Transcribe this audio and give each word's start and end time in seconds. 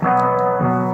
Good 0.00 0.85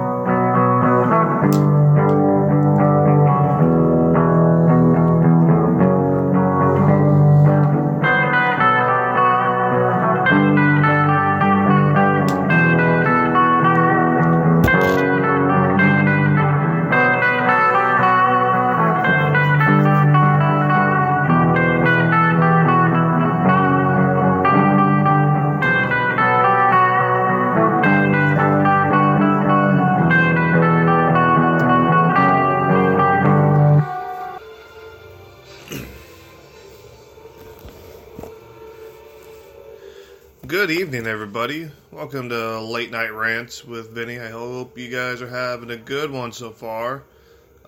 evening, 40.73 41.05
everybody. 41.05 41.69
Welcome 41.91 42.29
to 42.29 42.59
Late 42.59 42.89
Night 42.89 43.13
Rants 43.13 43.63
with 43.63 43.91
Vinny. 43.91 44.19
I 44.19 44.29
hope 44.29 44.75
you 44.75 44.89
guys 44.89 45.21
are 45.21 45.29
having 45.29 45.69
a 45.69 45.77
good 45.77 46.09
one 46.09 46.31
so 46.31 46.49
far. 46.49 47.03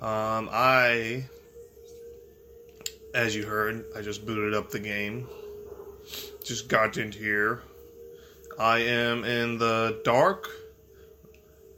Um, 0.01 0.49
I, 0.51 1.25
as 3.13 3.35
you 3.35 3.45
heard, 3.45 3.85
I 3.95 4.01
just 4.01 4.25
booted 4.25 4.55
up 4.55 4.71
the 4.71 4.79
game. 4.79 5.27
Just 6.43 6.67
got 6.67 6.97
into 6.97 7.19
here. 7.19 7.61
I 8.57 8.79
am 8.79 9.23
in 9.23 9.59
the 9.59 10.01
dark 10.03 10.49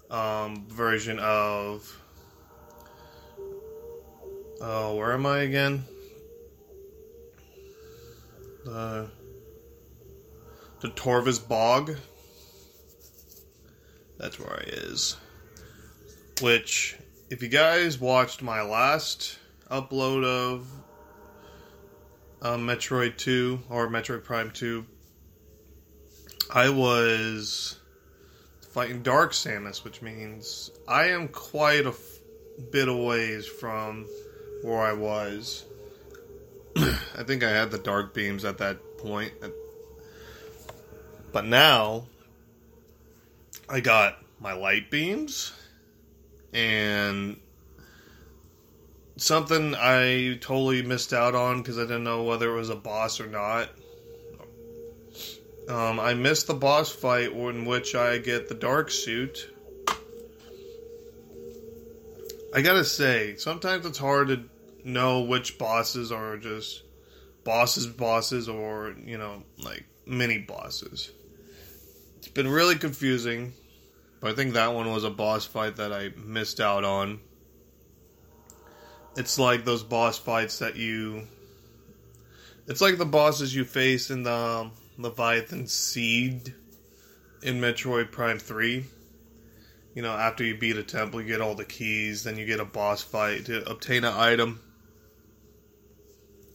um, 0.09 0.66
version 0.70 1.20
of. 1.20 2.02
Oh, 4.61 4.95
where 4.95 5.11
am 5.11 5.25
I 5.25 5.39
again? 5.39 5.83
The 8.64 9.10
the 10.80 10.89
Torvus 10.89 11.45
Bog. 11.45 11.95
That's 14.17 14.39
where 14.39 14.54
I 14.54 14.64
is. 14.67 15.17
Which, 16.42 16.98
if 17.30 17.42
you 17.42 17.49
guys 17.49 17.99
watched 17.99 18.42
my 18.42 18.61
last 18.61 19.39
upload 19.71 20.23
of 20.23 20.67
uh, 22.42 22.58
Metroid 22.58 23.17
2 23.17 23.64
or 23.70 23.87
Metroid 23.87 24.23
Prime 24.23 24.52
2, 24.52 24.86
I 26.54 26.70
was 26.70 27.80
fighting 28.71 29.02
Dark 29.02 29.32
Samus, 29.32 29.83
which 29.83 30.02
means 30.02 30.71
I 30.87 31.05
am 31.05 31.27
quite 31.27 31.86
a 31.86 31.89
f- 31.89 32.20
bit 32.71 32.87
away 32.87 33.42
from 33.42 34.05
where 34.61 34.80
I 34.80 34.93
was. 34.93 35.66
I 36.77 37.23
think 37.23 37.43
I 37.43 37.49
had 37.49 37.71
the 37.71 37.80
dark 37.80 38.14
beams 38.14 38.45
at 38.45 38.60
that 38.60 38.77
point. 38.99 39.33
But 41.32 41.45
now 41.45 42.08
I 43.70 43.80
got 43.80 44.17
my 44.39 44.54
light 44.54 44.89
beams 44.89 45.54
and 46.54 47.39
something 49.17 49.76
I 49.76 50.37
totally 50.42 50.82
missed 50.82 51.14
out 51.14 51.36
on 51.36 51.61
because 51.61 51.77
I 51.77 51.82
didn't 51.82 52.04
know 52.04 52.23
whether 52.23 52.49
it 52.49 52.55
was 52.55 52.70
a 52.70 52.76
boss 52.76 53.20
or 53.20 53.27
not. 53.27 53.70
Um, 55.67 55.99
I 55.99 56.14
missed 56.14 56.48
the 56.48 56.54
boss 56.54 56.89
fight 56.89 57.33
in 57.33 57.66
which 57.66 57.93
I 57.93 58.20
get 58.20 58.48
the 58.48 58.55
dark 58.55 58.89
suit. 58.89 59.49
I 62.54 62.61
gotta 62.61 62.86
say, 62.86 63.36
sometimes 63.36 63.86
it's 63.86 63.98
hard 63.98 64.30
to 64.30 64.43
know 64.86 65.21
which 65.21 65.58
bosses 65.58 66.11
are 66.11 66.37
just 66.37 66.83
bosses, 67.43 67.86
bosses, 67.86 68.48
or, 68.48 68.95
you 69.05 69.17
know, 69.17 69.43
like 69.61 69.83
mini 70.07 70.39
bosses. 70.39 71.11
It's 72.17 72.27
been 72.29 72.47
really 72.47 72.75
confusing, 72.75 73.53
but 74.19 74.31
I 74.31 74.35
think 74.35 74.53
that 74.53 74.73
one 74.73 74.91
was 74.91 75.03
a 75.03 75.09
boss 75.09 75.45
fight 75.45 75.75
that 75.77 75.93
I 75.93 76.09
missed 76.17 76.59
out 76.59 76.83
on. 76.83 77.19
It's 79.15 79.39
like 79.39 79.65
those 79.65 79.83
boss 79.83 80.17
fights 80.17 80.59
that 80.59 80.75
you. 80.75 81.27
It's 82.67 82.81
like 82.81 82.97
the 82.97 83.05
bosses 83.05 83.55
you 83.55 83.63
face 83.63 84.09
in 84.11 84.23
the 84.23 84.69
Leviathan 84.97 85.67
Seed 85.67 86.53
in 87.41 87.61
Metroid 87.61 88.11
Prime 88.11 88.39
3. 88.39 88.85
You 89.95 90.01
know, 90.01 90.11
after 90.11 90.43
you 90.43 90.57
beat 90.57 90.77
a 90.77 90.83
temple, 90.83 91.21
you 91.21 91.27
get 91.27 91.41
all 91.41 91.55
the 91.55 91.65
keys, 91.65 92.23
then 92.23 92.37
you 92.37 92.45
get 92.45 92.59
a 92.59 92.65
boss 92.65 93.01
fight 93.01 93.45
to 93.45 93.67
obtain 93.69 94.03
an 94.03 94.13
item. 94.13 94.61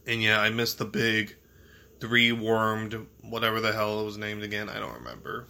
And 0.05 0.21
yeah, 0.21 0.39
I 0.39 0.49
missed 0.49 0.77
the 0.77 0.85
big 0.85 1.35
three 2.03 2.33
wormed, 2.33 3.07
whatever 3.21 3.61
the 3.61 3.71
hell 3.71 4.01
it 4.01 4.03
was 4.03 4.17
named 4.17 4.43
again. 4.43 4.67
I 4.67 4.77
don't 4.77 4.93
remember. 4.95 5.47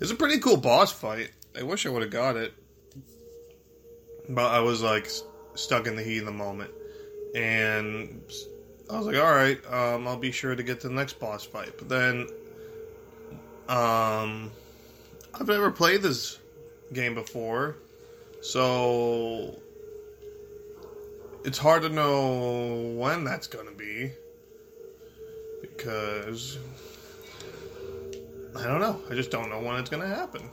It's 0.00 0.10
a 0.10 0.16
pretty 0.16 0.40
cool 0.40 0.56
boss 0.56 0.90
fight. 0.90 1.30
I 1.56 1.62
wish 1.62 1.86
I 1.86 1.90
would 1.90 2.02
have 2.02 2.10
got 2.10 2.34
it, 2.34 2.52
but 4.28 4.46
I 4.46 4.58
was 4.58 4.82
like 4.82 5.08
stuck 5.54 5.86
in 5.86 5.94
the 5.94 6.02
heat 6.02 6.18
of 6.18 6.24
the 6.24 6.32
moment, 6.32 6.72
and 7.36 8.20
I 8.90 8.98
was 8.98 9.06
like, 9.06 9.14
all 9.14 9.32
right, 9.32 9.64
um, 9.72 10.08
I'll 10.08 10.16
be 10.16 10.32
sure 10.32 10.56
to 10.56 10.62
get 10.64 10.80
to 10.80 10.88
the 10.88 10.94
next 10.94 11.20
boss 11.20 11.44
fight. 11.44 11.72
But 11.78 11.88
then, 11.88 12.26
um, 13.68 14.50
I've 15.34 15.46
never 15.46 15.70
played 15.70 16.02
this 16.02 16.40
game 16.92 17.14
before, 17.14 17.76
so 18.40 19.54
it's 21.44 21.58
hard 21.58 21.82
to 21.82 21.90
know 21.90 22.92
when 22.96 23.22
that's 23.22 23.46
going 23.46 23.68
to 23.68 23.74
be 23.74 24.10
because 25.60 26.58
I 28.56 28.64
don't 28.64 28.80
know. 28.80 29.00
I 29.10 29.14
just 29.14 29.30
don't 29.30 29.50
know 29.50 29.60
when 29.60 29.76
it's 29.76 29.90
going 29.90 30.02
to 30.02 30.14
happen. 30.14 30.48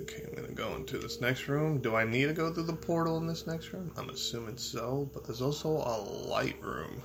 Okay, 0.00 0.24
I'm 0.26 0.34
going 0.34 0.46
to 0.46 0.54
go 0.54 0.74
into 0.76 0.98
this 0.98 1.20
next 1.20 1.48
room. 1.48 1.78
Do 1.78 1.96
I 1.96 2.04
need 2.04 2.26
to 2.26 2.32
go 2.32 2.52
through 2.52 2.64
the 2.64 2.74
portal 2.74 3.16
in 3.16 3.26
this 3.26 3.46
next 3.46 3.72
room? 3.72 3.90
I'm 3.96 4.10
assuming 4.10 4.58
so, 4.58 5.08
but 5.12 5.24
there's 5.24 5.40
also 5.40 5.70
a 5.70 5.96
light 6.28 6.60
room. 6.62 7.02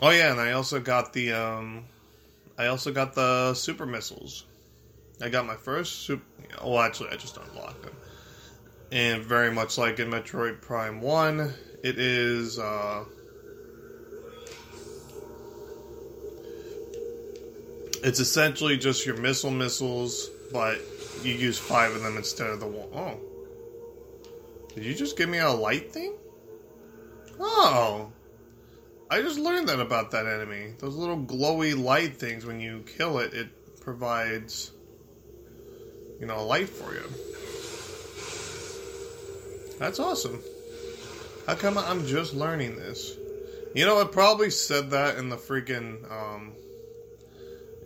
Oh 0.00 0.10
yeah, 0.10 0.32
and 0.32 0.40
I 0.40 0.52
also 0.52 0.80
got 0.80 1.12
the 1.12 1.32
um 1.32 1.84
I 2.58 2.66
also 2.66 2.92
got 2.92 3.14
the 3.14 3.54
super 3.54 3.86
missiles. 3.86 4.46
I 5.20 5.28
got 5.28 5.46
my 5.46 5.54
first 5.54 6.00
super 6.06 6.24
well 6.62 6.80
actually 6.80 7.10
I 7.10 7.16
just 7.16 7.36
unlocked 7.36 7.82
them. 7.82 7.96
And 8.90 9.22
very 9.22 9.52
much 9.52 9.78
like 9.78 10.00
in 10.00 10.10
Metroid 10.10 10.60
Prime 10.60 11.00
1, 11.00 11.54
it 11.84 11.98
is 11.98 12.58
uh 12.58 13.04
It's 18.02 18.18
essentially 18.18 18.76
just 18.76 19.06
your 19.06 19.16
missile 19.16 19.50
missiles, 19.50 20.28
but 20.52 20.80
you 21.22 21.34
use 21.34 21.58
five 21.58 21.94
of 21.94 22.02
them 22.02 22.16
instead 22.16 22.50
of 22.50 22.60
the 22.60 22.66
one. 22.66 22.88
Oh. 22.92 23.20
Did 24.74 24.84
you 24.84 24.94
just 24.94 25.16
give 25.16 25.28
me 25.28 25.38
a 25.38 25.50
light 25.50 25.92
thing? 25.92 26.14
Oh. 27.38 28.10
I 29.10 29.20
just 29.20 29.38
learned 29.38 29.68
that 29.68 29.78
about 29.78 30.10
that 30.12 30.26
enemy. 30.26 30.74
Those 30.78 30.96
little 30.96 31.18
glowy 31.18 31.80
light 31.80 32.16
things, 32.16 32.46
when 32.46 32.60
you 32.60 32.82
kill 32.96 33.18
it, 33.18 33.34
it 33.34 33.80
provides, 33.80 34.72
you 36.18 36.26
know, 36.26 36.38
a 36.38 36.42
light 36.42 36.68
for 36.68 36.94
you. 36.94 37.04
That's 39.78 39.98
awesome. 39.98 40.40
How 41.46 41.54
come 41.54 41.76
I'm 41.76 42.06
just 42.06 42.34
learning 42.34 42.76
this? 42.76 43.16
You 43.74 43.84
know, 43.84 44.00
it 44.00 44.12
probably 44.12 44.50
said 44.50 44.90
that 44.90 45.18
in 45.18 45.28
the 45.28 45.36
freaking, 45.36 46.10
um, 46.10 46.52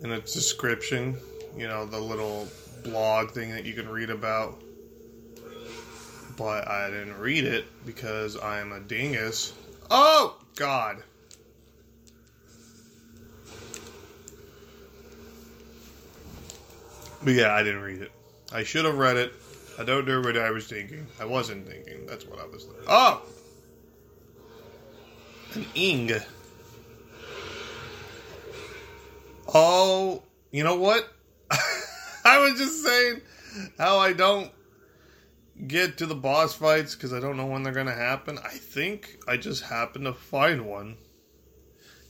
in 0.01 0.11
its 0.11 0.33
description. 0.33 1.17
You 1.55 1.67
know, 1.67 1.85
the 1.85 1.99
little 1.99 2.47
blog 2.83 3.31
thing 3.31 3.51
that 3.51 3.65
you 3.65 3.73
can 3.73 3.89
read 3.89 4.09
about. 4.09 4.61
But 6.37 6.67
I 6.67 6.89
didn't 6.89 7.17
read 7.17 7.45
it 7.45 7.65
because 7.85 8.37
I 8.37 8.59
am 8.59 8.71
a 8.71 8.79
dingus. 8.79 9.53
Oh, 9.89 10.37
God. 10.55 11.01
But 17.23 17.33
yeah, 17.33 17.53
I 17.53 17.63
didn't 17.63 17.81
read 17.81 18.01
it. 18.01 18.11
I 18.53 18.63
should 18.63 18.85
have 18.85 18.97
read 18.97 19.17
it. 19.17 19.33
I 19.79 19.83
don't 19.83 20.07
know 20.07 20.21
what 20.21 20.37
I 20.37 20.51
was 20.51 20.67
thinking. 20.67 21.07
I 21.19 21.25
wasn't 21.25 21.67
thinking. 21.67 22.05
That's 22.05 22.25
what 22.25 22.39
I 22.39 22.45
was 22.45 22.63
thinking. 22.63 22.85
Oh! 22.87 23.21
An 25.55 25.65
Ing. 25.75 26.11
Oh, 29.53 30.23
you 30.51 30.63
know 30.63 30.75
what? 30.75 31.07
I 32.25 32.39
was 32.39 32.59
just 32.59 32.83
saying 32.83 33.21
how 33.77 33.97
I 33.97 34.13
don't 34.13 34.51
get 35.65 35.97
to 35.97 36.05
the 36.05 36.15
boss 36.15 36.53
fights 36.53 36.95
because 36.95 37.13
I 37.13 37.19
don't 37.19 37.37
know 37.37 37.45
when 37.45 37.63
they're 37.63 37.73
going 37.73 37.87
to 37.87 37.93
happen. 37.93 38.37
I 38.43 38.49
think 38.49 39.19
I 39.27 39.37
just 39.37 39.63
happened 39.63 40.05
to 40.05 40.13
find 40.13 40.65
one. 40.65 40.97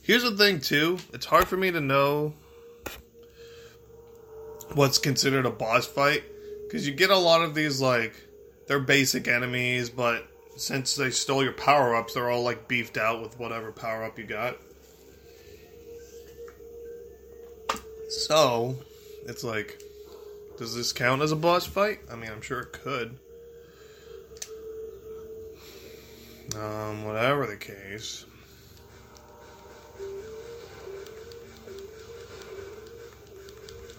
Here's 0.02 0.22
the 0.22 0.36
thing, 0.36 0.60
too. 0.60 0.98
It's 1.12 1.26
hard 1.26 1.46
for 1.46 1.56
me 1.56 1.70
to 1.70 1.80
know 1.80 2.34
what's 4.74 4.98
considered 4.98 5.46
a 5.46 5.50
boss 5.50 5.86
fight 5.86 6.24
because 6.66 6.86
you 6.86 6.94
get 6.94 7.10
a 7.10 7.16
lot 7.16 7.42
of 7.42 7.54
these 7.54 7.80
like 7.80 8.14
they're 8.66 8.78
basic 8.78 9.28
enemies, 9.28 9.88
but 9.90 10.28
since 10.56 10.94
they 10.94 11.10
stole 11.10 11.42
your 11.42 11.52
power 11.52 11.94
ups, 11.94 12.14
they're 12.14 12.28
all 12.28 12.42
like 12.42 12.68
beefed 12.68 12.98
out 12.98 13.22
with 13.22 13.38
whatever 13.38 13.72
power 13.72 14.04
up 14.04 14.18
you 14.18 14.24
got. 14.24 14.56
So 18.08 18.78
it's 19.26 19.44
like, 19.44 19.82
does 20.58 20.74
this 20.74 20.92
count 20.92 21.22
as 21.22 21.30
a 21.30 21.36
boss 21.36 21.66
fight? 21.66 22.00
I 22.10 22.16
mean, 22.16 22.30
I'm 22.30 22.40
sure 22.40 22.60
it 22.60 22.72
could. 22.72 23.16
Um, 26.56 27.04
whatever 27.04 27.46
the 27.46 27.56
case. 27.56 28.24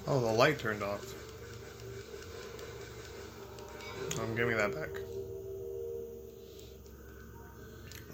Oh, 0.07 0.19
the 0.19 0.31
light 0.31 0.57
turned 0.57 0.81
off. 0.81 1.13
Um, 4.19 4.35
give 4.35 4.47
me 4.47 4.55
that 4.55 4.73
back. 4.73 4.89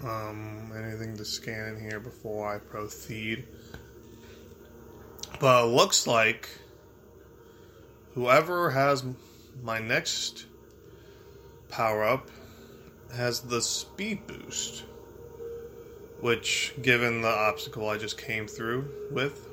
Um, 0.04 0.70
anything 0.76 1.16
to 1.16 1.24
scan 1.24 1.74
in 1.74 1.80
here 1.80 2.00
before 2.00 2.54
I 2.54 2.58
proceed? 2.58 3.46
But 5.38 5.66
looks 5.66 6.06
like 6.06 6.48
whoever 8.14 8.70
has 8.70 9.04
my 9.62 9.78
next 9.78 10.46
power 11.68 12.04
up 12.04 12.30
has 13.14 13.40
the 13.40 13.60
speed 13.60 14.26
boost, 14.26 14.84
which, 16.20 16.74
given 16.80 17.20
the 17.20 17.28
obstacle 17.28 17.88
I 17.88 17.98
just 17.98 18.18
came 18.18 18.46
through 18.46 18.90
with, 19.10 19.46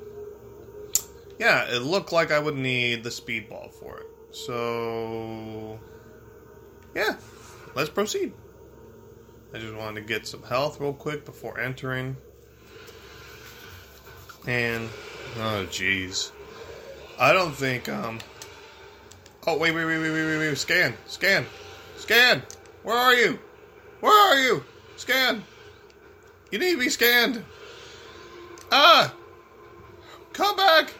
yeah, 1.38 1.64
it 1.64 1.82
looked 1.82 2.12
like 2.12 2.30
I 2.30 2.38
would 2.38 2.56
need 2.56 3.04
the 3.04 3.10
speed 3.10 3.48
ball 3.48 3.68
for 3.68 3.98
it. 3.98 4.06
So, 4.32 5.78
yeah, 6.94 7.16
let's 7.74 7.90
proceed. 7.90 8.32
I 9.52 9.58
just 9.58 9.74
wanted 9.74 10.00
to 10.00 10.06
get 10.06 10.26
some 10.26 10.42
health 10.42 10.80
real 10.80 10.92
quick 10.92 11.24
before 11.24 11.60
entering. 11.60 12.16
And, 14.46 14.88
oh, 15.36 15.66
jeez. 15.70 16.30
I 17.18 17.32
don't 17.32 17.54
think, 17.54 17.88
um. 17.88 18.18
Oh, 19.46 19.58
wait, 19.58 19.72
wait, 19.72 19.84
wait, 19.84 19.98
wait, 19.98 20.10
wait, 20.10 20.24
wait, 20.24 20.38
wait. 20.38 20.58
Scan, 20.58 20.94
scan, 21.06 21.46
scan. 21.96 22.42
Where 22.82 22.96
are 22.96 23.14
you? 23.14 23.38
Where 24.00 24.12
are 24.12 24.40
you? 24.40 24.64
Scan. 24.96 25.44
You 26.50 26.58
need 26.58 26.72
to 26.72 26.78
be 26.78 26.88
scanned. 26.88 27.44
Ah! 28.70 29.12
Come 30.32 30.56
back! 30.56 30.92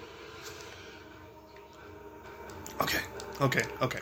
Okay, 2.80 3.00
okay, 3.40 3.62
okay. 3.82 4.00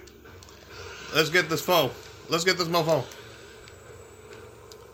Let's 1.15 1.31
get 1.31 1.49
this 1.49 1.61
foe. 1.61 1.91
Let's 2.29 2.45
get 2.45 2.59
this 2.59 2.69
mofo. 2.69 3.05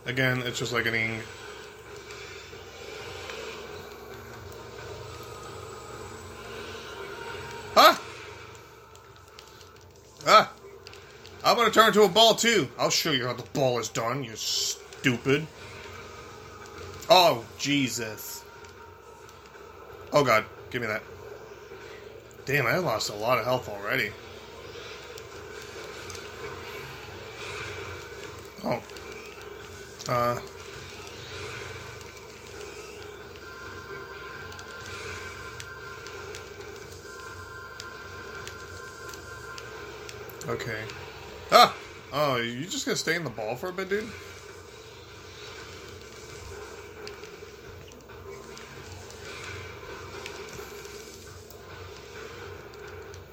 Again, 0.06 0.42
it's 0.44 0.58
just 0.58 0.72
like 0.72 0.86
an 0.86 0.94
Ing. 0.94 1.20
Huh? 7.80 7.96
Ah! 10.26 10.52
I'm 11.44 11.56
gonna 11.56 11.70
turn 11.70 11.86
into 11.86 12.02
a 12.02 12.08
ball 12.08 12.34
too. 12.34 12.69
I'll 12.76 12.90
show 12.90 13.12
you 13.12 13.25
how 13.25 13.34
the 13.34 13.44
ball 13.52 13.78
is 13.78 13.88
done, 13.88 14.25
you 14.25 14.34
stupid. 14.34 15.46
Oh, 17.08 17.44
Jesus. 17.56 18.42
Oh, 20.12 20.25
God. 20.25 20.44
Give 20.70 20.82
me 20.82 20.88
that. 20.88 21.04
Damn, 22.46 22.66
I 22.66 22.78
lost 22.78 23.10
a 23.10 23.14
lot 23.14 23.38
of 23.38 23.44
health 23.44 23.69
already. 23.69 24.10
Oh. 28.64 28.82
Uh. 30.08 30.40
Okay. 40.49 40.81
Ah! 41.53 41.77
Oh, 42.11 42.37
you 42.37 42.65
just 42.65 42.87
gonna 42.87 42.97
stay 42.97 43.17
in 43.17 43.25
the 43.25 43.29
ball 43.29 43.55
for 43.55 43.69
a 43.69 43.73
bit, 43.73 43.91
dude? 43.91 44.09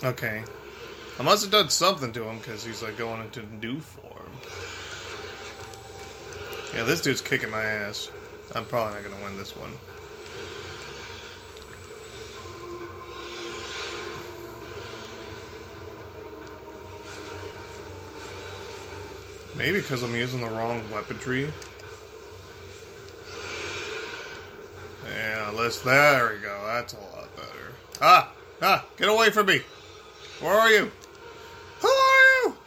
Okay. 0.03 0.43
I 1.17 1.23
must 1.23 1.43
have 1.43 1.51
done 1.51 1.69
something 1.69 2.11
to 2.11 2.23
him 2.25 2.39
because 2.39 2.65
he's 2.65 2.83
like 2.83 2.97
going 2.97 3.21
into 3.21 3.43
new 3.65 3.79
form. 3.79 4.29
Yeah, 6.75 6.83
this 6.83 6.99
dude's 7.01 7.21
kicking 7.21 7.49
my 7.49 7.63
ass. 7.63 8.11
I'm 8.53 8.65
probably 8.65 8.95
not 8.95 9.09
gonna 9.09 9.23
win 9.23 9.37
this 9.37 9.55
one. 9.55 9.71
Maybe 19.65 19.81
because 19.81 20.03
I'm 20.03 20.13
using 20.13 20.41
the 20.41 20.47
wrong 20.47 20.83
weaponry. 20.91 21.51
Yeah, 25.11 25.51
let's. 25.55 25.79
There 25.79 26.33
we 26.35 26.39
go. 26.39 26.61
That's 26.67 26.93
a 26.93 26.97
lot 26.97 27.35
better. 27.35 27.73
Ah! 27.99 28.31
Ah! 28.61 28.85
Get 28.95 29.09
away 29.09 29.31
from 29.31 29.47
me! 29.47 29.61
Where 30.39 30.53
are 30.53 30.69
you? 30.69 30.91
Who 31.79 31.87
are 31.87 32.43
you? 32.43 32.57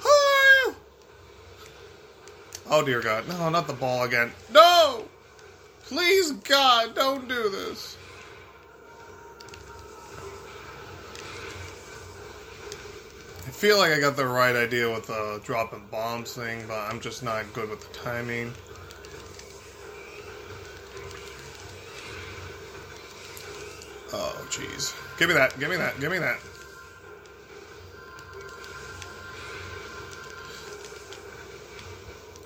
Who 0.00 0.08
are 0.10 0.66
you? 0.66 0.74
Oh 2.68 2.82
dear 2.84 3.00
God. 3.00 3.26
No, 3.26 3.48
not 3.48 3.66
the 3.66 3.72
ball 3.72 4.02
again. 4.02 4.30
No! 4.52 5.04
Please, 5.84 6.32
God, 6.32 6.94
don't 6.94 7.26
do 7.26 7.48
this. 7.48 7.96
Feel 13.58 13.78
like 13.78 13.90
I 13.90 13.98
got 13.98 14.14
the 14.14 14.24
right 14.24 14.54
idea 14.54 14.88
with 14.88 15.08
the 15.08 15.40
dropping 15.42 15.82
bombs 15.90 16.32
thing, 16.32 16.64
but 16.68 16.78
I'm 16.78 17.00
just 17.00 17.24
not 17.24 17.52
good 17.54 17.68
with 17.68 17.80
the 17.80 17.98
timing. 17.98 18.52
Oh, 24.12 24.46
jeez. 24.48 24.94
Give 25.18 25.26
me 25.26 25.34
that, 25.34 25.58
give 25.58 25.70
me 25.70 25.76
that, 25.76 25.98
give 25.98 26.12
me 26.12 26.18
that. 26.18 26.38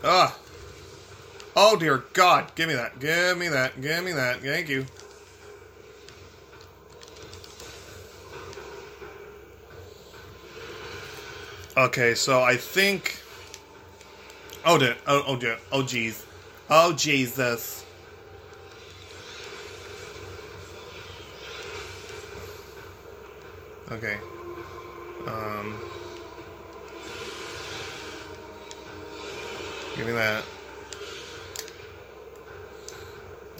Ah. 0.02 0.38
Oh 1.54 1.76
dear 1.76 2.04
God! 2.14 2.54
Give 2.54 2.68
me 2.68 2.74
that! 2.74 2.98
Give 2.98 3.36
me 3.36 3.48
that! 3.48 3.78
Give 3.82 4.02
me 4.02 4.12
that! 4.12 4.40
Thank 4.40 4.70
you. 4.70 4.86
Okay, 11.82 12.14
so 12.14 12.40
I 12.40 12.56
think. 12.56 13.16
Oh 14.64 14.78
dear! 14.78 14.94
Oh, 15.04 15.24
oh 15.26 15.36
dear! 15.36 15.58
Oh 15.72 15.82
jeez! 15.82 16.22
Oh 16.70 16.92
Jesus! 16.92 17.84
Okay. 23.90 24.16
Um. 25.26 25.76
Give 29.96 30.06
me 30.06 30.12
that. 30.12 30.44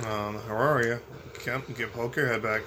Um, 0.07 0.39
how 0.47 0.55
are 0.55 0.87
you? 0.87 1.01
Get, 1.45 1.77
get 1.77 1.93
poke 1.93 2.15
your 2.15 2.29
head 2.29 2.41
back. 2.41 2.63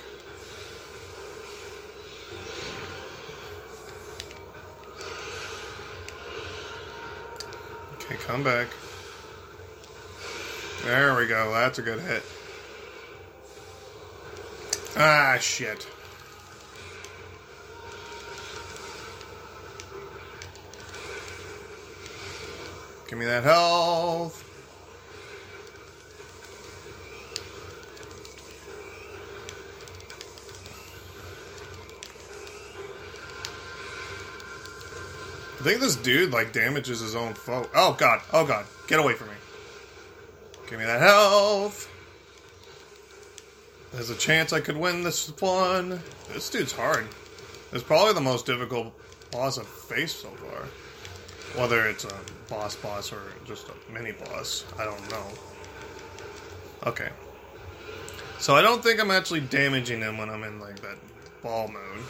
Okay, 8.05 8.17
come 8.17 8.43
back. 8.43 8.67
There 10.83 11.15
we 11.15 11.25
go. 11.25 11.51
That's 11.51 11.79
a 11.79 11.81
good 11.81 11.99
hit. 12.01 12.21
Ah, 14.95 15.37
shit. 15.39 15.87
Give 23.07 23.17
me 23.17 23.25
that 23.25 23.43
health. 23.43 24.44
Think 35.65 35.81
this 35.81 35.95
dude 35.95 36.31
like 36.31 36.53
damages 36.53 36.99
his 36.99 37.15
own 37.15 37.33
foe. 37.33 37.67
Oh 37.73 37.93
god, 37.93 38.21
oh 38.31 38.45
god, 38.45 38.67
get 38.87 38.99
away 38.99 39.13
from 39.13 39.29
me. 39.29 39.33
Give 40.69 40.77
me 40.77 40.85
that 40.85 41.01
health. 41.01 41.91
There's 43.91 44.11
a 44.11 44.15
chance 44.15 44.53
I 44.53 44.59
could 44.59 44.77
win 44.77 45.01
this 45.01 45.27
one. 45.41 46.01
This 46.31 46.51
dude's 46.51 46.71
hard. 46.71 47.07
It's 47.71 47.81
probably 47.81 48.13
the 48.13 48.21
most 48.21 48.45
difficult 48.45 48.93
boss 49.31 49.57
I've 49.57 49.65
faced 49.65 50.21
so 50.21 50.29
far. 50.29 50.67
Whether 51.59 51.87
it's 51.87 52.03
a 52.03 52.15
boss 52.47 52.75
boss 52.75 53.11
or 53.11 53.23
just 53.43 53.67
a 53.69 53.91
mini 53.91 54.11
boss, 54.11 54.65
I 54.77 54.85
don't 54.85 55.09
know. 55.09 55.25
Okay. 56.85 57.09
So 58.37 58.55
I 58.55 58.61
don't 58.61 58.83
think 58.83 59.01
I'm 59.01 59.09
actually 59.09 59.41
damaging 59.41 60.01
him 60.01 60.19
when 60.19 60.29
I'm 60.29 60.43
in 60.43 60.59
like 60.59 60.79
that 60.81 60.97
ball 61.41 61.67
mode. 61.69 62.05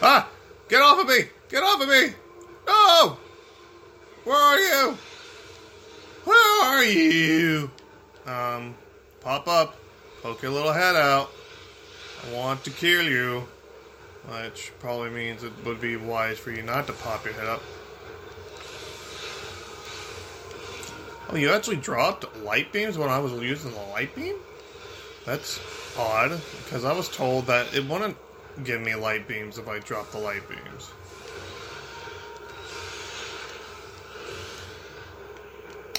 Ah! 0.00 0.30
Get 0.68 0.80
off 0.80 1.00
of 1.00 1.06
me! 1.06 1.24
Get 1.48 1.62
off 1.62 1.80
of 1.80 1.88
me! 1.88 2.14
No! 2.66 3.18
Where 4.24 4.36
are 4.36 4.58
you? 4.58 4.98
Where 6.24 6.64
are 6.64 6.84
you? 6.84 7.70
Um, 8.26 8.74
pop 9.20 9.46
up. 9.46 9.76
Poke 10.22 10.42
your 10.42 10.52
little 10.52 10.72
head 10.72 10.96
out. 10.96 11.30
I 12.26 12.34
want 12.34 12.64
to 12.64 12.70
kill 12.70 13.04
you. 13.04 13.46
Which 14.26 14.72
probably 14.78 15.10
means 15.10 15.44
it 15.44 15.52
would 15.66 15.82
be 15.82 15.96
wise 15.96 16.38
for 16.38 16.50
you 16.50 16.62
not 16.62 16.86
to 16.86 16.94
pop 16.94 17.26
your 17.26 17.34
head 17.34 17.46
up. 17.46 17.62
Oh, 21.28 21.36
you 21.36 21.50
actually 21.50 21.76
dropped 21.76 22.24
light 22.38 22.72
beams 22.72 22.96
when 22.96 23.10
I 23.10 23.18
was 23.18 23.32
using 23.32 23.72
the 23.72 23.82
light 23.92 24.14
beam? 24.14 24.36
That's 25.26 25.60
odd, 25.98 26.40
because 26.64 26.84
I 26.84 26.92
was 26.92 27.08
told 27.08 27.46
that 27.46 27.74
it 27.74 27.86
wouldn't 27.86 28.16
give 28.62 28.80
me 28.80 28.94
light 28.94 29.26
beams 29.26 29.58
if 29.58 29.68
I 29.68 29.80
drop 29.80 30.10
the 30.12 30.18
light 30.18 30.48
beams. 30.48 30.92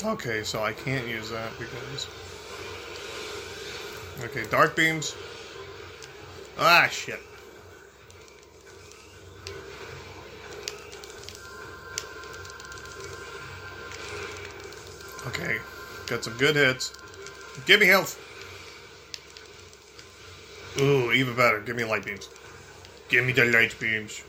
Okay, 0.03 0.43
so 0.43 0.63
I 0.63 0.71
can't 0.73 1.07
use 1.07 1.29
that 1.31 1.49
because. 1.57 2.07
Okay, 4.23 4.45
dark 4.49 4.75
beams. 4.75 5.15
Ah, 6.57 6.87
shit. 6.89 7.19
Okay, 15.27 15.57
got 16.07 16.23
some 16.23 16.37
good 16.37 16.55
hits. 16.55 16.93
Give 17.65 17.79
me 17.79 17.87
health. 17.87 18.21
Ooh, 20.79 21.11
even 21.11 21.35
better. 21.35 21.59
Give 21.61 21.75
me 21.75 21.83
light 21.83 22.05
beams. 22.05 22.29
Give 23.07 23.23
me 23.25 23.33
the 23.33 23.45
light 23.45 23.79
beams. 23.79 24.23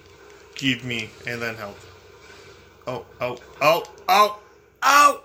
Give 0.55 0.85
me, 0.85 1.11
and 1.27 1.41
then 1.41 1.55
help. 1.57 1.79
Oh, 2.87 3.05
oh, 3.21 3.39
oh, 3.61 3.85
oh, 4.09 4.39
oh! 4.83 5.23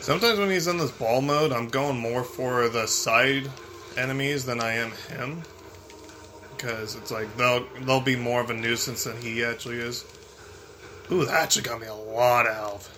Sometimes 0.00 0.38
when 0.38 0.50
he's 0.50 0.66
in 0.66 0.76
this 0.76 0.90
ball 0.90 1.22
mode, 1.22 1.50
I'm 1.50 1.68
going 1.68 1.98
more 1.98 2.24
for 2.24 2.68
the 2.68 2.86
side 2.86 3.50
enemies 3.96 4.44
than 4.44 4.60
I 4.60 4.74
am 4.74 4.90
him. 5.08 5.42
Because 6.56 6.94
it's 6.94 7.10
like 7.10 7.34
they'll 7.36 7.66
they'll 7.82 8.00
be 8.00 8.16
more 8.16 8.40
of 8.40 8.50
a 8.50 8.54
nuisance 8.54 9.04
than 9.04 9.16
he 9.20 9.44
actually 9.44 9.78
is. 9.78 10.04
Ooh, 11.12 11.26
that 11.26 11.34
actually 11.34 11.62
got 11.62 11.80
me 11.80 11.86
a 11.86 11.94
lot 11.94 12.46
of 12.46 12.54
health. 12.54 12.90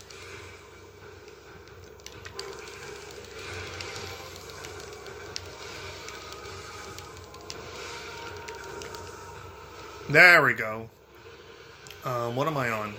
There 10.08 10.42
we 10.44 10.54
go. 10.54 10.88
Um, 12.04 12.36
what 12.36 12.46
am 12.46 12.56
I 12.56 12.70
on? 12.70 12.94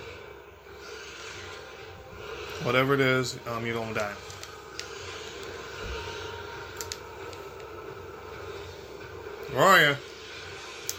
Whatever 2.64 2.92
it 2.92 3.00
is, 3.00 3.38
um, 3.46 3.64
you 3.64 3.72
don't 3.72 3.94
die. 3.94 4.12
Where 9.52 9.64
are 9.64 9.80
you? 9.80 9.96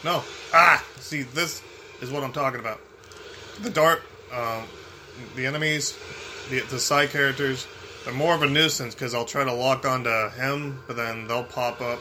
No. 0.04 0.24
Ah! 0.52 0.84
See, 0.98 1.22
this 1.22 1.62
is 2.02 2.10
what 2.10 2.24
I'm 2.24 2.34
talking 2.34 2.60
about. 2.60 2.82
The 3.62 3.70
dart, 3.70 4.02
um, 4.34 4.64
the 5.36 5.46
enemies, 5.46 5.98
the, 6.50 6.62
the 6.62 6.80
side 6.80 7.10
characters, 7.10 7.68
they're 8.06 8.14
more 8.14 8.34
of 8.34 8.42
a 8.42 8.50
nuisance 8.50 8.96
because 8.96 9.14
I'll 9.14 9.26
try 9.26 9.44
to 9.44 9.54
lock 9.54 9.86
onto 9.86 10.30
him, 10.30 10.82
but 10.88 10.96
then 10.96 11.28
they'll 11.28 11.44
pop 11.44 11.82
up. 11.82 12.00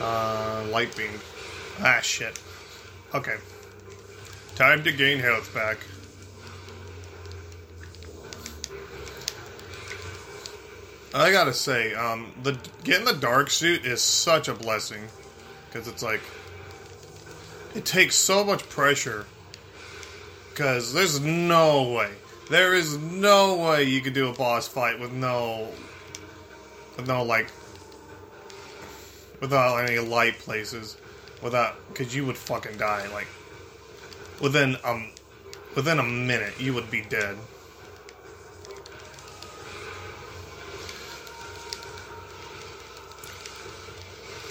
Uh, 0.00 0.64
light 0.70 0.94
beam. 0.96 1.10
Ah, 1.80 2.00
shit. 2.02 2.40
Okay. 3.14 3.36
Time 4.56 4.82
to 4.82 4.92
gain 4.92 5.20
health 5.20 5.54
back. 5.54 5.78
I 11.14 11.30
gotta 11.30 11.54
say, 11.54 11.94
um, 11.94 12.32
the 12.42 12.58
getting 12.82 13.04
the 13.04 13.12
dark 13.12 13.48
suit 13.48 13.84
is 13.84 14.02
such 14.02 14.48
a 14.48 14.54
blessing 14.54 15.04
because 15.68 15.86
it's 15.86 16.02
like 16.02 16.20
it 17.74 17.84
takes 17.84 18.16
so 18.16 18.44
much 18.44 18.68
pressure. 18.68 19.26
Because 20.50 20.92
there's 20.92 21.20
no 21.20 21.92
way, 21.92 22.10
there 22.48 22.74
is 22.74 22.96
no 22.98 23.56
way 23.56 23.84
you 23.84 24.00
could 24.00 24.12
do 24.12 24.28
a 24.28 24.32
boss 24.32 24.68
fight 24.68 25.00
with 25.00 25.12
no, 25.12 25.68
with 26.96 27.08
no 27.08 27.24
like, 27.24 27.50
without 29.40 29.78
any 29.78 29.98
light 29.98 30.38
places, 30.38 30.96
without 31.42 31.76
because 31.88 32.14
you 32.14 32.24
would 32.24 32.36
fucking 32.36 32.76
die 32.76 33.06
like 33.12 33.26
within 34.40 34.76
um 34.84 35.10
within 35.74 35.98
a 35.98 36.02
minute 36.02 36.60
you 36.60 36.74
would 36.74 36.90
be 36.90 37.02
dead. 37.02 37.36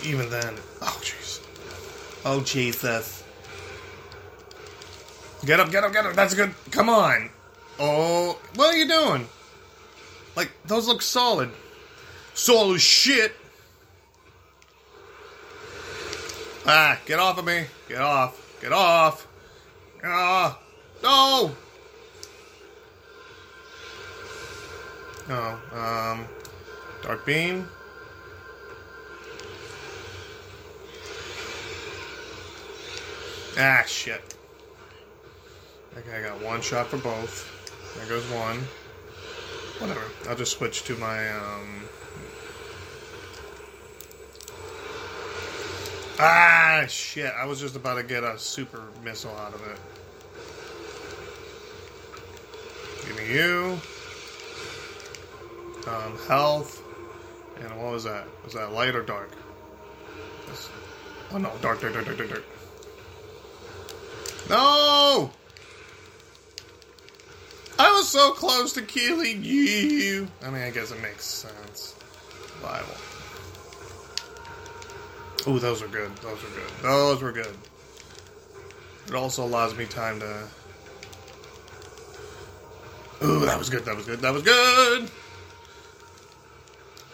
Even 0.06 0.30
then. 0.30 0.56
Oh, 0.82 1.00
jeez. 1.02 1.40
Oh, 2.26 2.42
Jesus. 2.42 3.24
Get 5.46 5.60
up, 5.60 5.72
get 5.72 5.84
up, 5.84 5.92
get 5.92 6.06
up. 6.06 6.14
That's 6.14 6.34
good. 6.34 6.54
Come 6.72 6.90
on. 6.90 7.30
Oh, 7.80 8.40
what 8.56 8.74
are 8.74 8.78
you 8.78 8.88
doing? 8.88 9.28
Like, 10.36 10.52
those 10.66 10.88
look 10.88 11.02
solid. 11.02 11.52
Solid 12.34 12.80
shit. 12.80 13.34
Ah, 16.66 17.00
get 17.06 17.20
off 17.20 17.38
of 17.38 17.46
me. 17.46 17.66
Get 17.90 18.00
off. 18.00 18.58
Get 18.62 18.72
off. 18.72 19.28
Ah, 20.04 20.58
no. 21.02 21.52
Oh, 25.30 25.60
um, 25.74 26.26
dark 27.02 27.26
beam. 27.26 27.68
Ah, 33.58 33.84
shit. 33.86 34.22
Okay, 35.96 36.18
I 36.18 36.22
got 36.22 36.42
one 36.42 36.62
shot 36.62 36.88
for 36.88 36.98
both. 36.98 37.50
There 37.98 38.08
goes 38.08 38.24
one. 38.32 38.58
Whatever. 39.80 40.02
I'll 40.28 40.36
just 40.36 40.54
switch 40.54 40.84
to 40.86 40.96
my, 40.96 41.30
um... 41.30 41.84
Ah, 46.20 46.86
shit. 46.88 47.32
I 47.38 47.46
was 47.46 47.60
just 47.60 47.76
about 47.76 47.96
to 47.96 48.04
get 48.04 48.24
a 48.24 48.40
super 48.40 48.84
missile 49.04 49.36
out 49.36 49.54
of 49.54 49.62
it. 49.68 49.78
Give 53.06 53.18
me 53.18 53.34
you. 53.34 53.80
Um, 55.88 56.18
health. 56.28 56.82
And 57.62 57.70
what 57.82 57.92
was 57.92 58.04
that? 58.06 58.26
Was 58.44 58.54
that 58.54 58.72
light 58.72 58.96
or 58.96 59.04
dark? 59.04 59.32
Oh 61.32 61.38
no, 61.38 61.52
dark, 61.62 61.82
dark, 61.82 61.94
dark, 61.94 62.06
dark, 62.06 62.18
dark, 62.18 62.30
dark. 62.30 62.44
No! 64.50 65.32
I 67.80 67.92
was 67.92 68.08
so 68.08 68.32
close 68.32 68.74
to 68.74 68.82
killing 68.82 69.44
you. 69.44 70.28
I 70.44 70.50
mean, 70.50 70.62
I 70.62 70.70
guess 70.70 70.92
it 70.92 71.02
makes 71.02 71.26
sense. 71.26 71.96
Bible. 72.62 72.88
Ooh, 75.48 75.60
those 75.60 75.82
are 75.82 75.88
good. 75.88 76.16
Those 76.18 76.44
are 76.44 76.50
good. 76.50 76.70
Those 76.82 77.22
were 77.22 77.32
good. 77.32 77.56
It 79.08 79.16
also 79.16 79.44
allows 79.44 79.76
me 79.76 79.86
time 79.86 80.20
to. 80.20 80.48
Ooh, 83.24 83.46
that 83.46 83.58
was 83.58 83.70
good. 83.70 83.84
That 83.86 83.96
was 83.96 84.06
good. 84.06 84.20
That 84.20 84.34
was 84.34 84.44
good. 84.44 85.10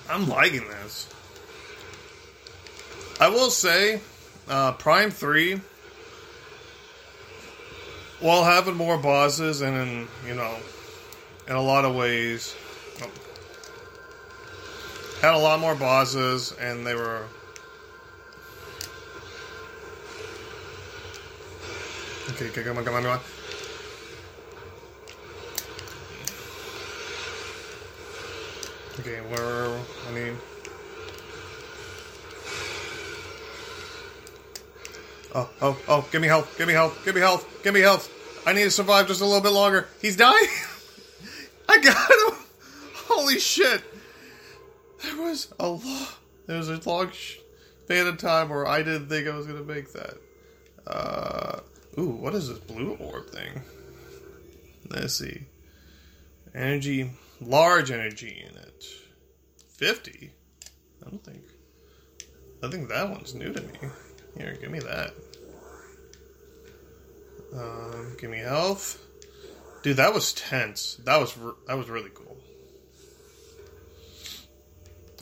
I'm 0.09 0.27
liking 0.27 0.67
this. 0.67 1.07
I 3.19 3.29
will 3.29 3.49
say, 3.49 3.99
uh, 4.47 4.71
Prime 4.73 5.11
3, 5.11 5.59
while 8.19 8.43
having 8.43 8.75
more 8.75 8.97
bosses 8.97 9.61
and 9.61 9.75
in, 9.77 10.07
you 10.27 10.35
know, 10.35 10.55
in 11.47 11.55
a 11.55 11.61
lot 11.61 11.85
of 11.85 11.95
ways, 11.95 12.55
had 15.21 15.33
a 15.33 15.37
lot 15.37 15.59
more 15.59 15.75
bosses 15.75 16.53
and 16.59 16.85
they 16.85 16.95
were. 16.95 17.23
Okay, 22.31 22.47
okay, 22.49 22.63
come 22.63 22.77
on, 22.77 22.85
come 22.85 22.95
on, 22.95 23.03
come 23.03 23.11
on. 23.11 23.19
Okay, 28.99 29.19
where, 29.21 29.79
I 30.07 30.11
mean. 30.11 30.37
Oh, 35.33 35.49
oh, 35.61 35.77
oh, 35.87 36.07
give 36.11 36.21
me 36.21 36.27
health, 36.27 36.57
give 36.57 36.67
me 36.67 36.73
health, 36.73 37.03
give 37.05 37.13
me 37.15 37.21
health, 37.21 37.63
give 37.63 37.73
me 37.73 37.81
health. 37.81 38.11
I 38.47 38.53
need 38.53 38.63
to 38.63 38.71
survive 38.71 39.07
just 39.07 39.21
a 39.21 39.25
little 39.25 39.41
bit 39.41 39.51
longer. 39.51 39.87
He's 40.01 40.15
dying! 40.15 40.47
I 41.69 41.77
got 41.77 42.11
him! 42.11 42.45
Holy 43.07 43.39
shit! 43.39 43.83
There 45.03 45.21
was 45.21 45.53
a 45.59 45.67
lot, 45.67 46.15
there 46.47 46.57
was 46.57 46.69
a 46.69 46.89
long 46.89 47.11
span 47.13 48.07
of 48.07 48.17
time 48.17 48.49
where 48.49 48.67
I 48.67 48.81
didn't 48.81 49.07
think 49.07 49.27
I 49.27 49.35
was 49.35 49.45
gonna 49.45 49.61
make 49.61 49.93
that. 49.93 50.15
Uh, 50.87 51.59
ooh, 51.97 52.09
what 52.09 52.33
is 52.33 52.49
this 52.49 52.59
blue 52.59 52.95
orb 52.95 53.29
thing? 53.29 53.61
Let's 54.89 55.13
see. 55.13 55.45
Energy, 56.55 57.11
large 57.39 57.91
energy 57.91 58.43
in 58.49 58.57
it. 58.57 58.83
50? 59.69 60.31
I 61.05 61.09
don't 61.09 61.23
think. 61.23 61.43
I 62.63 62.69
think 62.69 62.89
that 62.89 63.09
one's 63.09 63.35
new 63.35 63.53
to 63.53 63.61
me. 63.61 63.89
Here, 64.39 64.57
give 64.59 64.71
me 64.71 64.79
that. 64.79 65.13
Um, 67.53 68.15
give 68.17 68.29
me 68.29 68.37
health. 68.37 69.05
Dude, 69.83 69.97
that 69.97 70.13
was 70.13 70.31
tense. 70.31 70.97
That 71.03 71.19
was 71.19 71.37
re- 71.37 71.51
that 71.67 71.77
was 71.77 71.89
really 71.89 72.11
cool. 72.13 72.37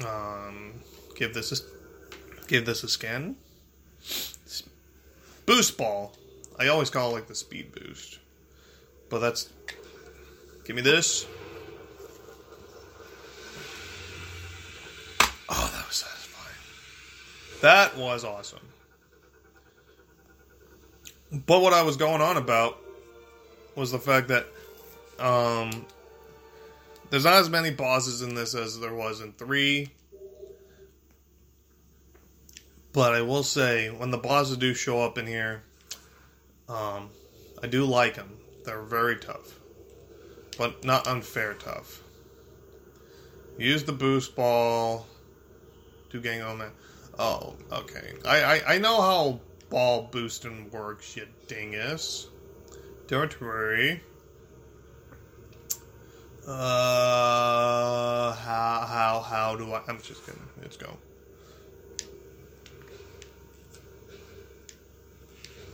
Um, 0.07 0.81
give 1.15 1.33
this 1.33 1.51
a 1.51 2.47
give 2.47 2.67
this 2.67 2.83
a 2.83 2.87
scan. 2.87 3.37
Boost 5.47 5.77
ball. 5.77 6.15
I 6.59 6.67
always 6.67 6.91
call 6.91 7.09
it 7.09 7.13
like 7.13 7.27
the 7.27 7.35
speed 7.35 7.73
boost, 7.73 8.19
but 9.09 9.19
that's. 9.19 9.49
Give 10.63 10.75
me 10.75 10.83
this. 10.83 11.25
Oh, 15.49 15.71
that 15.73 15.87
was 15.87 15.95
satisfying. 15.95 16.55
That 17.61 17.97
was 17.97 18.23
awesome. 18.23 18.66
But 21.31 21.61
what 21.61 21.73
I 21.73 21.81
was 21.81 21.97
going 21.97 22.21
on 22.21 22.37
about 22.37 22.77
was 23.75 23.91
the 23.91 23.99
fact 23.99 24.29
that 24.29 24.47
um, 25.19 25.85
there's 27.09 27.25
not 27.25 27.33
as 27.33 27.49
many 27.49 27.71
bosses 27.71 28.21
in 28.21 28.33
this 28.33 28.55
as 28.55 28.79
there 28.79 28.93
was 28.93 29.21
in 29.21 29.33
3. 29.33 29.89
But 32.93 33.13
I 33.13 33.21
will 33.21 33.43
say, 33.43 33.89
when 33.89 34.09
the 34.11 34.17
bosses 34.17 34.57
do 34.57 34.73
show 34.73 35.01
up 35.01 35.17
in 35.17 35.27
here, 35.27 35.61
um, 36.67 37.09
I 37.61 37.67
do 37.67 37.85
like 37.85 38.15
them. 38.15 38.37
They're 38.65 38.81
very 38.81 39.17
tough. 39.17 39.59
But 40.57 40.83
not 40.83 41.07
unfair 41.07 41.53
tough. 41.53 42.01
Use 43.57 43.83
the 43.83 43.91
boost 43.91 44.35
ball 44.35 45.05
to 46.09 46.21
gang 46.21 46.41
on 46.41 46.59
that. 46.59 46.71
Oh, 47.19 47.55
okay. 47.71 48.13
I, 48.25 48.43
I, 48.43 48.75
I 48.75 48.77
know 48.77 49.01
how 49.01 49.39
ball 49.69 50.09
boosting 50.11 50.69
works, 50.71 51.15
you 51.15 51.27
dingus. 51.47 52.27
Don't 53.07 53.39
worry. 53.41 54.01
Uh, 56.47 58.33
how, 58.33 58.85
how, 58.87 59.25
how 59.27 59.55
do 59.57 59.73
I? 59.73 59.81
I'm 59.87 60.01
just 60.01 60.25
kidding. 60.25 60.41
Let's 60.61 60.77
go. 60.77 60.97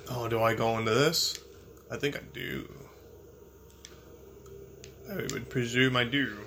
Oh, 0.09 0.27
do 0.27 0.41
I 0.41 0.55
go 0.55 0.77
into 0.77 0.91
this? 0.91 1.39
I 1.91 1.97
think 1.97 2.15
I 2.17 2.21
do. 2.33 2.67
I 5.11 5.15
would 5.15 5.49
presume 5.49 5.95
I 5.95 6.05
do. 6.05 6.37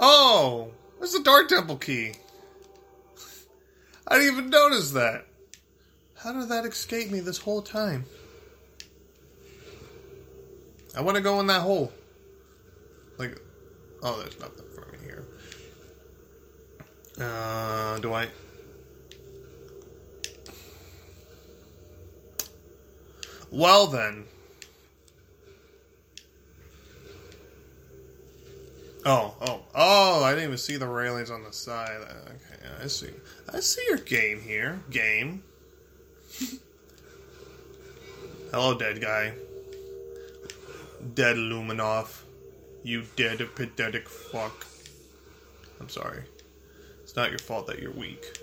Oh, 0.00 0.70
there's 0.98 1.12
the 1.12 1.22
Dark 1.22 1.48
Temple 1.48 1.76
key. 1.76 2.12
I 4.06 4.18
didn't 4.18 4.32
even 4.32 4.50
notice 4.50 4.92
that. 4.92 5.26
How 6.16 6.32
did 6.32 6.48
that 6.48 6.64
escape 6.64 7.10
me 7.10 7.20
this 7.20 7.38
whole 7.38 7.62
time? 7.62 8.04
I 10.96 11.00
want 11.00 11.16
to 11.16 11.22
go 11.22 11.38
in 11.40 11.46
that 11.48 11.62
hole. 11.62 11.92
Like, 13.18 13.38
oh, 14.02 14.18
there's 14.20 14.38
nothing 14.40 14.64
for 14.74 14.86
me 14.92 14.98
here. 15.04 15.26
Uh, 17.20 17.98
do 17.98 18.12
I? 18.12 18.28
Well 23.50 23.86
then. 23.86 24.24
Oh, 29.10 29.34
oh, 29.40 29.60
oh! 29.74 30.22
I 30.22 30.32
didn't 30.32 30.44
even 30.44 30.58
see 30.58 30.76
the 30.76 30.86
railings 30.86 31.30
on 31.30 31.42
the 31.42 31.50
side. 31.50 31.96
Okay, 32.02 32.84
I 32.84 32.88
see. 32.88 33.08
I 33.50 33.60
see 33.60 33.82
your 33.88 33.96
game 33.96 34.38
here. 34.42 34.82
Game. 34.90 35.42
Hello, 38.50 38.76
dead 38.78 39.00
guy. 39.00 39.32
Dead 41.14 41.36
Luminoth. 41.36 42.20
You 42.82 43.04
dead 43.16 43.38
pathetic 43.54 44.10
fuck. 44.10 44.66
I'm 45.80 45.88
sorry. 45.88 46.24
It's 47.02 47.16
not 47.16 47.30
your 47.30 47.38
fault 47.38 47.66
that 47.68 47.78
you're 47.78 47.92
weak. 47.92 48.38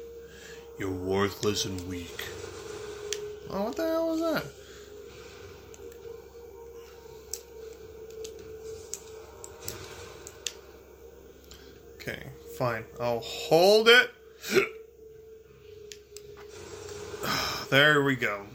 You're 0.80 0.89
worthless 0.89 1.65
and 1.65 1.88
weak. 1.88 2.25
Oh, 3.51 3.65
what 3.65 3.75
the 3.75 3.84
hell 3.84 4.08
was 4.08 4.19
that? 4.19 4.45
Okay, 12.07 12.21
fine. 12.55 12.85
I'll 12.99 13.21
hold 13.21 13.87
it. 13.89 14.11
there 17.71 18.03
we 18.03 18.15
go. 18.15 18.45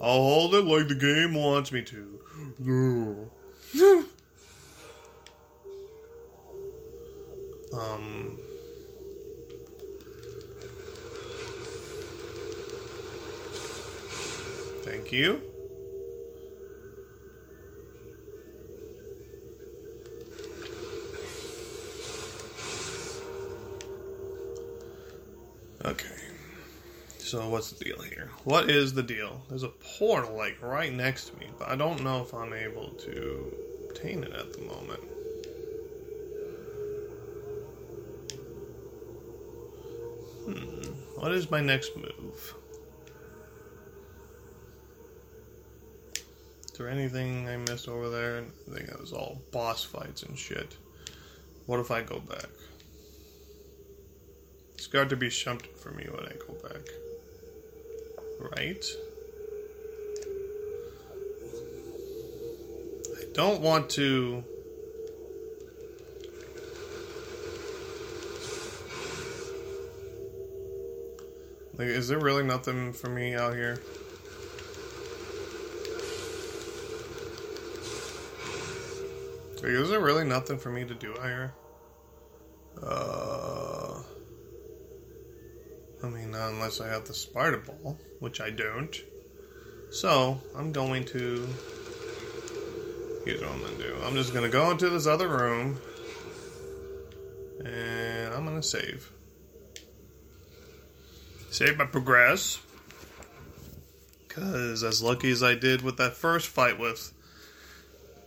I'll 0.00 0.22
hold 0.22 0.54
it 0.54 0.64
like 0.64 0.88
the 0.88 0.94
game 0.94 1.34
wants 1.34 1.70
me 1.70 1.82
to. 1.82 2.18
um. 7.74 8.38
Thank 14.82 15.12
you. 15.12 15.42
so 27.32 27.48
what's 27.48 27.72
the 27.72 27.82
deal 27.82 28.02
here? 28.02 28.28
What 28.44 28.68
is 28.68 28.92
the 28.92 29.02
deal? 29.02 29.40
There's 29.48 29.62
a 29.62 29.70
portal 29.98 30.36
like 30.36 30.60
right 30.60 30.92
next 30.92 31.30
to 31.30 31.38
me, 31.38 31.46
but 31.58 31.66
I 31.66 31.76
don't 31.76 32.04
know 32.04 32.20
if 32.20 32.34
I'm 32.34 32.52
able 32.52 32.90
to 32.90 33.54
obtain 33.88 34.22
it 34.22 34.34
at 34.34 34.52
the 34.52 34.60
moment. 34.60 35.00
Hmm. 40.44 41.20
What 41.22 41.32
is 41.32 41.50
my 41.50 41.62
next 41.62 41.96
move? 41.96 42.54
Is 46.66 46.72
there 46.76 46.90
anything 46.90 47.48
I 47.48 47.56
missed 47.56 47.88
over 47.88 48.10
there? 48.10 48.44
I 48.44 48.74
think 48.74 48.88
that 48.88 49.00
was 49.00 49.14
all 49.14 49.40
boss 49.52 49.82
fights 49.82 50.22
and 50.22 50.38
shit. 50.38 50.76
What 51.64 51.80
if 51.80 51.90
I 51.90 52.02
go 52.02 52.20
back? 52.20 52.50
It's 54.74 54.86
got 54.86 55.08
to 55.08 55.16
be 55.16 55.30
something 55.30 55.70
for 55.80 55.92
me 55.92 56.04
when 56.10 56.26
I 56.26 56.34
go 56.46 56.68
back. 56.68 56.82
Right? 58.42 58.84
I 63.16 63.24
don't 63.34 63.60
want 63.60 63.88
to. 63.90 64.42
Like, 71.78 71.86
is 71.86 72.08
there 72.08 72.18
really 72.18 72.42
nothing 72.42 72.92
for 72.92 73.08
me 73.08 73.34
out 73.34 73.54
here? 73.54 73.80
Like, 79.62 79.70
is 79.70 79.90
there 79.90 80.00
really 80.00 80.24
nothing 80.24 80.58
for 80.58 80.70
me 80.70 80.84
to 80.84 80.94
do 80.94 81.12
out 81.18 81.26
here? 81.26 81.54
Uh, 82.82 84.02
I 86.02 86.08
mean, 86.08 86.32
not 86.32 86.41
unless 86.52 86.80
I 86.80 86.88
have 86.88 87.06
the 87.06 87.14
spider 87.14 87.58
ball, 87.58 87.98
which 88.20 88.40
I 88.40 88.50
don't. 88.50 88.96
So, 89.90 90.40
I'm 90.56 90.72
going 90.72 91.04
to. 91.06 91.48
Here's 93.24 93.40
what 93.40 93.50
I'm 93.50 93.60
going 93.60 93.76
to 93.76 93.82
do 93.82 93.96
I'm 94.04 94.14
just 94.14 94.32
going 94.32 94.44
to 94.44 94.50
go 94.50 94.70
into 94.70 94.88
this 94.88 95.06
other 95.06 95.28
room. 95.28 95.80
And 97.64 98.34
I'm 98.34 98.44
going 98.44 98.60
to 98.60 98.66
save. 98.66 99.10
Save 101.50 101.76
my 101.76 101.84
progress. 101.84 102.58
Because, 104.26 104.82
as 104.82 105.02
lucky 105.02 105.30
as 105.30 105.42
I 105.42 105.54
did 105.54 105.82
with 105.82 105.98
that 105.98 106.14
first 106.16 106.48
fight 106.48 106.78
with 106.78 107.12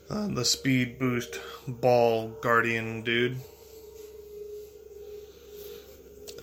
uh, 0.10 0.28
the 0.28 0.46
speed 0.46 1.00
boost 1.00 1.40
ball 1.68 2.30
guardian 2.42 3.02
dude. 3.02 3.38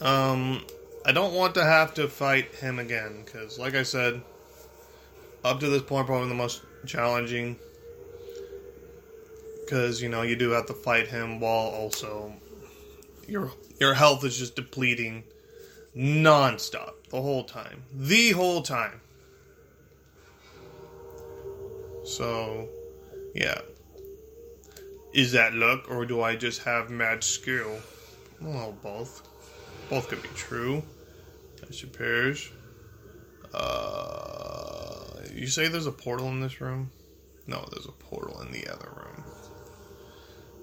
Um, 0.01 0.64
I 1.05 1.12
don't 1.12 1.35
want 1.35 1.55
to 1.55 1.65
have 1.65 1.95
to 1.95 2.09
fight 2.09 2.55
him 2.55 2.79
again 2.79 3.23
because, 3.25 3.59
like 3.59 3.75
I 3.75 3.83
said, 3.83 4.23
up 5.45 5.59
to 5.61 5.69
this 5.69 5.83
point, 5.83 6.07
probably 6.07 6.29
the 6.29 6.35
most 6.35 6.62
challenging. 6.87 7.57
Because 9.61 10.03
you 10.03 10.09
know 10.09 10.23
you 10.23 10.37
do 10.37 10.51
have 10.51 10.67
to 10.67 10.75
fight 10.75 11.09
him 11.09 11.41
while 11.41 11.69
also 11.69 12.35
your 13.27 13.51
your 13.81 13.95
health 13.95 14.25
is 14.25 14.38
just 14.38 14.55
depleting 14.55 15.25
nonstop 15.97 16.93
the 17.11 17.21
whole 17.21 17.45
time, 17.45 17.83
the 17.93 18.33
whole 18.33 18.62
time. 18.62 19.01
So 22.05 22.69
yeah. 23.35 23.61
Is 25.12 25.33
that 25.33 25.53
luck, 25.53 25.91
or 25.91 26.07
do 26.07 26.23
I 26.23 26.37
just 26.37 26.62
have 26.62 26.88
mad 26.88 27.23
skill? 27.23 27.81
Well, 28.41 28.75
both. 28.83 29.29
Both 29.91 30.09
could 30.09 30.23
be 30.23 30.31
true. 30.35 30.83
I 31.66 31.72
suppose. 31.72 32.51
Uh, 33.55 35.22
you 35.35 35.46
say 35.46 35.68
there's 35.68 35.87
a 35.87 35.92
portal 35.92 36.29
in 36.29 36.40
this 36.40 36.61
room? 36.61 36.90
No, 37.46 37.66
there's 37.70 37.87
a 37.87 37.92
portal 37.92 38.40
in 38.42 38.53
the 38.53 38.68
other 38.68 38.88
room. 38.96 39.25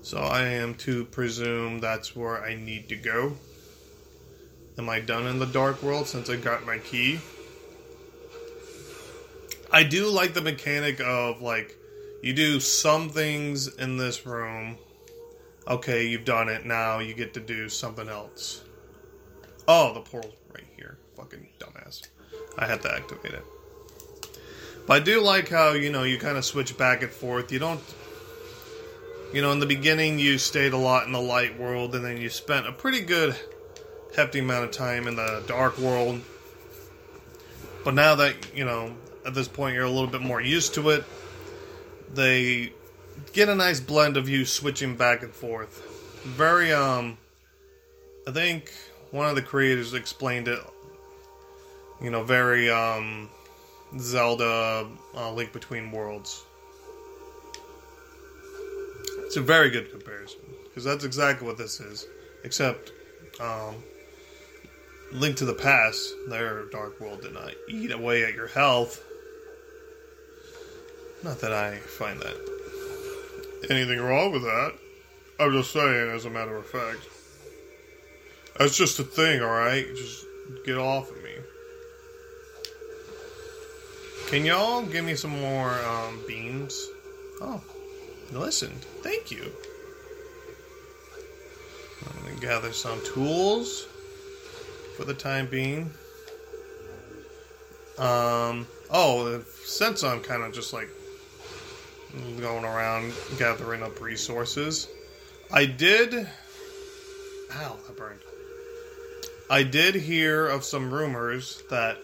So 0.01 0.17
I 0.17 0.43
am 0.43 0.75
to 0.75 1.05
presume 1.05 1.79
that's 1.79 2.15
where 2.15 2.43
I 2.43 2.55
need 2.55 2.89
to 2.89 2.95
go. 2.95 3.35
Am 4.77 4.89
I 4.89 5.01
done 5.01 5.27
in 5.27 5.39
the 5.39 5.45
dark 5.45 5.83
world 5.83 6.07
since 6.07 6.29
I 6.29 6.37
got 6.37 6.65
my 6.65 6.77
key? 6.77 7.19
I 9.71 9.83
do 9.83 10.07
like 10.07 10.33
the 10.33 10.41
mechanic 10.41 10.99
of 10.99 11.41
like 11.41 11.75
you 12.23 12.33
do 12.33 12.59
some 12.59 13.09
things 13.09 13.67
in 13.67 13.97
this 13.97 14.25
room. 14.25 14.77
Okay, 15.67 16.07
you've 16.07 16.25
done 16.25 16.49
it. 16.49 16.65
Now 16.65 16.99
you 16.99 17.13
get 17.13 17.33
to 17.35 17.39
do 17.39 17.69
something 17.69 18.09
else. 18.09 18.63
Oh, 19.67 19.93
the 19.93 20.01
portal's 20.01 20.33
right. 20.53 20.63
Fucking 21.29 21.47
dumbass. 21.59 22.07
I 22.57 22.65
had 22.65 22.81
to 22.81 22.93
activate 22.93 23.33
it. 23.33 23.45
But 24.87 25.01
I 25.01 25.05
do 25.05 25.21
like 25.21 25.49
how, 25.49 25.73
you 25.73 25.91
know, 25.91 26.03
you 26.03 26.17
kind 26.17 26.37
of 26.37 26.45
switch 26.45 26.77
back 26.77 27.03
and 27.03 27.11
forth. 27.11 27.51
You 27.51 27.59
don't. 27.59 27.81
You 29.33 29.43
know, 29.43 29.51
in 29.51 29.59
the 29.59 29.67
beginning, 29.67 30.17
you 30.17 30.39
stayed 30.39 30.73
a 30.73 30.77
lot 30.77 31.05
in 31.05 31.11
the 31.11 31.21
light 31.21 31.59
world, 31.59 31.93
and 31.93 32.03
then 32.03 32.17
you 32.17 32.29
spent 32.29 32.67
a 32.67 32.71
pretty 32.71 33.01
good, 33.01 33.35
hefty 34.15 34.39
amount 34.39 34.65
of 34.65 34.71
time 34.71 35.07
in 35.07 35.15
the 35.15 35.43
dark 35.45 35.77
world. 35.77 36.21
But 37.85 37.93
now 37.93 38.15
that, 38.15 38.35
you 38.55 38.65
know, 38.65 38.95
at 39.25 39.35
this 39.35 39.47
point, 39.47 39.75
you're 39.75 39.83
a 39.83 39.91
little 39.91 40.07
bit 40.07 40.21
more 40.21 40.41
used 40.41 40.73
to 40.75 40.89
it 40.89 41.05
they 42.13 42.73
get 43.33 43.49
a 43.49 43.55
nice 43.55 43.79
blend 43.79 44.17
of 44.17 44.27
you 44.27 44.45
switching 44.45 44.95
back 44.95 45.23
and 45.23 45.33
forth. 45.33 45.85
Very 46.23 46.71
um 46.71 47.17
I 48.27 48.31
think 48.31 48.71
one 49.11 49.29
of 49.29 49.35
the 49.35 49.41
creators 49.41 49.93
explained 49.93 50.47
it 50.47 50.59
you 52.01 52.09
know, 52.09 52.23
very 52.23 52.69
um 52.69 53.29
Zelda 53.97 54.87
uh, 55.15 55.31
Link 55.33 55.51
Between 55.53 55.91
Worlds. 55.91 56.43
It's 59.25 59.37
a 59.37 59.41
very 59.41 59.69
good 59.69 59.91
comparison 59.91 60.41
because 60.63 60.83
that's 60.83 61.03
exactly 61.03 61.47
what 61.47 61.57
this 61.57 61.79
is, 61.79 62.05
except 62.43 62.91
um, 63.39 63.75
Link 65.11 65.37
to 65.37 65.45
the 65.45 65.53
Past, 65.53 66.13
their 66.27 66.65
Dark 66.65 66.99
World 66.99 67.21
did 67.21 67.33
not 67.33 67.53
eat 67.67 67.91
away 67.91 68.23
at 68.23 68.33
your 68.33 68.47
health. 68.47 69.03
Not 71.23 71.41
that 71.41 71.51
I 71.51 71.77
find 71.77 72.19
that 72.21 72.35
anything 73.69 73.99
wrong 73.99 74.31
with 74.31 74.43
that. 74.43 74.73
I'm 75.39 75.51
just 75.51 75.71
saying, 75.71 76.11
as 76.11 76.25
a 76.25 76.29
matter 76.29 76.55
of 76.55 76.65
fact. 76.65 76.99
That's 78.57 78.77
just 78.77 78.99
a 78.99 79.03
thing, 79.03 79.41
alright? 79.41 79.87
Just 79.95 80.25
get 80.65 80.77
off 80.77 81.09
of 81.09 81.18
Can 84.29 84.45
y'all 84.45 84.83
give 84.83 85.03
me 85.03 85.15
some 85.15 85.31
more 85.31 85.71
um, 85.71 86.21
beams? 86.27 86.87
Oh, 87.41 87.59
listened. 88.31 88.79
Thank 89.01 89.31
you. 89.31 89.51
I'm 92.05 92.21
going 92.23 92.35
to 92.35 92.39
gather 92.45 92.71
some 92.71 93.03
tools 93.03 93.87
for 94.95 95.03
the 95.03 95.15
time 95.15 95.47
being. 95.47 95.89
Um, 97.97 98.67
oh, 98.91 99.43
since 99.65 100.03
I'm 100.03 100.21
kind 100.21 100.43
of 100.43 100.53
just 100.53 100.73
like 100.73 100.89
going 102.39 102.65
around 102.65 103.13
gathering 103.39 103.81
up 103.81 103.99
resources. 103.99 104.87
I 105.51 105.65
did. 105.65 106.13
Ow, 107.51 107.77
that 107.87 107.97
burned. 107.97 108.19
I 109.49 109.63
did 109.63 109.95
hear 109.95 110.45
of 110.45 110.63
some 110.63 110.93
rumors 110.93 111.63
that 111.71 111.97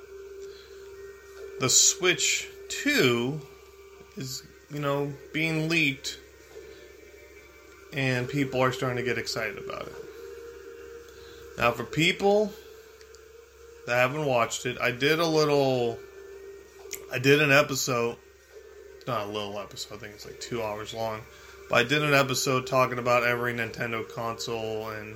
the 1.59 1.69
Switch 1.69 2.47
2 2.69 3.39
is, 4.17 4.43
you 4.69 4.79
know, 4.79 5.13
being 5.33 5.69
leaked 5.69 6.19
and 7.93 8.27
people 8.27 8.61
are 8.61 8.71
starting 8.71 8.97
to 8.97 9.03
get 9.03 9.17
excited 9.17 9.57
about 9.57 9.87
it. 9.87 9.95
Now, 11.57 11.71
for 11.71 11.83
people 11.83 12.51
that 13.87 13.95
haven't 13.95 14.25
watched 14.25 14.65
it, 14.65 14.77
I 14.81 14.91
did 14.91 15.19
a 15.19 15.25
little. 15.25 15.97
I 17.11 17.19
did 17.19 17.41
an 17.41 17.51
episode 17.51 18.17
not 19.07 19.27
a 19.27 19.29
little 19.29 19.59
episode. 19.59 19.95
I 19.95 19.97
think 19.97 20.13
it's 20.15 20.25
like 20.25 20.39
two 20.39 20.61
hours 20.63 20.93
long. 20.93 21.21
But 21.69 21.75
I 21.75 21.83
did 21.83 22.03
an 22.03 22.13
episode 22.13 22.67
talking 22.67 22.99
about 22.99 23.23
every 23.23 23.53
Nintendo 23.53 24.07
console 24.07 24.89
and, 24.89 25.15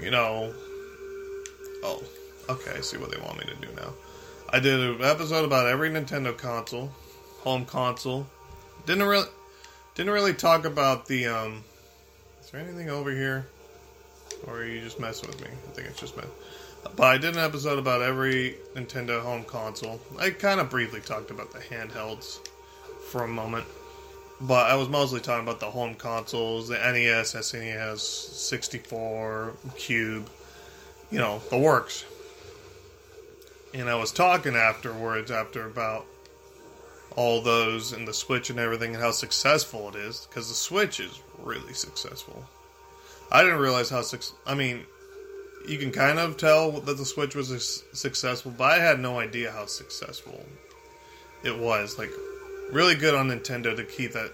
you 0.00 0.10
know. 0.10 0.54
Oh, 1.82 2.02
okay. 2.48 2.72
I 2.76 2.80
see 2.80 2.96
what 2.96 3.10
they 3.10 3.20
want 3.20 3.38
me 3.38 3.44
to 3.46 3.66
do 3.66 3.72
now. 3.74 3.92
I 4.54 4.60
did 4.60 4.80
an 4.80 5.02
episode 5.02 5.46
about 5.46 5.66
every 5.66 5.88
Nintendo 5.88 6.36
console, 6.36 6.90
home 7.40 7.64
console. 7.64 8.26
Didn't 8.84 9.04
really, 9.04 9.28
didn't 9.94 10.12
really 10.12 10.34
talk 10.34 10.66
about 10.66 11.06
the. 11.06 11.26
um 11.26 11.64
Is 12.42 12.50
there 12.50 12.60
anything 12.60 12.90
over 12.90 13.10
here, 13.10 13.46
or 14.46 14.58
are 14.58 14.64
you 14.66 14.82
just 14.82 15.00
messing 15.00 15.30
with 15.30 15.40
me? 15.40 15.48
I 15.48 15.70
think 15.72 15.88
it's 15.88 15.98
just 15.98 16.18
me. 16.18 16.24
But 16.96 17.04
I 17.04 17.16
did 17.16 17.34
an 17.34 17.42
episode 17.42 17.78
about 17.78 18.02
every 18.02 18.56
Nintendo 18.74 19.22
home 19.22 19.44
console. 19.44 20.02
I 20.18 20.28
kind 20.28 20.60
of 20.60 20.68
briefly 20.68 21.00
talked 21.00 21.30
about 21.30 21.50
the 21.54 21.60
handhelds 21.60 22.46
for 23.08 23.24
a 23.24 23.28
moment. 23.28 23.64
But 24.38 24.70
I 24.70 24.74
was 24.74 24.90
mostly 24.90 25.20
talking 25.20 25.44
about 25.44 25.60
the 25.60 25.70
home 25.70 25.94
consoles, 25.94 26.68
the 26.68 26.74
NES, 26.74 27.32
SNES, 27.32 28.00
64, 28.00 29.54
Cube, 29.78 30.28
you 31.10 31.18
know, 31.18 31.40
the 31.48 31.56
works. 31.56 32.04
And 33.74 33.88
I 33.88 33.94
was 33.94 34.12
talking 34.12 34.54
afterwards, 34.54 35.30
after 35.30 35.66
about 35.66 36.06
all 37.16 37.40
those 37.40 37.92
and 37.92 38.06
the 38.06 38.14
Switch 38.14 38.50
and 38.50 38.58
everything, 38.58 38.94
and 38.94 39.02
how 39.02 39.12
successful 39.12 39.88
it 39.88 39.96
is, 39.96 40.26
because 40.28 40.48
the 40.48 40.54
Switch 40.54 41.00
is 41.00 41.20
really 41.38 41.72
successful. 41.72 42.44
I 43.30 43.42
didn't 43.42 43.60
realize 43.60 43.88
how 43.88 44.02
successful. 44.02 44.38
I 44.46 44.54
mean, 44.54 44.84
you 45.66 45.78
can 45.78 45.90
kind 45.92 46.18
of 46.18 46.36
tell 46.36 46.72
that 46.72 46.96
the 46.96 47.04
Switch 47.04 47.34
was 47.34 47.84
successful, 47.92 48.52
but 48.56 48.64
I 48.64 48.78
had 48.78 49.00
no 49.00 49.18
idea 49.18 49.50
how 49.50 49.66
successful 49.66 50.44
it 51.42 51.58
was. 51.58 51.98
Like, 51.98 52.10
really 52.70 52.94
good 52.94 53.14
on 53.14 53.28
Nintendo 53.28 53.74
to 53.76 53.84
keep 53.84 54.12
that, 54.12 54.32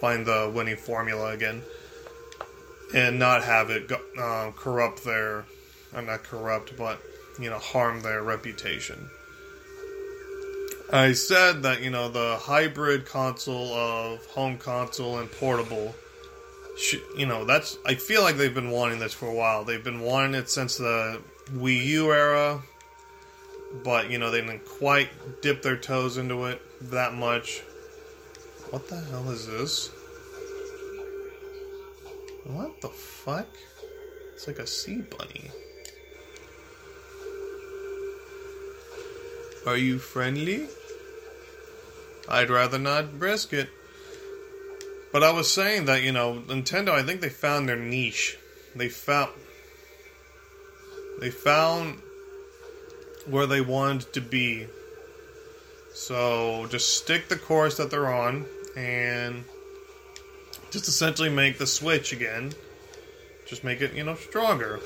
find 0.00 0.26
the 0.26 0.50
winning 0.54 0.76
formula 0.76 1.32
again, 1.32 1.62
and 2.94 3.18
not 3.18 3.44
have 3.44 3.70
it 3.70 3.88
go, 3.88 4.00
uh, 4.18 4.50
corrupt 4.52 5.04
their. 5.04 5.44
I'm 5.94 6.06
not 6.06 6.22
corrupt, 6.22 6.76
but 6.76 7.00
you 7.40 7.50
know, 7.50 7.58
harm 7.58 8.02
their 8.02 8.22
reputation. 8.22 9.10
I 10.92 11.12
said 11.12 11.62
that 11.62 11.82
you 11.82 11.90
know 11.90 12.08
the 12.08 12.36
hybrid 12.40 13.06
console 13.06 13.72
of 13.72 14.26
home 14.26 14.58
console 14.58 15.18
and 15.18 15.30
portable 15.30 15.94
you 17.16 17.26
know, 17.26 17.44
that's. 17.44 17.78
I 17.84 17.94
feel 17.94 18.22
like 18.22 18.36
they've 18.36 18.54
been 18.54 18.70
wanting 18.70 18.98
this 18.98 19.12
for 19.12 19.26
a 19.26 19.34
while. 19.34 19.64
They've 19.64 19.82
been 19.82 20.00
wanting 20.00 20.34
it 20.34 20.48
since 20.48 20.76
the 20.76 21.20
Wii 21.52 21.84
U 21.86 22.12
era, 22.12 22.62
but 23.84 24.10
you 24.10 24.18
know, 24.18 24.30
they 24.30 24.40
didn't 24.40 24.64
quite 24.64 25.10
dip 25.42 25.62
their 25.62 25.76
toes 25.76 26.16
into 26.16 26.46
it 26.46 26.60
that 26.90 27.14
much. 27.14 27.60
What 28.70 28.88
the 28.88 29.00
hell 29.00 29.30
is 29.30 29.46
this? 29.46 29.88
What 32.44 32.80
the 32.80 32.88
fuck? 32.88 33.48
It's 34.34 34.46
like 34.46 34.58
a 34.58 34.66
sea 34.66 35.02
bunny. 35.02 35.50
Are 39.66 39.76
you 39.76 39.98
friendly? 39.98 40.68
I'd 42.28 42.50
rather 42.50 42.78
not 42.78 43.18
risk 43.18 43.52
it. 43.52 43.68
But 45.12 45.22
I 45.22 45.32
was 45.32 45.52
saying 45.52 45.86
that, 45.86 46.02
you 46.02 46.12
know, 46.12 46.42
Nintendo, 46.46 46.90
I 46.90 47.02
think 47.02 47.20
they 47.20 47.28
found 47.28 47.68
their 47.68 47.76
niche. 47.76 48.38
They 48.74 48.88
found. 48.88 49.32
They 51.20 51.30
found 51.30 51.98
where 53.26 53.46
they 53.46 53.60
wanted 53.60 54.12
to 54.14 54.20
be. 54.20 54.66
So 55.92 56.66
just 56.70 56.96
stick 56.96 57.28
the 57.28 57.36
course 57.36 57.76
that 57.76 57.90
they're 57.90 58.12
on 58.12 58.46
and 58.76 59.44
just 60.70 60.86
essentially 60.88 61.28
make 61.28 61.58
the 61.58 61.66
Switch 61.66 62.12
again. 62.12 62.52
Just 63.46 63.64
make 63.64 63.80
it, 63.80 63.94
you 63.94 64.04
know, 64.04 64.14
stronger. 64.14 64.78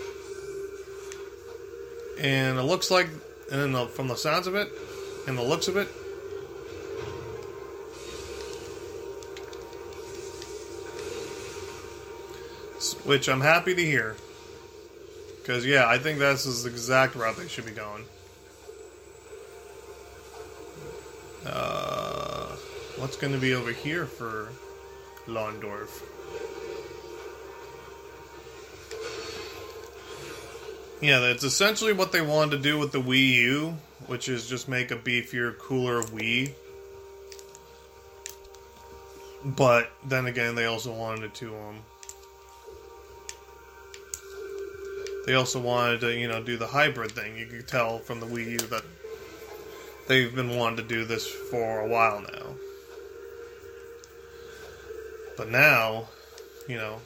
And 2.18 2.58
it 2.58 2.62
looks 2.62 2.90
like, 2.90 3.08
and 3.50 3.74
the, 3.74 3.86
from 3.86 4.08
the 4.08 4.16
sounds 4.16 4.46
of 4.46 4.54
it, 4.54 4.70
and 5.26 5.36
the 5.36 5.42
looks 5.42 5.68
of 5.68 5.76
it, 5.76 5.88
which 13.04 13.28
I'm 13.28 13.40
happy 13.40 13.74
to 13.74 13.84
hear. 13.84 14.16
Because, 15.40 15.66
yeah, 15.66 15.86
I 15.86 15.98
think 15.98 16.18
this 16.18 16.46
is 16.46 16.62
the 16.64 16.70
exact 16.70 17.14
route 17.14 17.36
they 17.36 17.48
should 17.48 17.66
be 17.66 17.72
going. 17.72 18.04
Uh, 21.46 22.56
what's 22.96 23.16
going 23.16 23.34
to 23.34 23.38
be 23.38 23.52
over 23.52 23.70
here 23.70 24.06
for 24.06 24.48
Londorf? 25.26 26.02
Yeah, 31.04 31.18
that's 31.18 31.44
essentially 31.44 31.92
what 31.92 32.12
they 32.12 32.22
wanted 32.22 32.52
to 32.52 32.62
do 32.62 32.78
with 32.78 32.90
the 32.92 32.98
Wii 32.98 33.34
U, 33.34 33.76
which 34.06 34.26
is 34.26 34.48
just 34.48 34.70
make 34.70 34.90
a 34.90 34.96
beefier, 34.96 35.54
cooler 35.58 36.00
Wii. 36.00 36.54
But 39.44 39.90
then 40.06 40.24
again, 40.24 40.54
they 40.54 40.64
also 40.64 40.94
wanted 40.94 41.34
to 41.34 41.54
um, 41.54 41.80
they 45.26 45.34
also 45.34 45.60
wanted 45.60 46.00
to, 46.00 46.18
you 46.18 46.26
know, 46.26 46.42
do 46.42 46.56
the 46.56 46.68
hybrid 46.68 47.12
thing. 47.12 47.36
You 47.36 47.44
could 47.48 47.68
tell 47.68 47.98
from 47.98 48.20
the 48.20 48.26
Wii 48.26 48.52
U 48.52 48.58
that 48.68 48.84
they've 50.08 50.34
been 50.34 50.56
wanting 50.56 50.78
to 50.78 50.82
do 50.84 51.04
this 51.04 51.28
for 51.28 51.80
a 51.80 51.86
while 51.86 52.22
now. 52.22 52.46
But 55.36 55.50
now, 55.50 56.08
you 56.66 56.78
know, 56.78 57.02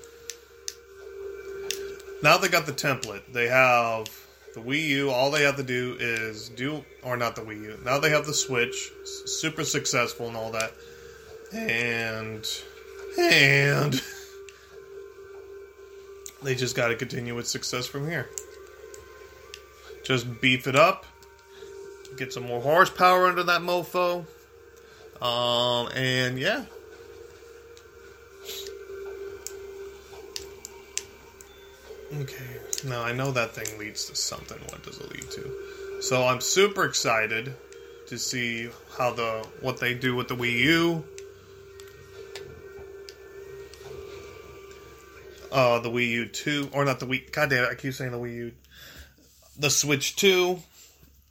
now 2.22 2.38
they 2.38 2.48
got 2.48 2.66
the 2.66 2.72
template. 2.72 3.22
They 3.32 3.48
have 3.48 4.08
the 4.54 4.60
Wii 4.60 4.88
U. 4.88 5.10
All 5.10 5.30
they 5.30 5.42
have 5.44 5.56
to 5.56 5.62
do 5.62 5.96
is 5.98 6.48
do, 6.48 6.84
or 7.02 7.16
not 7.16 7.36
the 7.36 7.42
Wii 7.42 7.62
U. 7.62 7.78
Now 7.84 7.98
they 7.98 8.10
have 8.10 8.26
the 8.26 8.34
Switch, 8.34 8.90
super 9.26 9.64
successful 9.64 10.28
and 10.28 10.36
all 10.36 10.52
that, 10.52 10.72
and 11.52 12.46
and. 13.18 14.02
They 16.42 16.54
just 16.54 16.76
got 16.76 16.88
to 16.88 16.96
continue 16.96 17.34
with 17.34 17.48
success 17.48 17.86
from 17.86 18.08
here. 18.08 18.28
Just 20.04 20.40
beef 20.40 20.66
it 20.66 20.76
up, 20.76 21.04
get 22.16 22.32
some 22.32 22.44
more 22.44 22.60
horsepower 22.60 23.26
under 23.26 23.42
that 23.42 23.60
mofo, 23.60 24.24
um, 25.20 25.88
and 25.94 26.38
yeah. 26.38 26.64
Okay, 32.14 32.60
now 32.86 33.02
I 33.02 33.12
know 33.12 33.30
that 33.32 33.52
thing 33.52 33.78
leads 33.78 34.06
to 34.06 34.16
something. 34.16 34.58
What 34.70 34.82
does 34.82 34.98
it 34.98 35.10
lead 35.10 35.30
to? 35.30 36.02
So 36.02 36.26
I'm 36.26 36.40
super 36.40 36.84
excited 36.84 37.54
to 38.06 38.18
see 38.18 38.70
how 38.96 39.12
the 39.12 39.46
what 39.60 39.78
they 39.78 39.94
do 39.94 40.14
with 40.14 40.28
the 40.28 40.36
Wii 40.36 40.58
U 40.60 41.04
uh, 45.52 45.78
the 45.78 45.90
Wii 45.90 46.08
U 46.10 46.26
2, 46.26 46.70
or 46.72 46.84
not 46.84 47.00
the 47.00 47.06
Wii, 47.06 47.30
god 47.32 47.50
damn 47.50 47.64
it, 47.64 47.70
I 47.70 47.74
keep 47.74 47.94
saying 47.94 48.12
the 48.12 48.18
Wii 48.18 48.34
U, 48.34 48.52
the 49.58 49.70
Switch 49.70 50.16
2. 50.16 50.58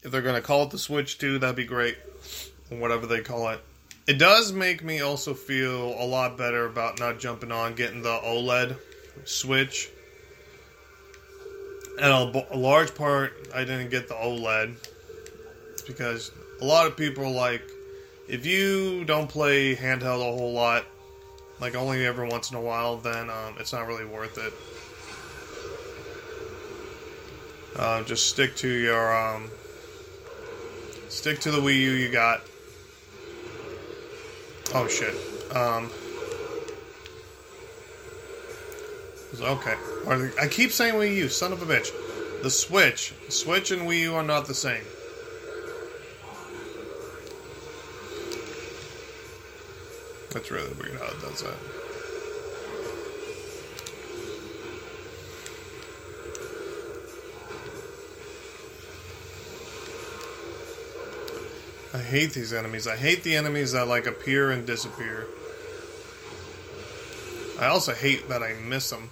If 0.03 0.11
they're 0.11 0.21
going 0.21 0.35
to 0.35 0.41
call 0.41 0.63
it 0.63 0.71
the 0.71 0.77
Switch 0.77 1.17
2, 1.17 1.39
that'd 1.39 1.55
be 1.55 1.65
great. 1.65 1.97
Whatever 2.69 3.07
they 3.07 3.21
call 3.21 3.49
it. 3.49 3.59
It 4.07 4.19
does 4.19 4.51
make 4.51 4.83
me 4.83 5.01
also 5.01 5.33
feel 5.33 5.95
a 5.99 6.05
lot 6.05 6.37
better 6.37 6.65
about 6.65 6.99
not 6.99 7.19
jumping 7.19 7.51
on 7.51 7.75
getting 7.75 8.01
the 8.01 8.17
OLED 8.17 8.77
Switch. 9.25 9.89
And 11.99 12.05
a, 12.05 12.53
a 12.53 12.57
large 12.57 12.93
part, 12.93 13.33
I 13.53 13.63
didn't 13.63 13.89
get 13.89 14.07
the 14.07 14.13
OLED 14.13 14.75
because 15.87 16.31
a 16.61 16.65
lot 16.65 16.85
of 16.85 16.95
people 16.95 17.31
like, 17.31 17.63
if 18.27 18.45
you 18.45 19.03
don't 19.05 19.27
play 19.27 19.75
handheld 19.75 20.21
a 20.21 20.37
whole 20.37 20.51
lot, 20.51 20.85
like 21.59 21.75
only 21.75 22.05
every 22.05 22.27
once 22.27 22.51
in 22.51 22.57
a 22.57 22.61
while, 22.61 22.97
then 22.97 23.29
um, 23.29 23.55
it's 23.59 23.73
not 23.73 23.87
really 23.87 24.05
worth 24.05 24.37
it. 24.37 24.53
Uh, 27.79 28.03
just 28.03 28.27
stick 28.27 28.55
to 28.57 28.67
your 28.67 29.15
um, 29.15 29.49
stick 31.09 31.39
to 31.39 31.51
the 31.51 31.59
Wii 31.59 31.75
U 31.75 31.91
you 31.91 32.09
got. 32.11 32.41
Oh 34.73 34.87
shit. 34.87 35.15
Um, 35.55 35.89
okay. 39.41 39.75
I 40.39 40.47
keep 40.47 40.71
saying 40.71 40.95
Wii 40.95 41.15
U, 41.15 41.29
son 41.29 41.53
of 41.53 41.61
a 41.61 41.65
bitch. 41.65 41.91
The 42.43 42.49
Switch, 42.49 43.13
Switch 43.29 43.71
and 43.71 43.83
Wii 43.83 44.01
U 44.01 44.15
are 44.15 44.23
not 44.23 44.45
the 44.47 44.53
same. 44.53 44.83
That's 50.31 50.51
really 50.51 50.73
weird 50.73 50.99
how 50.99 51.07
it 51.07 51.21
does 51.21 51.41
that. 51.41 51.55
I 61.93 61.99
hate 61.99 62.33
these 62.33 62.53
enemies. 62.53 62.85
I 62.85 62.95
hate 62.95 63.23
the 63.23 63.35
enemies 63.35 63.71
that 63.71 63.87
like 63.87 64.05
appear 64.05 64.51
and 64.51 64.65
disappear. 64.65 65.27
I 67.59 67.65
also 67.67 67.93
hate 67.93 68.29
that 68.29 68.43
I 68.43 68.53
miss 68.53 68.91
them. 68.91 69.09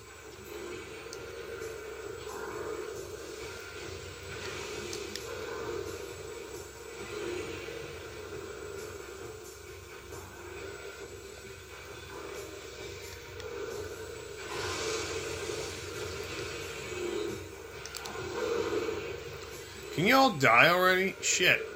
Can 19.96 20.06
you 20.06 20.16
all 20.16 20.32
die 20.32 20.70
already? 20.70 21.16
Shit. 21.22 21.75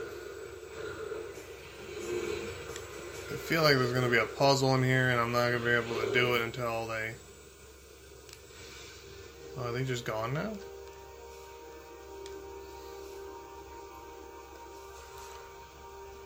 Feel 3.50 3.64
like 3.64 3.78
there's 3.78 3.94
gonna 3.94 4.08
be 4.08 4.20
a 4.20 4.26
puzzle 4.26 4.76
in 4.76 4.84
here 4.84 5.10
and 5.10 5.20
I'm 5.20 5.32
not 5.32 5.50
gonna 5.50 5.66
be 5.66 5.72
able 5.72 6.00
to 6.06 6.14
do 6.14 6.36
it 6.36 6.44
until 6.44 6.86
they. 6.86 7.16
Oh, 9.58 9.70
are 9.70 9.72
they 9.72 9.84
just 9.84 10.06
gone 10.06 10.36
now? 10.36 10.54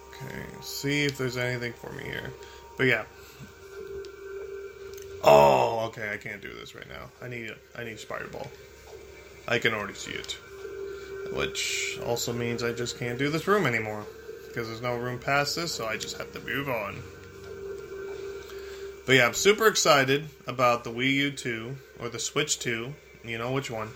Okay, 0.09 0.43
see 0.59 1.05
if 1.05 1.17
there's 1.17 1.37
anything 1.37 1.71
for 1.71 1.93
me 1.93 2.03
here. 2.03 2.33
But 2.77 2.87
yeah. 2.87 3.05
Oh, 5.23 5.85
okay, 5.85 6.11
I 6.11 6.17
can't 6.17 6.41
do 6.41 6.53
this 6.53 6.75
right 6.75 6.89
now. 6.89 7.05
I 7.21 7.29
need 7.29 7.55
I 7.77 7.85
need 7.85 7.99
Spider 7.99 8.27
Ball. 8.27 8.51
I 9.47 9.59
can 9.59 9.73
already 9.73 9.93
see 9.93 10.11
it. 10.11 10.33
Which 11.31 11.99
also 12.05 12.33
means 12.33 12.63
I 12.63 12.73
just 12.73 12.99
can't 12.99 13.17
do 13.17 13.29
this 13.29 13.47
room 13.47 13.65
anymore. 13.65 14.05
Because 14.53 14.67
there's 14.67 14.83
no 14.83 14.95
room 14.95 15.17
past 15.17 15.55
this, 15.55 15.71
so 15.71 15.87
I 15.87 15.97
just 15.97 16.15
have 16.19 16.31
to 16.33 16.39
move 16.41 16.69
on. 16.69 17.01
But 19.07 19.15
yeah, 19.15 19.25
I'm 19.25 19.33
super 19.33 19.65
excited 19.65 20.27
about 20.45 20.83
the 20.83 20.91
Wii 20.91 21.13
U 21.13 21.31
2, 21.31 21.75
or 21.99 22.09
the 22.09 22.19
Switch 22.19 22.59
2, 22.59 22.93
you 23.25 23.37
know 23.39 23.51
which 23.51 23.71
one. 23.71 23.89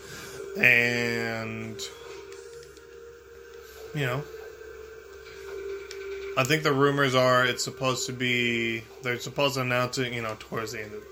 And, 0.59 1.79
you 3.93 4.07
know, 4.07 4.23
I 6.35 6.43
think 6.43 6.63
the 6.63 6.73
rumors 6.73 7.13
are 7.13 7.45
it's 7.45 7.63
supposed 7.63 8.07
to 8.07 8.13
be, 8.13 8.81
they're 9.03 9.19
supposed 9.19 9.55
to 9.55 9.61
announce 9.61 9.99
it, 9.99 10.11
you 10.11 10.23
know, 10.23 10.35
towards 10.39 10.71
the 10.71 10.81
end 10.81 10.93
of, 10.95 11.03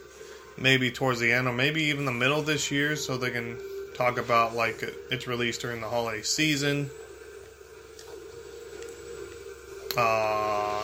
maybe 0.58 0.89
towards 0.89 1.19
the 1.19 1.31
end, 1.31 1.47
or 1.47 1.53
maybe 1.53 1.84
even 1.84 2.05
the 2.05 2.12
middle 2.12 2.39
of 2.39 2.47
this 2.47 2.71
year, 2.71 2.95
so 2.95 3.15
they 3.15 3.29
can 3.29 3.60
talk 3.93 4.17
about 4.17 4.55
like 4.55 4.81
its 5.12 5.27
released 5.27 5.62
during 5.62 5.81
the 5.81 5.88
holiday 5.88 6.23
season. 6.23 6.89
Uh, 9.97 10.81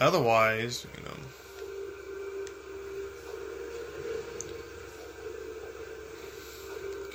otherwise, 0.00 0.86
you 0.96 1.02
know. 1.04 1.16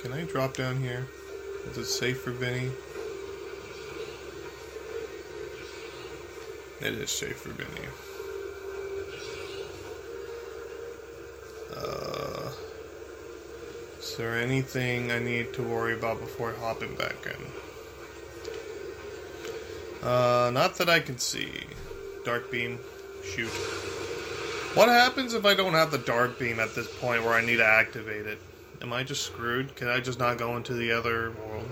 Can 0.02 0.12
I 0.12 0.24
drop 0.24 0.54
down 0.54 0.80
here? 0.80 1.06
Is 1.70 1.78
it 1.78 1.86
safe 1.86 2.20
for 2.20 2.32
Vinny? 2.32 2.70
It 6.80 6.94
is 6.94 7.10
safe 7.10 7.36
for 7.36 7.50
Vinny. 7.50 7.88
Uh, 11.74 12.11
is 14.12 14.18
there 14.18 14.36
anything 14.36 15.10
I 15.10 15.18
need 15.20 15.54
to 15.54 15.62
worry 15.62 15.94
about 15.94 16.20
before 16.20 16.52
hopping 16.60 16.94
back 16.96 17.16
in? 17.24 17.32
Uh, 20.06 20.50
not 20.52 20.76
that 20.76 20.90
I 20.90 21.00
can 21.00 21.16
see. 21.16 21.50
Dark 22.22 22.50
beam, 22.50 22.78
shoot. 23.24 23.48
What 24.74 24.90
happens 24.90 25.32
if 25.32 25.46
I 25.46 25.54
don't 25.54 25.72
have 25.72 25.90
the 25.90 25.96
dark 25.96 26.38
beam 26.38 26.60
at 26.60 26.74
this 26.74 26.94
point 26.98 27.24
where 27.24 27.32
I 27.32 27.42
need 27.42 27.56
to 27.56 27.64
activate 27.64 28.26
it? 28.26 28.38
Am 28.82 28.92
I 28.92 29.02
just 29.02 29.22
screwed? 29.22 29.74
Can 29.76 29.88
I 29.88 30.00
just 30.00 30.18
not 30.18 30.36
go 30.36 30.58
into 30.58 30.74
the 30.74 30.92
other 30.92 31.30
world? 31.30 31.70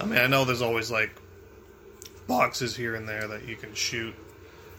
I 0.00 0.04
mean, 0.04 0.20
I 0.20 0.28
know 0.28 0.44
there's 0.44 0.62
always 0.62 0.92
like 0.92 1.10
boxes 2.28 2.76
here 2.76 2.94
and 2.94 3.08
there 3.08 3.26
that 3.26 3.48
you 3.48 3.56
can 3.56 3.74
shoot 3.74 4.14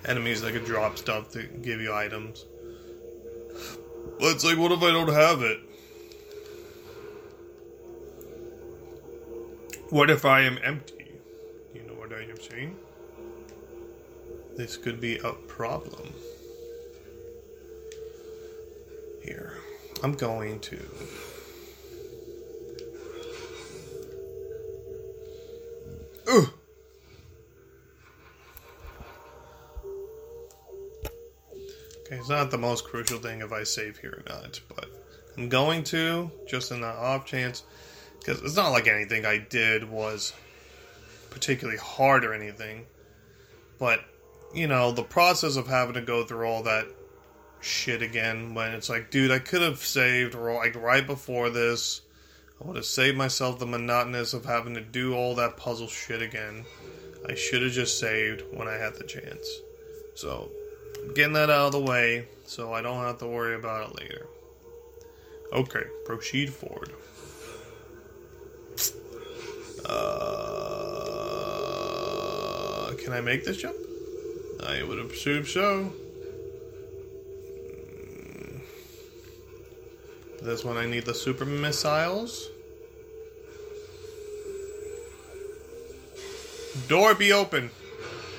enemies 0.06 0.42
that 0.44 0.54
can 0.54 0.64
drop 0.64 0.98
stuff 0.98 1.32
to 1.32 1.44
give 1.44 1.82
you 1.82 1.94
items. 1.94 2.46
But 4.18 4.32
it's 4.32 4.46
like, 4.46 4.58
what 4.58 4.72
if 4.72 4.82
I 4.82 4.92
don't 4.92 5.12
have 5.12 5.42
it? 5.42 5.60
What 9.96 10.10
if 10.10 10.26
I 10.26 10.42
am 10.42 10.60
empty? 10.62 11.08
You 11.74 11.84
know 11.84 11.94
what 11.94 12.12
I 12.12 12.24
am 12.24 12.38
saying? 12.38 12.76
This 14.58 14.76
could 14.76 15.00
be 15.00 15.20
a 15.20 15.32
problem. 15.32 16.14
Here. 19.24 19.54
I'm 20.04 20.12
going 20.12 20.60
to. 20.60 20.78
Ugh. 26.28 26.50
Okay, 32.02 32.18
it's 32.18 32.28
not 32.28 32.52
the 32.52 32.58
most 32.58 32.84
crucial 32.84 33.20
thing 33.20 33.40
if 33.40 33.54
I 33.54 33.64
save 33.64 34.00
here 34.00 34.22
or 34.28 34.30
not, 34.30 34.60
but 34.76 34.90
I'm 35.38 35.48
going 35.48 35.86
to, 35.86 36.30
just 36.46 36.74
in 36.74 36.82
the 36.82 36.88
off 36.88 37.26
chance, 37.26 37.64
because 38.20 38.42
it's 38.42 38.56
not 38.56 38.72
like 38.72 38.88
anything 38.88 39.26
I 39.26 39.38
did 39.38 39.90
was 39.90 40.34
particularly 41.30 41.80
hard 41.80 42.26
or 42.26 42.34
anything, 42.34 42.86
but, 43.80 44.02
you 44.54 44.68
know, 44.68 44.92
the 44.92 45.04
process 45.04 45.58
of 45.58 45.68
having 45.68 45.96
to 45.96 46.02
go 46.02 46.24
through 46.24 46.48
all 46.48 46.64
that 46.64 46.88
shit 47.62 48.02
again 48.02 48.54
when 48.54 48.74
it's 48.74 48.90
like, 48.90 49.12
dude, 49.12 49.32
I 49.32 49.40
could 49.40 49.62
have 49.62 49.80
saved 49.80 50.36
like 50.36 50.76
right 50.76 51.06
before 51.06 51.50
this. 51.50 52.02
I 52.62 52.68
would 52.68 52.78
have 52.78 52.86
saved 52.86 53.18
myself 53.18 53.60
the 53.60 53.66
monotonous 53.66 54.34
of 54.34 54.46
having 54.46 54.76
to 54.76 54.82
do 54.82 55.14
all 55.14 55.36
that 55.36 55.58
puzzle 55.58 55.88
shit 55.88 56.22
again. 56.22 56.66
I 57.28 57.36
should 57.36 57.64
have 57.64 57.72
just 57.72 58.00
saved 58.00 58.44
when 58.52 58.68
I 58.68 58.76
had 58.76 58.96
the 58.96 59.04
chance. 59.04 59.48
So, 60.14 60.50
getting 61.16 61.34
that 61.34 61.50
out 61.50 61.68
of 61.68 61.72
the 61.74 61.80
way 61.80 62.28
so 62.46 62.74
I 62.74 62.82
don't 62.82 63.04
have 63.04 63.18
to 63.20 63.28
worry 63.28 63.56
about 63.56 63.90
it 63.90 64.00
later. 64.00 64.28
Okay, 65.52 65.84
proceed 66.06 66.54
forward. 66.54 66.92
Uh, 69.88 69.94
can 72.98 73.14
I 73.14 73.22
make 73.22 73.46
this 73.46 73.58
jump? 73.58 73.76
I 74.66 74.84
would 74.84 75.00
assume 75.00 75.46
so. 75.46 75.94
This 80.42 80.64
one 80.64 80.78
I 80.78 80.86
need 80.86 81.06
the 81.06 81.14
super 81.14 81.46
missiles. 81.46 82.50
Door 86.88 87.16
be 87.16 87.32
open. 87.32 87.72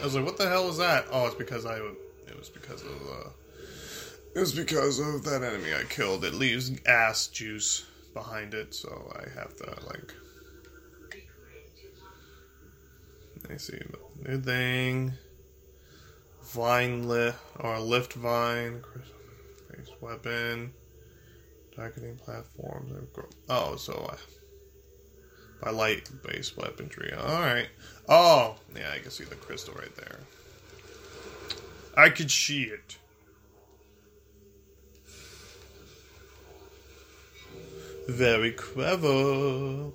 I 0.01 0.05
was 0.05 0.15
like, 0.15 0.25
what 0.25 0.37
the 0.37 0.49
hell 0.49 0.69
is 0.69 0.77
that? 0.79 1.07
Oh, 1.11 1.27
it's 1.27 1.35
because 1.35 1.67
I 1.67 1.79
it 1.79 2.39
was 2.39 2.49
because 2.49 2.83
of 2.83 3.03
uh 3.11 3.31
it 4.35 4.41
was 4.41 4.53
because 4.53 4.99
of 5.01 5.25
that 5.25 5.43
enemy 5.43 5.75
I 5.75 5.85
killed. 5.85 6.25
It 6.25 6.35
leaves 6.35 6.71
ass 6.87 7.27
juice 7.29 7.87
behind 8.13 8.55
it, 8.55 8.75
so 8.75 9.13
I 9.17 9.29
have 9.39 9.57
to 9.57 9.67
like 9.87 10.13
I 13.49 13.57
see 13.59 13.81
new 14.27 14.41
thing. 14.41 15.13
Vine 16.43 17.09
lift 17.09 17.39
or 17.61 17.79
lift 17.79 18.15
vine 18.15 18.83
base 19.71 19.91
weapon. 20.01 20.73
Targeting 21.75 22.17
platforms. 22.17 22.93
Oh, 23.49 23.77
so 23.77 24.09
uh, 24.11 24.17
by 25.63 25.71
light 25.71 26.09
based 26.27 26.57
weaponry. 26.57 27.13
Alright. 27.13 27.69
Oh, 28.09 28.57
yeah, 28.75 28.91
I 28.95 28.99
can 28.99 29.11
see 29.11 29.25
the 29.25 29.35
crystal 29.35 29.75
right 29.75 29.95
there. 29.97 30.19
I 31.97 32.11
could 32.11 32.31
see 32.31 32.65
it. 32.65 32.99
Very 38.09 38.53
clever. 38.53 39.91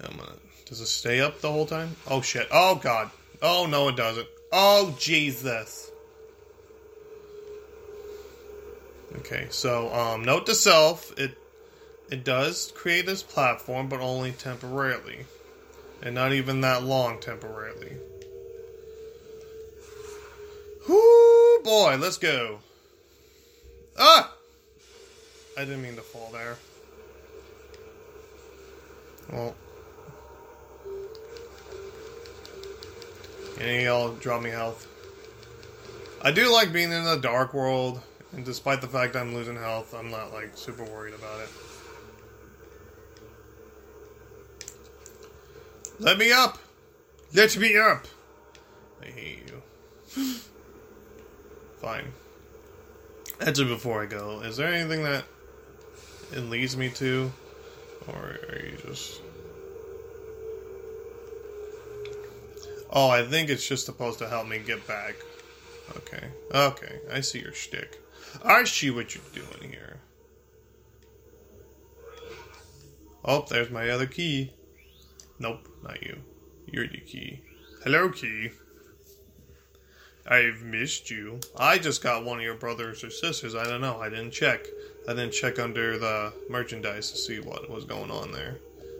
I'm 0.00 0.16
gonna, 0.16 0.32
does 0.66 0.80
it 0.80 0.86
stay 0.86 1.20
up 1.20 1.40
the 1.40 1.50
whole 1.50 1.66
time? 1.66 1.96
Oh 2.08 2.20
shit. 2.20 2.48
Oh 2.50 2.74
god. 2.74 3.10
Oh 3.40 3.66
no, 3.66 3.88
it 3.88 3.96
doesn't. 3.96 4.26
Oh 4.52 4.94
Jesus. 4.98 5.90
Okay, 9.18 9.46
so 9.50 9.92
um, 9.94 10.24
note 10.24 10.46
to 10.46 10.54
self: 10.54 11.16
it 11.18 11.38
it 12.10 12.24
does 12.24 12.72
create 12.74 13.06
this 13.06 13.22
platform, 13.22 13.88
but 13.88 14.00
only 14.00 14.32
temporarily, 14.32 15.26
and 16.02 16.14
not 16.14 16.32
even 16.32 16.60
that 16.60 16.82
long 16.82 17.20
temporarily. 17.20 17.96
Whoo, 20.88 21.60
boy, 21.62 21.96
let's 21.98 22.18
go. 22.18 22.60
Ah! 23.98 24.34
I 25.56 25.60
didn't 25.60 25.82
mean 25.82 25.96
to 25.96 26.02
fall 26.02 26.30
there. 26.32 26.56
Well. 29.32 29.54
Any 33.60 33.84
y'all 33.84 34.12
drop 34.14 34.42
me 34.42 34.50
health. 34.50 34.86
I 36.22 36.30
do 36.30 36.52
like 36.52 36.72
being 36.72 36.92
in 36.92 37.04
the 37.04 37.16
dark 37.16 37.54
world, 37.54 38.00
and 38.32 38.44
despite 38.44 38.80
the 38.80 38.88
fact 38.88 39.16
I'm 39.16 39.34
losing 39.34 39.56
health, 39.56 39.94
I'm 39.94 40.10
not 40.10 40.32
like 40.32 40.56
super 40.56 40.84
worried 40.84 41.14
about 41.14 41.40
it. 41.40 41.48
Let 45.98 46.18
me 46.18 46.32
up! 46.32 46.58
Let 47.32 47.56
me 47.56 47.76
up! 47.78 48.06
I 49.02 49.06
hate 49.06 49.50
you. 50.16 50.22
Fine. 51.80 52.12
Actually, 53.40 53.68
before 53.68 54.02
I 54.02 54.06
go, 54.06 54.40
is 54.40 54.56
there 54.56 54.72
anything 54.72 55.02
that 55.04 55.24
it 56.32 56.40
leads 56.40 56.76
me 56.76 56.90
to? 56.90 57.32
Or 58.08 58.14
are 58.14 58.62
you 58.64 58.76
just. 58.86 59.20
Oh, 62.96 63.10
I 63.10 63.26
think 63.26 63.50
it's 63.50 63.68
just 63.68 63.84
supposed 63.84 64.18
to 64.20 64.28
help 64.28 64.48
me 64.48 64.58
get 64.58 64.88
back. 64.88 65.16
Okay. 65.98 66.28
Okay. 66.50 66.98
I 67.12 67.20
see 67.20 67.40
your 67.40 67.52
shtick. 67.52 68.00
I 68.42 68.64
see 68.64 68.90
what 68.90 69.14
you're 69.14 69.22
doing 69.34 69.70
here. 69.70 70.00
Oh, 73.22 73.44
there's 73.50 73.70
my 73.70 73.90
other 73.90 74.06
key. 74.06 74.54
Nope, 75.38 75.68
not 75.84 76.02
you. 76.02 76.16
You're 76.66 76.88
the 76.88 77.00
key. 77.00 77.42
Hello, 77.84 78.08
key. 78.08 78.52
I've 80.26 80.62
missed 80.62 81.10
you. 81.10 81.40
I 81.54 81.76
just 81.76 82.02
got 82.02 82.24
one 82.24 82.38
of 82.38 82.44
your 82.44 82.54
brothers 82.54 83.04
or 83.04 83.10
sisters. 83.10 83.54
I 83.54 83.64
don't 83.64 83.82
know. 83.82 84.00
I 84.00 84.08
didn't 84.08 84.30
check. 84.30 84.64
I 85.06 85.12
didn't 85.12 85.32
check 85.32 85.58
under 85.58 85.98
the 85.98 86.32
merchandise 86.48 87.10
to 87.10 87.18
see 87.18 87.40
what 87.40 87.68
was 87.68 87.84
going 87.84 88.10
on 88.10 88.32
there. 88.32 88.56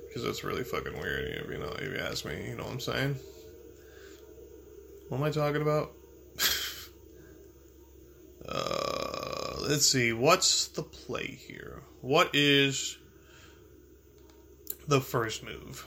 Because 0.07 0.27
it's 0.27 0.45
really 0.45 0.65
fucking 0.65 0.93
weird, 1.01 1.43
if 1.43 1.51
you 1.51 1.57
know, 1.57 1.75
if 1.79 1.95
you 1.95 1.99
ask 1.99 2.27
me. 2.27 2.47
You 2.47 2.57
know 2.57 2.65
what 2.65 2.73
I'm 2.75 2.81
saying? 2.81 3.17
What 5.09 5.19
am 5.19 5.25
I 5.25 5.31
talking 5.31 5.63
about? 5.63 5.93
uh, 8.49 9.57
let's 9.61 9.87
see. 9.87 10.13
What's 10.13 10.67
the 10.69 10.83
play 10.83 11.27
here? 11.27 11.83
What 12.01 12.31
is 12.35 12.99
the 14.89 15.01
first 15.01 15.45
move? 15.45 15.87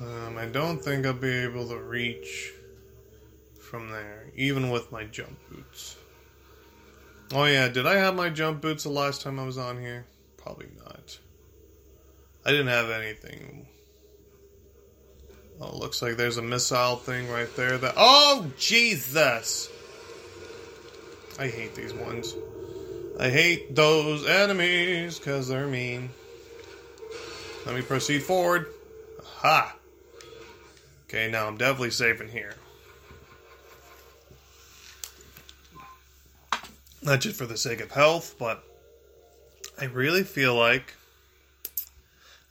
Um, 0.00 0.36
I 0.38 0.46
don't 0.46 0.82
think 0.82 1.06
I'll 1.06 1.12
be 1.14 1.30
able 1.30 1.68
to 1.68 1.78
reach 1.78 2.52
from 3.60 3.90
there, 3.90 4.30
even 4.36 4.70
with 4.70 4.92
my 4.92 5.04
jump 5.04 5.38
boots. 5.50 5.96
Oh 7.32 7.44
yeah, 7.44 7.68
did 7.68 7.86
I 7.86 7.96
have 7.96 8.14
my 8.14 8.28
jump 8.28 8.60
boots 8.60 8.84
the 8.84 8.90
last 8.90 9.22
time 9.22 9.40
I 9.40 9.44
was 9.44 9.58
on 9.58 9.80
here? 9.80 10.04
Probably 10.36 10.68
not. 10.84 11.18
I 12.44 12.50
didn't 12.50 12.68
have 12.68 12.90
anything. 12.90 13.66
Oh, 15.60 15.76
looks 15.76 16.02
like 16.02 16.16
there's 16.16 16.36
a 16.36 16.42
missile 16.42 16.96
thing 16.96 17.30
right 17.30 17.54
there 17.56 17.78
that- 17.78 17.94
Oh, 17.96 18.50
Jesus! 18.58 19.70
I 21.38 21.48
hate 21.48 21.74
these 21.74 21.94
ones. 21.94 22.34
I 23.18 23.30
hate 23.30 23.74
those 23.74 24.26
enemies, 24.26 25.18
because 25.18 25.48
they're 25.48 25.66
mean. 25.66 26.10
Let 27.64 27.74
me 27.74 27.82
proceed 27.82 28.22
forward. 28.22 28.68
Ha! 29.24 29.76
Okay, 31.08 31.30
now 31.30 31.46
I'm 31.46 31.56
definitely 31.56 31.90
safe 31.90 32.20
in 32.20 32.28
here. 32.28 32.54
Not 37.04 37.20
just 37.20 37.36
for 37.36 37.44
the 37.44 37.58
sake 37.58 37.82
of 37.82 37.90
health, 37.90 38.36
but 38.38 38.64
I 39.78 39.84
really 39.84 40.24
feel 40.24 40.54
like 40.54 40.94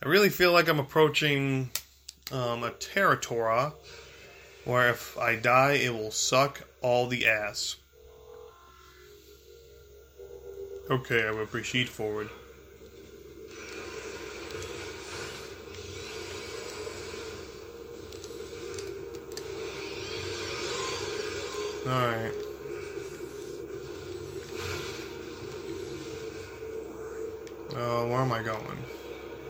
I 0.03 0.07
really 0.07 0.29
feel 0.29 0.51
like 0.51 0.67
I'm 0.67 0.79
approaching 0.79 1.71
um, 2.31 2.63
a 2.63 2.69
territory 2.69 3.71
where 4.65 4.89
if 4.89 5.17
I 5.17 5.37
die, 5.37 5.73
it 5.73 5.93
will 5.93 6.11
suck 6.11 6.61
all 6.81 7.07
the 7.07 7.27
ass. 7.27 7.77
Okay, 10.91 11.27
I 11.27 11.31
will 11.31 11.47
proceed 11.47 11.89
forward. 11.89 12.29
Alright. 21.87 22.42
Uh, 27.75 28.05
where 28.05 28.19
am 28.19 28.31
I 28.31 28.43
going? 28.43 28.77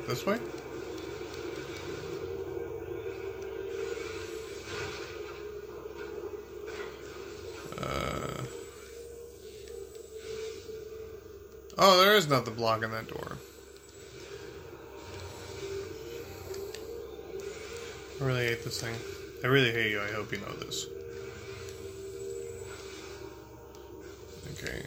This 0.08 0.26
way? 0.26 0.40
Uh. 7.78 8.44
Oh, 11.78 11.98
there 12.02 12.16
is 12.16 12.30
nothing 12.30 12.54
blocking 12.54 12.92
that 12.92 13.08
door. 13.08 13.38
I 18.22 18.24
really 18.24 18.46
hate 18.46 18.64
this 18.64 18.80
thing. 18.80 18.96
I 19.44 19.48
really 19.48 19.74
hate 19.74 19.92
you. 19.92 20.02
I 20.02 20.12
hope 20.14 20.32
you 20.32 20.40
know 20.40 20.54
this. 20.54 20.86
Okay. 24.54 24.82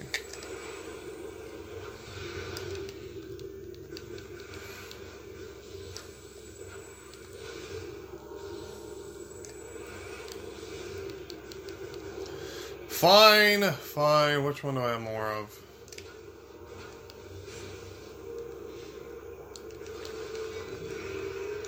Fine, 12.97 13.73
fine. 13.73 14.43
Which 14.43 14.65
one 14.65 14.77
do 14.77 14.81
I 14.81 14.93
have 14.93 15.03
more 15.03 15.31
of? 15.31 15.55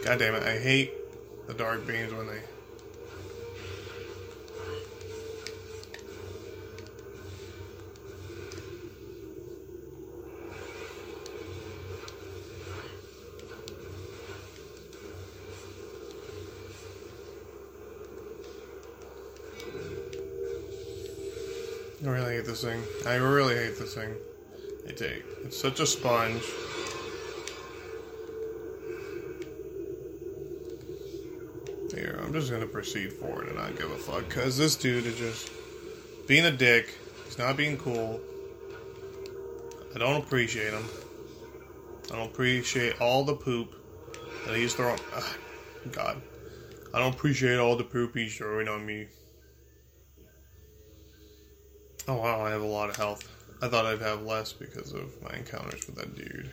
God 0.07 0.19
damn 0.19 0.35
it, 0.37 0.43
I 0.43 0.59
hate 0.59 0.95
the 1.47 1.53
dark 1.53 1.87
beams 1.87 2.15
when 2.15 2.29
they. 2.29 2.41
This 22.61 22.71
thing. 22.73 22.83
I 23.07 23.17
really 23.17 23.55
hate 23.55 23.79
this 23.79 23.95
thing. 23.95 24.15
I 24.89 24.93
take. 24.93 25.25
It's 25.45 25.61
such 25.61 25.81
a 25.81 25.87
sponge. 25.87 26.43
Here, 31.95 32.21
I'm 32.23 32.33
just 32.33 32.51
gonna 32.51 32.67
proceed 32.67 33.13
forward 33.13 33.49
and 33.49 33.57
not 33.57 33.77
give 33.77 33.91
a 33.91 33.97
fuck. 33.97 34.29
Cause 34.31 34.57
this 34.57 34.77
dude 34.77 35.07
is 35.07 35.17
just 35.17 35.51
being 36.27 36.45
a 36.45 36.51
dick. 36.51 36.97
He's 37.25 37.39
not 37.39 37.57
being 37.57 37.77
cool. 37.77 38.21
I 39.95 39.99
don't 39.99 40.23
appreciate 40.23 40.73
him. 40.73 40.85
I 42.13 42.17
don't 42.17 42.31
appreciate 42.31 43.01
all 43.01 43.25
the 43.25 43.35
poop 43.35 43.75
that 44.47 44.57
he's 44.57 44.75
throwing. 44.75 45.01
Ugh, 45.15 45.25
God. 45.93 46.21
I 46.95 46.99
don't 46.99 47.15
appreciate 47.15 47.59
all 47.59 47.77
the 47.77 47.85
poop 47.85 48.17
he's 48.17 48.37
throwing 48.37 48.69
on 48.69 48.85
me. 48.85 49.09
Oh 52.09 52.15
wow, 52.15 52.41
I 52.41 52.49
have 52.49 52.63
a 52.63 52.67
lot 52.67 52.89
of 52.89 52.97
health. 52.97 53.29
I 53.61 53.69
thought 53.69 53.85
I'd 53.85 54.01
have 54.01 54.23
less 54.23 54.55
because 54.55 54.95
of 54.95 55.21
my 55.23 55.37
encounters 55.37 55.87
with 55.87 55.97
that 55.97 56.17
dude. 56.17 56.51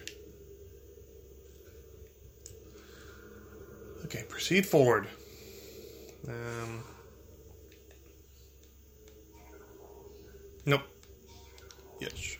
Okay, 4.03 4.23
proceed 4.27 4.65
forward. 4.65 5.07
Um. 6.27 6.83
Nope. 10.65 10.81
Yes. 12.01 12.37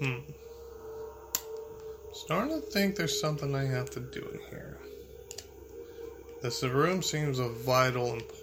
Hmm. 0.00 0.18
Starting 2.12 2.60
to 2.60 2.60
think 2.60 2.94
there's 2.94 3.20
something 3.20 3.52
I 3.56 3.64
have 3.64 3.90
to 3.90 4.00
do 4.00 4.20
in 4.32 4.38
here. 4.48 4.78
This 6.40 6.62
room 6.62 7.02
seems 7.02 7.40
of 7.40 7.56
vital 7.62 8.12
importance. 8.12 8.41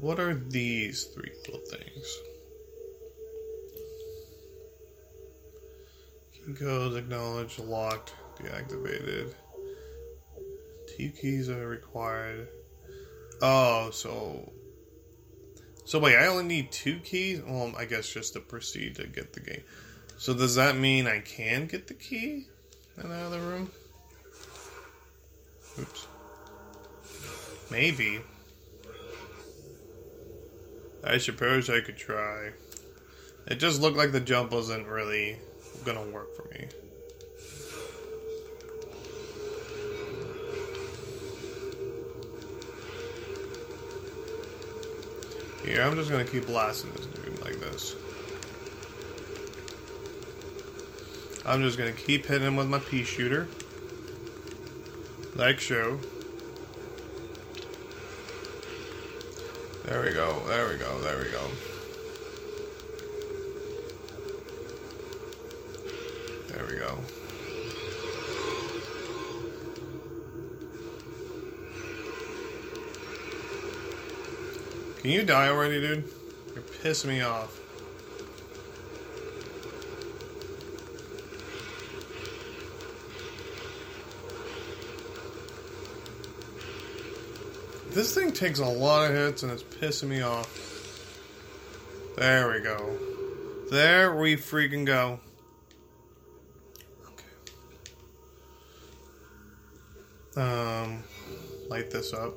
What 0.00 0.18
are 0.18 0.34
these 0.34 1.04
three 1.04 1.30
little 1.44 1.60
things? 1.60 2.18
Key 6.32 6.54
codes 6.54 6.96
acknowledged, 6.96 7.58
locked, 7.58 8.14
deactivated. 8.40 9.34
Two 10.96 11.10
keys 11.10 11.50
are 11.50 11.68
required. 11.68 12.48
Oh, 13.42 13.90
so. 13.90 14.50
So 15.84 15.98
wait, 15.98 16.16
I 16.16 16.28
only 16.28 16.44
need 16.44 16.72
two 16.72 16.98
keys? 17.00 17.42
Well, 17.46 17.74
I 17.76 17.84
guess 17.84 18.08
just 18.08 18.32
to 18.32 18.40
proceed 18.40 18.96
to 18.96 19.06
get 19.06 19.34
the 19.34 19.40
game. 19.40 19.64
So 20.16 20.32
does 20.32 20.54
that 20.54 20.78
mean 20.78 21.06
I 21.08 21.20
can 21.20 21.66
get 21.66 21.88
the 21.88 21.94
key 21.94 22.46
in 22.96 23.08
the 23.08 23.38
room? 23.38 23.70
Oops. 25.78 26.06
Maybe. 27.70 28.20
I 31.02 31.18
suppose 31.18 31.70
I 31.70 31.80
could 31.80 31.96
try. 31.96 32.50
It 33.46 33.56
just 33.56 33.80
looked 33.80 33.96
like 33.96 34.12
the 34.12 34.20
jump 34.20 34.52
wasn't 34.52 34.86
really 34.86 35.38
gonna 35.84 36.02
work 36.02 36.36
for 36.36 36.44
me. 36.48 36.66
Yeah, 45.66 45.86
I'm 45.86 45.94
just 45.94 46.10
gonna 46.10 46.24
keep 46.24 46.46
blasting 46.46 46.90
this 46.92 47.06
dude 47.06 47.40
like 47.42 47.58
this. 47.60 47.96
I'm 51.46 51.62
just 51.62 51.78
gonna 51.78 51.92
keep 51.92 52.26
hitting 52.26 52.46
him 52.46 52.56
with 52.56 52.68
my 52.68 52.78
pea 52.78 53.04
shooter. 53.04 53.48
Like 55.34 55.60
so. 55.60 55.98
There 59.90 60.02
we 60.02 60.12
go, 60.12 60.40
there 60.46 60.68
we 60.68 60.76
go, 60.76 61.00
there 61.00 61.18
we 61.18 61.24
go. 61.24 61.40
There 66.46 66.64
we 66.64 66.76
go. 66.76 66.96
Can 75.00 75.10
you 75.10 75.24
die 75.24 75.48
already, 75.48 75.80
dude? 75.80 76.04
You're 76.54 76.62
pissing 76.62 77.06
me 77.06 77.22
off. 77.22 77.58
This 88.00 88.14
thing 88.14 88.32
takes 88.32 88.60
a 88.60 88.64
lot 88.64 89.10
of 89.10 89.14
hits 89.14 89.42
and 89.42 89.52
it's 89.52 89.62
pissing 89.62 90.08
me 90.08 90.22
off. 90.22 90.48
There 92.16 92.50
we 92.50 92.60
go. 92.60 92.98
There 93.70 94.16
we 94.16 94.36
freaking 94.36 94.86
go. 94.86 95.20
Okay. 100.34 100.40
Um, 100.40 101.04
light 101.68 101.90
this 101.90 102.14
up. 102.14 102.32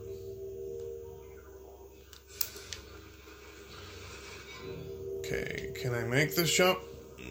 Okay, 5.19 5.71
can 5.81 5.95
I 5.95 6.03
make 6.03 6.35
this 6.35 6.53
jump? 6.53 6.79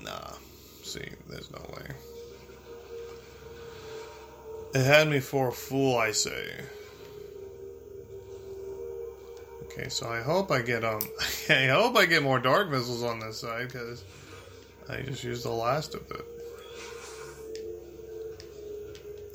Nah. 0.03 0.33
See, 0.83 1.07
there's 1.29 1.51
no 1.51 1.61
way. 1.77 1.87
It 4.75 4.87
had 4.87 5.11
me 5.11 5.21
for 5.21 5.49
a 5.49 5.53
fool, 5.53 5.99
I 5.99 6.13
say. 6.13 6.63
Okay, 9.73 9.89
so 9.89 10.07
I 10.07 10.21
hope 10.21 10.51
I 10.51 10.61
get 10.61 10.85
um, 10.85 11.01
I 11.49 11.69
hope 11.69 11.97
I 11.97 12.05
get 12.05 12.23
more 12.23 12.39
dark 12.39 12.71
missiles 12.71 13.03
on 13.03 13.21
this 13.21 13.41
side 13.41 13.69
because 13.69 14.05
I 14.89 15.01
just 15.01 15.25
used 15.25 15.45
the 15.45 15.51
last 15.51 15.95
of 15.95 16.03
it. 16.11 16.27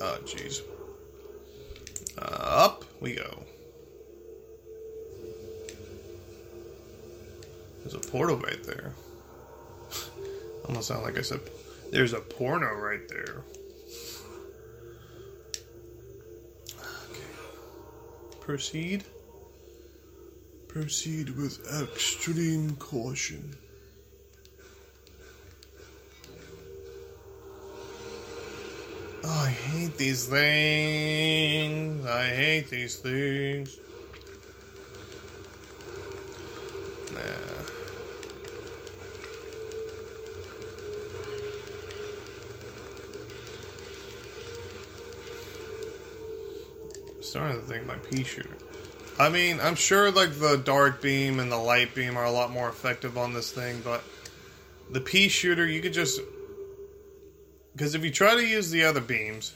Oh, 0.00 0.18
jeez. 0.24 0.62
Uh, 2.16 2.22
up 2.22 2.84
we 3.00 3.16
go. 3.16 3.42
There's 7.80 7.94
a 7.94 7.98
portal 7.98 8.36
right 8.36 8.62
there. 8.62 8.92
Almost 10.68 10.88
sound 10.88 11.02
like 11.02 11.18
I 11.18 11.22
said, 11.22 11.40
there's 11.90 12.12
a 12.12 12.20
porno 12.20 12.74
right 12.74 13.08
there. 13.08 13.42
Okay. 16.76 17.22
Proceed. 18.40 19.04
Proceed 20.80 21.30
with 21.30 21.58
extreme 21.82 22.76
caution. 22.76 23.56
Oh, 29.24 29.28
I 29.28 29.48
hate 29.48 29.96
these 29.98 30.26
things. 30.26 32.06
I 32.06 32.26
hate 32.26 32.70
these 32.70 32.94
things. 32.94 33.76
Nah. 37.12 37.20
Starting 47.20 47.60
to 47.60 47.66
think 47.66 47.84
my 47.84 47.96
pea 47.96 48.22
shooter. 48.22 48.57
I 49.18 49.28
mean, 49.30 49.58
I'm 49.60 49.74
sure 49.74 50.12
like 50.12 50.38
the 50.38 50.56
dark 50.56 51.02
beam 51.02 51.40
and 51.40 51.50
the 51.50 51.58
light 51.58 51.94
beam 51.94 52.16
are 52.16 52.24
a 52.24 52.30
lot 52.30 52.52
more 52.52 52.68
effective 52.68 53.18
on 53.18 53.32
this 53.32 53.50
thing, 53.50 53.80
but 53.82 54.04
the 54.90 55.00
pea 55.00 55.28
shooter, 55.28 55.66
you 55.66 55.80
could 55.80 55.92
just 55.92 56.20
because 57.72 57.94
if 57.94 58.04
you 58.04 58.10
try 58.10 58.34
to 58.34 58.44
use 58.44 58.70
the 58.70 58.84
other 58.84 59.00
beams, 59.00 59.54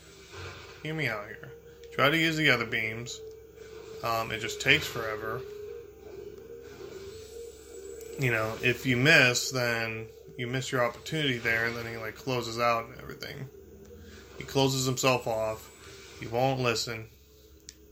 hear 0.83 0.95
me 0.95 1.09
out 1.09 1.27
here. 1.27 1.53
Try 1.93 2.11
to 2.11 2.17
use 2.17 2.37
the 2.37 2.51
other 2.51 2.65
beams, 2.65 3.21
um, 4.03 4.33
it 4.33 4.41
just 4.41 4.61
takes 4.61 4.87
forever. 4.87 5.41
You 8.19 8.31
know, 8.33 8.53
if 8.63 8.85
you 8.85 8.97
miss, 8.97 9.51
then 9.51 10.07
you 10.37 10.47
miss 10.47 10.73
your 10.73 10.85
opportunity 10.85 11.39
there, 11.39 11.67
and 11.67 11.77
then 11.77 11.87
he 11.87 11.97
like 11.97 12.17
closes 12.17 12.59
out 12.59 12.87
and 12.87 12.99
everything. 13.01 13.49
He 14.39 14.45
closes 14.45 14.87
himself 14.87 15.27
off. 15.27 15.71
He 16.19 16.27
won't 16.27 16.61
listen. 16.61 17.07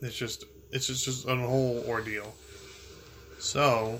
It's 0.00 0.16
just 0.16 0.44
it's 0.72 0.86
just, 0.86 1.04
just 1.04 1.26
a 1.26 1.36
whole 1.36 1.84
ordeal. 1.88 2.34
So 3.38 3.98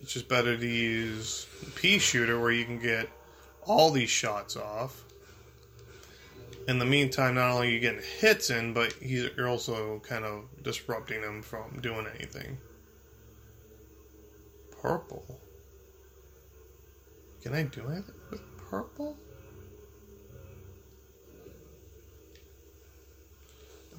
it's 0.00 0.12
just 0.12 0.28
better 0.28 0.56
to 0.56 0.66
use 0.66 1.46
pea 1.76 1.98
shooter 1.98 2.40
where 2.40 2.52
you 2.52 2.64
can 2.64 2.78
get 2.78 3.08
all 3.64 3.90
these 3.90 4.10
shots 4.10 4.56
off. 4.56 5.04
In 6.68 6.78
the 6.78 6.84
meantime, 6.84 7.34
not 7.34 7.50
only 7.52 7.68
are 7.68 7.70
you 7.70 7.80
getting 7.80 8.02
hits 8.18 8.50
in, 8.50 8.72
but 8.72 8.94
you're 9.02 9.48
also 9.48 9.98
kind 10.00 10.24
of 10.24 10.44
disrupting 10.62 11.20
them 11.20 11.42
from 11.42 11.80
doing 11.80 12.06
anything. 12.14 12.56
Purple. 14.80 15.40
Can 17.42 17.54
I 17.54 17.64
do 17.64 17.88
anything 17.88 18.14
with 18.30 18.40
purple? 18.56 19.16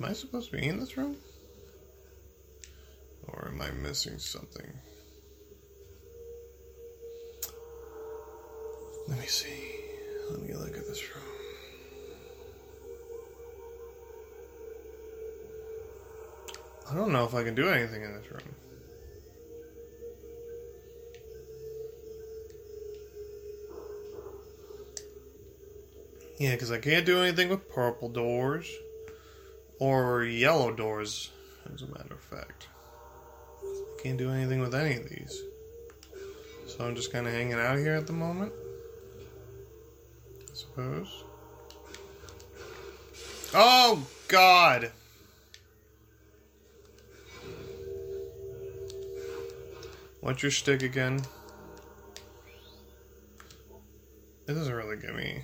Am 0.03 0.09
I 0.09 0.13
supposed 0.13 0.51
to 0.51 0.57
be 0.57 0.67
in 0.67 0.81
this 0.81 0.97
room? 0.97 1.15
Or 3.25 3.47
am 3.47 3.61
I 3.61 3.71
missing 3.71 4.19
something? 4.19 4.67
Let 9.07 9.17
me 9.17 9.25
see. 9.27 9.47
Let 10.29 10.41
me 10.41 10.53
look 10.55 10.77
at 10.77 10.85
this 10.87 11.01
room. 11.15 11.23
I 16.91 16.95
don't 16.95 17.13
know 17.13 17.23
if 17.23 17.33
I 17.33 17.43
can 17.43 17.55
do 17.55 17.69
anything 17.69 18.03
in 18.03 18.13
this 18.13 18.29
room. 18.29 18.41
Yeah, 26.39 26.51
because 26.51 26.71
I 26.71 26.79
can't 26.79 27.05
do 27.05 27.19
anything 27.21 27.47
with 27.47 27.69
purple 27.69 28.09
doors 28.09 28.69
or 29.79 30.23
yellow 30.23 30.71
doors, 30.71 31.31
as 31.73 31.81
a 31.81 31.87
matter 31.87 32.13
of 32.13 32.21
fact. 32.21 32.67
I 33.63 34.01
can't 34.01 34.17
do 34.17 34.31
anything 34.31 34.59
with 34.59 34.75
any 34.75 34.95
of 34.95 35.09
these. 35.09 35.41
So 36.67 36.85
I'm 36.85 36.95
just 36.95 37.11
kind 37.11 37.27
of 37.27 37.33
hanging 37.33 37.53
out 37.53 37.77
here 37.77 37.95
at 37.95 38.07
the 38.07 38.13
moment. 38.13 38.51
I 40.41 40.55
suppose. 40.55 41.23
Oh, 43.53 44.05
God! 44.27 44.91
What's 50.21 50.41
your 50.41 50.51
stick 50.51 50.83
again? 50.83 51.21
It 54.47 54.53
doesn't 54.53 54.73
really 54.73 54.97
give 54.97 55.15
me. 55.15 55.43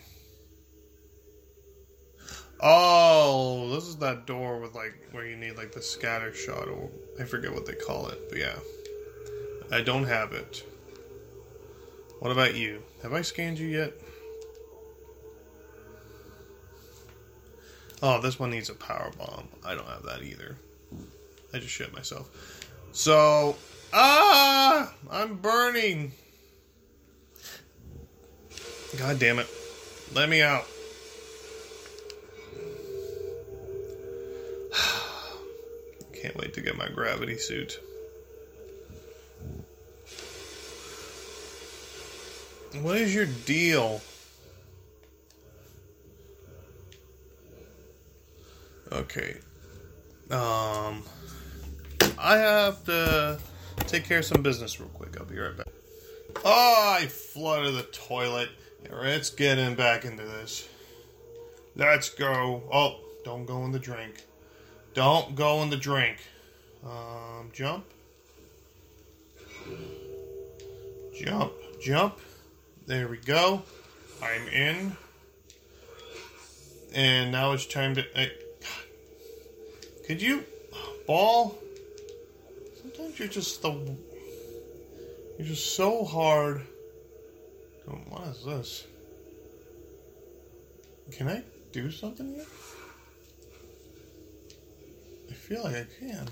Oh, 2.61 3.69
this 3.73 3.85
is 3.85 3.97
that 3.97 4.25
door 4.25 4.59
with 4.59 4.75
like 4.75 4.93
where 5.11 5.25
you 5.25 5.37
need 5.37 5.55
like 5.55 5.71
the 5.71 5.81
scatter 5.81 6.33
shot, 6.33 6.67
or 6.67 6.89
I 7.19 7.23
forget 7.23 7.53
what 7.53 7.65
they 7.65 7.73
call 7.73 8.07
it, 8.07 8.29
but 8.29 8.37
yeah. 8.37 8.55
I 9.71 9.81
don't 9.81 10.05
have 10.05 10.33
it. 10.33 10.63
What 12.19 12.31
about 12.31 12.55
you? 12.55 12.81
Have 13.03 13.13
I 13.13 13.21
scanned 13.21 13.59
you 13.59 13.67
yet? 13.67 13.93
Oh, 18.01 18.19
this 18.19 18.39
one 18.39 18.49
needs 18.49 18.69
a 18.69 18.73
power 18.73 19.11
bomb. 19.17 19.47
I 19.65 19.75
don't 19.75 19.87
have 19.87 20.03
that 20.03 20.23
either. 20.23 20.57
I 21.53 21.59
just 21.59 21.71
shit 21.71 21.93
myself. 21.93 22.29
So, 22.91 23.55
ah, 23.93 24.93
I'm 25.11 25.35
burning. 25.35 26.13
God 28.97 29.19
damn 29.19 29.39
it. 29.39 29.47
Let 30.13 30.29
me 30.29 30.41
out. 30.41 30.65
Get 36.69 36.77
my 36.77 36.87
gravity 36.89 37.37
suit. 37.37 37.79
What 42.81 42.97
is 42.97 43.13
your 43.13 43.25
deal? 43.25 44.01
Okay. 48.91 49.37
Um 50.29 51.03
I 52.19 52.37
have 52.37 52.83
to 52.85 53.39
take 53.87 54.03
care 54.03 54.19
of 54.19 54.25
some 54.25 54.43
business 54.43 54.79
real 54.79 54.89
quick. 54.89 55.17
I'll 55.19 55.25
be 55.25 55.39
right 55.39 55.57
back. 55.57 55.67
Oh, 56.45 56.97
I 56.99 57.07
flooded 57.07 57.73
the 57.75 57.83
toilet. 57.83 58.49
Let's 58.91 59.31
get 59.31 59.57
in 59.57 59.73
back 59.73 60.05
into 60.05 60.23
this. 60.23 60.69
Let's 61.75 62.09
go. 62.09 62.61
Oh, 62.71 62.99
don't 63.25 63.45
go 63.45 63.65
in 63.65 63.71
the 63.71 63.79
drink. 63.79 64.23
Don't 64.93 65.35
go 65.35 65.63
in 65.63 65.71
the 65.71 65.77
drink. 65.77 66.17
Um, 66.85 67.49
jump. 67.53 67.85
Jump, 71.19 71.53
jump. 71.81 72.17
There 72.85 73.07
we 73.07 73.17
go. 73.17 73.61
I'm 74.21 74.47
in. 74.47 74.95
And 76.93 77.31
now 77.31 77.51
it's 77.51 77.65
time 77.65 77.95
to. 77.95 78.03
Could 80.07 80.21
you. 80.21 80.43
Ball? 81.05 81.57
Sometimes 82.81 83.19
you're 83.19 83.27
just 83.27 83.61
the. 83.61 83.71
You're 85.37 85.47
just 85.47 85.75
so 85.75 86.03
hard. 86.05 86.61
What 87.85 88.27
is 88.27 88.45
this? 88.45 88.87
Can 91.11 91.27
I 91.27 91.43
do 91.71 91.91
something 91.91 92.33
here? 92.35 92.45
I 95.29 95.33
feel 95.33 95.63
like 95.63 95.75
I 95.75 95.85
can. 95.99 96.27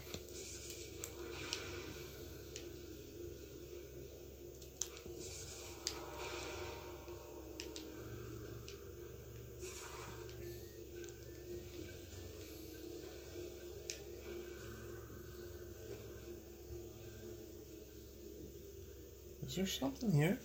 There 19.58 19.66
something 19.66 20.12
here? 20.12 20.38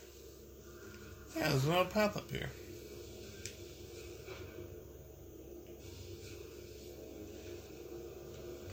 Yeah, 1.36 1.48
there's 1.48 1.66
another 1.66 1.88
path 1.88 2.16
up 2.16 2.30
here. 2.30 2.48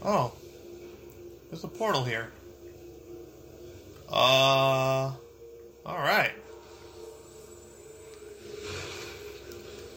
Oh. 0.01 0.31
There's 1.49 1.63
a 1.63 1.67
portal 1.67 2.05
here. 2.05 2.31
Uh. 4.09 5.11
Alright. 5.85 6.31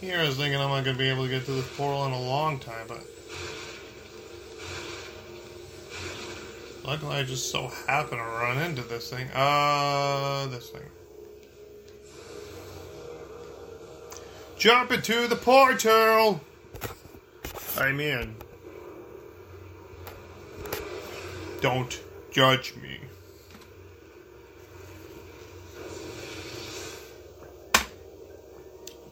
Here 0.01 0.19
I 0.19 0.27
was 0.27 0.37
thinking 0.37 0.61
I'm 0.61 0.71
not 0.71 0.85
going 0.85 0.97
to 0.97 0.99
be 0.99 1.09
able 1.09 1.25
to 1.25 1.31
get 1.31 1.45
to 1.45 1.53
this 1.53 1.77
portal 1.77 2.05
in 2.07 2.13
a 2.13 2.21
long 2.21 2.59
time, 2.59 2.87
but. 2.89 3.01
Luckily, 6.85 7.17
I 7.17 7.23
just 7.23 7.51
so 7.51 7.69
happen 7.87 8.19
to 8.19 8.25
run 8.25 8.59
into 8.59 8.83
this 8.83 9.09
thing. 9.09 9.29
Uh, 9.33 10.47
this 10.49 10.71
thing. 10.71 10.83
Jump 14.59 14.93
into 14.93 15.29
the 15.29 15.37
portal! 15.37 16.41
I'm 17.77 18.01
in. 18.01 18.35
Don't 21.61 22.01
judge 22.33 22.75
me. 22.77 22.99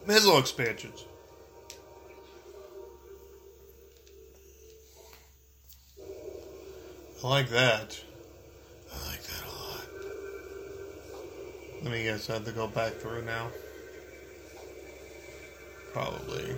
Missile 0.05 0.37
expansions. 0.37 1.05
I 7.23 7.27
like 7.27 7.49
that. 7.49 8.03
I 8.91 9.07
like 9.09 9.21
that 9.21 9.43
a 9.45 9.51
lot. 9.51 9.87
Let 11.83 11.91
me 11.91 12.03
guess, 12.03 12.29
I 12.31 12.33
have 12.33 12.45
to 12.45 12.51
go 12.51 12.67
back 12.67 12.93
through 12.93 13.23
now. 13.25 13.49
Probably. 15.93 16.55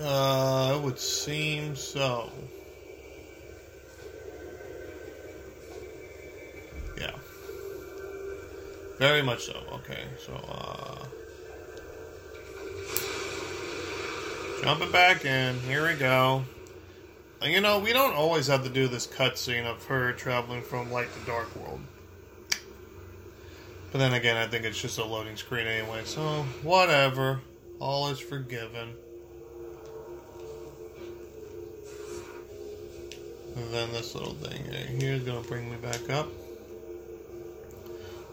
Uh, 0.00 0.76
it 0.76 0.82
would 0.82 0.98
seem 0.98 1.76
so. 1.76 2.30
Yeah. 6.98 7.14
Very 8.98 9.22
much 9.22 9.44
so. 9.44 9.62
Okay, 9.74 10.04
so, 10.24 10.32
uh. 10.32 11.04
Jumping 14.64 14.90
back 14.92 15.24
in. 15.26 15.60
Here 15.60 15.86
we 15.86 15.92
go. 15.92 16.42
You 17.42 17.60
know, 17.60 17.80
we 17.80 17.92
don't 17.92 18.14
always 18.14 18.46
have 18.46 18.64
to 18.64 18.70
do 18.70 18.88
this 18.88 19.06
cutscene 19.06 19.66
of 19.66 19.84
her 19.84 20.14
traveling 20.14 20.62
from 20.62 20.90
light 20.90 21.08
to 21.12 21.20
dark 21.26 21.54
world. 21.54 21.80
But 23.92 23.98
then 23.98 24.14
again, 24.14 24.38
I 24.38 24.46
think 24.46 24.64
it's 24.64 24.80
just 24.80 24.98
a 24.98 25.04
loading 25.04 25.36
screen 25.36 25.66
anyway, 25.66 26.04
so 26.06 26.46
whatever. 26.62 27.42
All 27.78 28.08
is 28.08 28.18
forgiven. 28.18 28.94
And 33.56 33.70
then 33.70 33.92
this 33.92 34.14
little 34.14 34.32
thing 34.32 34.64
here 34.98 35.12
is 35.12 35.24
going 35.24 35.42
to 35.42 35.48
bring 35.48 35.70
me 35.70 35.76
back 35.76 36.08
up. 36.08 36.28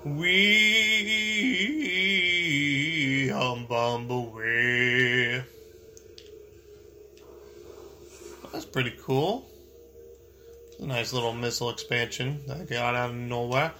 We 0.05 0.61
hum 3.33 3.67
away. 4.09 5.43
That's 8.51 8.60
pretty 8.71 8.95
cool. 9.01 9.49
It's 10.67 10.79
a 10.79 10.85
nice 10.85 11.13
little 11.13 11.33
missile 11.33 11.69
expansion 11.69 12.41
that 12.47 12.61
I 12.61 12.63
got 12.63 12.95
out 12.95 13.09
of 13.11 13.15
nowhere. 13.15 13.71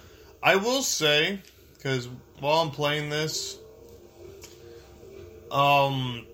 I 0.42 0.56
will 0.56 0.82
say, 0.82 1.40
because 1.76 2.08
while 2.40 2.60
I'm 2.60 2.70
playing 2.70 3.10
this, 3.10 3.58
um, 5.50 6.26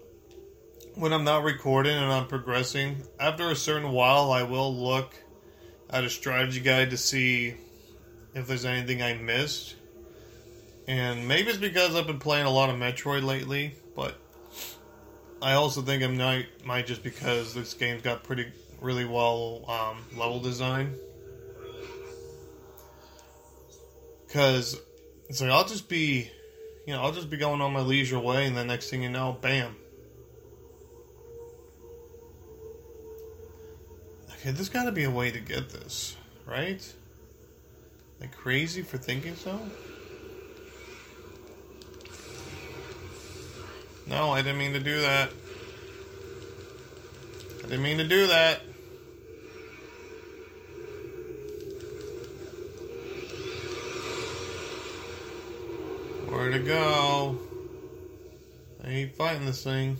when 0.94 1.12
I'm 1.12 1.24
not 1.24 1.44
recording 1.44 1.96
and 1.96 2.12
I'm 2.12 2.26
progressing, 2.26 3.02
after 3.20 3.50
a 3.50 3.56
certain 3.56 3.92
while, 3.92 4.32
I 4.32 4.42
will 4.42 4.74
look 4.74 5.14
at 5.90 6.04
a 6.04 6.10
strategy 6.10 6.60
guide 6.60 6.90
to 6.90 6.96
see 6.96 7.54
if 8.34 8.46
there's 8.46 8.64
anything 8.64 9.02
I 9.02 9.14
missed. 9.14 9.76
And 10.86 11.28
maybe 11.28 11.50
it's 11.50 11.58
because 11.58 11.94
I've 11.94 12.06
been 12.06 12.18
playing 12.18 12.46
a 12.46 12.50
lot 12.50 12.70
of 12.70 12.76
Metroid 12.76 13.22
lately, 13.22 13.74
but 13.94 14.14
I 15.40 15.54
also 15.54 15.82
think 15.82 16.02
it 16.02 16.08
might 16.08 16.46
might 16.64 16.86
just 16.86 17.02
because 17.02 17.54
this 17.54 17.74
game's 17.74 18.02
got 18.02 18.24
pretty 18.24 18.46
really 18.80 19.04
well 19.04 19.64
um, 19.68 20.04
level 20.18 20.40
design. 20.40 20.94
Because 24.26 24.78
it's 25.28 25.40
like 25.40 25.50
I'll 25.50 25.64
just 25.64 25.88
be, 25.88 26.30
you 26.86 26.92
know, 26.92 27.02
I'll 27.02 27.12
just 27.12 27.30
be 27.30 27.36
going 27.36 27.60
on 27.60 27.72
my 27.72 27.80
leisure 27.80 28.18
way, 28.18 28.46
and 28.46 28.56
the 28.56 28.64
next 28.64 28.90
thing 28.90 29.02
you 29.02 29.08
know, 29.08 29.38
bam, 29.40 29.76
Okay, 34.40 34.52
there's 34.52 34.68
got 34.68 34.84
to 34.84 34.92
be 34.92 35.02
a 35.02 35.10
way 35.10 35.32
to 35.32 35.40
get 35.40 35.70
this, 35.70 36.16
right? 36.46 36.80
Like 38.20 38.36
crazy 38.36 38.82
for 38.82 38.96
thinking 38.96 39.34
so? 39.34 39.60
No, 44.08 44.30
I 44.30 44.40
didn't 44.40 44.58
mean 44.58 44.72
to 44.72 44.80
do 44.80 45.02
that. 45.02 45.30
I 47.58 47.62
didn't 47.62 47.82
mean 47.82 47.98
to 47.98 48.08
do 48.08 48.26
that. 48.28 48.60
Where 56.28 56.50
to 56.50 56.58
go? 56.58 57.38
I 58.82 58.88
ain't 58.88 59.14
fighting 59.16 59.44
this 59.44 59.62
thing. 59.62 59.98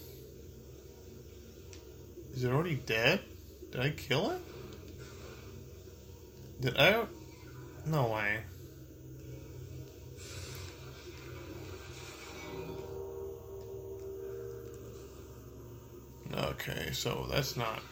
Is 2.35 2.45
it 2.45 2.51
already 2.51 2.77
dead? 2.77 3.21
Did 3.73 3.81
I 3.81 3.91
kill 3.91 4.31
it? 4.31 4.41
Did 6.61 6.79
I? 6.79 7.05
No 7.85 8.09
way. 8.09 8.39
Okay, 16.35 16.91
so 16.93 17.27
that's 17.31 17.57
not. 17.57 17.83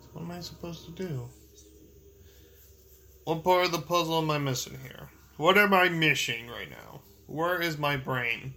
So 0.00 0.08
what 0.12 0.22
am 0.22 0.30
I 0.30 0.40
supposed 0.40 0.86
to 0.86 0.92
do? 0.92 1.28
What 3.24 3.44
part 3.44 3.66
of 3.66 3.72
the 3.72 3.78
puzzle 3.78 4.18
am 4.18 4.30
I 4.30 4.38
missing 4.38 4.78
here? 4.82 5.10
What 5.36 5.58
am 5.58 5.74
I 5.74 5.88
missing 5.88 6.48
right 6.48 6.70
now? 6.70 7.02
Where 7.26 7.60
is 7.60 7.76
my 7.76 7.96
brain? 7.96 8.54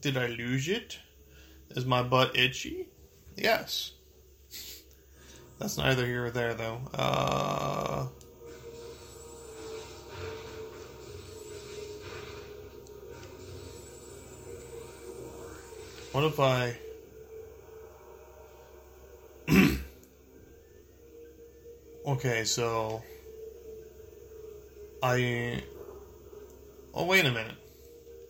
Did 0.00 0.16
I 0.16 0.26
lose 0.26 0.68
it? 0.68 0.98
Is 1.70 1.84
my 1.84 2.02
butt 2.02 2.36
itchy? 2.36 2.88
Yes. 3.36 3.92
That's 5.58 5.78
neither 5.78 6.04
here 6.04 6.26
or 6.26 6.30
there, 6.30 6.54
though. 6.54 6.80
Uh. 6.92 8.08
What 16.12 16.24
if 16.24 16.38
I. 16.38 16.76
okay, 22.06 22.44
so. 22.44 23.02
I. 25.02 25.62
Oh, 26.92 27.06
wait 27.06 27.24
a 27.24 27.30
minute. 27.30 27.56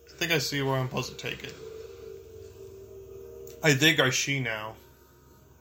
I 0.09 0.17
think 0.17 0.31
I 0.31 0.37
see 0.37 0.61
where 0.61 0.75
I'm 0.75 0.87
supposed 0.87 1.17
to 1.17 1.17
take 1.17 1.43
it. 1.43 1.53
I 3.61 3.73
think 3.73 3.99
I 3.99 4.11
see 4.11 4.39
now. 4.39 4.75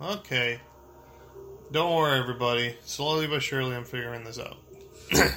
Okay. 0.01 0.61
Don't 1.73 1.97
worry, 1.97 2.21
everybody. 2.21 2.77
Slowly 2.85 3.27
but 3.27 3.43
surely, 3.43 3.75
I'm 3.75 3.85
figuring 3.85 4.23
this 4.23 4.39
out. 4.39 4.59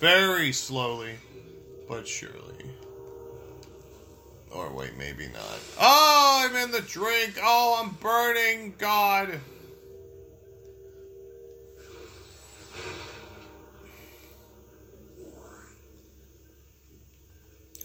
Very 0.00 0.50
slowly, 0.52 1.14
but 1.88 2.08
surely. 2.08 2.64
Or 4.56 4.70
wait, 4.70 4.96
maybe 4.96 5.26
not. 5.26 5.58
Oh, 5.78 6.48
I'm 6.48 6.56
in 6.56 6.70
the 6.70 6.80
drink. 6.80 7.38
Oh, 7.42 7.78
I'm 7.78 7.90
burning. 7.96 8.74
God. 8.78 9.38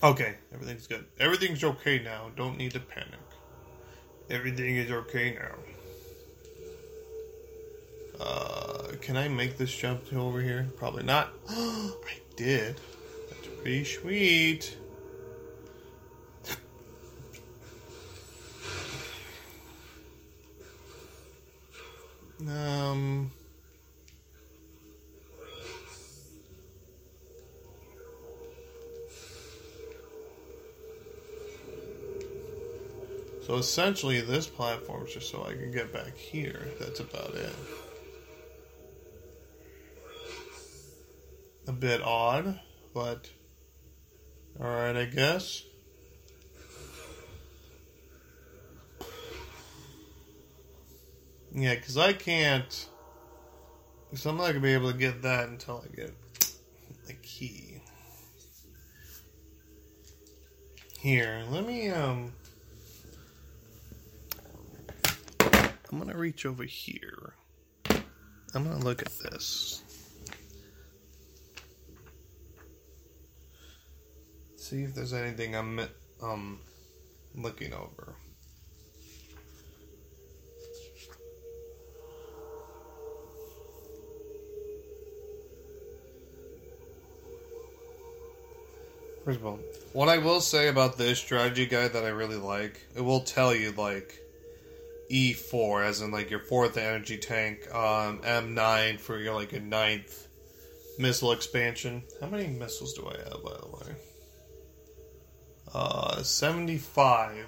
Okay, 0.02 0.36
everything's 0.54 0.88
good. 0.88 1.06
Everything's 1.20 1.64
okay 1.64 2.02
now. 2.02 2.32
Don't 2.38 2.58
need 2.58 2.72
to 2.72 2.80
panic. 2.80 3.20
Everything 4.30 4.78
is 4.78 4.90
okay 4.92 5.38
now. 5.38 5.56
Uh, 8.18 8.94
can 9.02 9.18
I 9.18 9.28
make 9.28 9.58
this 9.58 9.76
jump 9.76 10.08
to 10.10 10.22
over 10.22 10.42
here? 10.42 10.70
Probably 10.78 11.04
not. 11.04 11.34
I 11.50 12.20
did. 12.38 12.80
That's 13.30 13.48
pretty 13.62 13.84
sweet. 13.84 14.78
Um. 22.48 23.32
So 33.46 33.58
essentially, 33.58 34.22
this 34.22 34.48
platform 34.48 35.06
is 35.06 35.14
just 35.14 35.30
so 35.30 35.44
I 35.44 35.54
can 35.54 35.72
get 35.72 35.92
back 35.92 36.16
here. 36.16 36.70
That's 36.80 37.00
about 37.00 37.36
it. 37.36 37.54
A 41.68 41.72
bit 41.74 42.02
odd, 42.02 42.60
but 42.94 43.30
alright, 44.60 44.96
I 44.96 45.06
guess. 45.06 45.64
Yeah, 51.54 51.76
because 51.76 51.98
I 51.98 52.14
can't. 52.14 52.88
Because 54.10 54.26
I'm 54.26 54.38
not 54.38 54.44
to 54.56 54.60
be 54.62 54.74
able 54.74 54.92
to 54.92 54.98
get 54.98 55.22
that 55.24 55.50
until 55.50 55.84
I 55.86 55.96
get 55.96 56.14
the 57.08 57.14
key. 57.14 57.82
Here, 61.00 61.44
let 61.50 61.66
me, 61.66 61.90
um. 61.90 62.34
I'm 65.92 65.98
to 66.08 66.18
reach 66.18 66.46
over 66.46 66.64
here. 66.64 67.34
I'm 68.54 68.64
to 68.80 68.86
look 68.86 69.02
at 69.02 69.12
this. 69.20 69.84
See 74.56 74.84
if 74.84 74.96
there's 74.96 75.12
anything 75.12 75.56
I'm 75.56 75.82
um 76.22 76.60
looking 77.36 77.74
over. 77.74 78.16
First 89.24 89.40
of 89.40 89.46
all, 89.46 89.60
what 89.94 90.10
I 90.10 90.18
will 90.18 90.42
say 90.42 90.68
about 90.68 90.98
this 90.98 91.20
strategy 91.20 91.68
guide 91.68 91.94
that 91.94 92.04
I 92.04 92.10
really 92.10 92.38
like, 92.38 92.88
it 92.96 93.02
will 93.02 93.22
tell 93.22 93.54
you 93.54 93.72
like 93.72 94.20
E4 95.12 95.86
as 95.86 96.02
in 96.02 96.12
like 96.12 96.32
your 96.32 96.40
fourth 96.40 96.78
energy 96.78 97.18
tank, 97.18 97.68
um, 97.74 98.20
M9 98.20 99.00
for 99.00 99.20
your 99.20 99.36
like 99.36 99.52
your 99.52 99.62
ninth 99.62 100.28
missile 100.98 101.34
expansion. 101.34 102.04
How 102.20 102.28
many 102.28 102.48
missiles 102.48 102.94
do 102.94 103.08
I 103.08 103.18
have 103.18 103.44
by 103.44 103.54
the 103.60 103.68
way? 103.68 103.96
Uh 105.74 106.22
75 106.24 107.46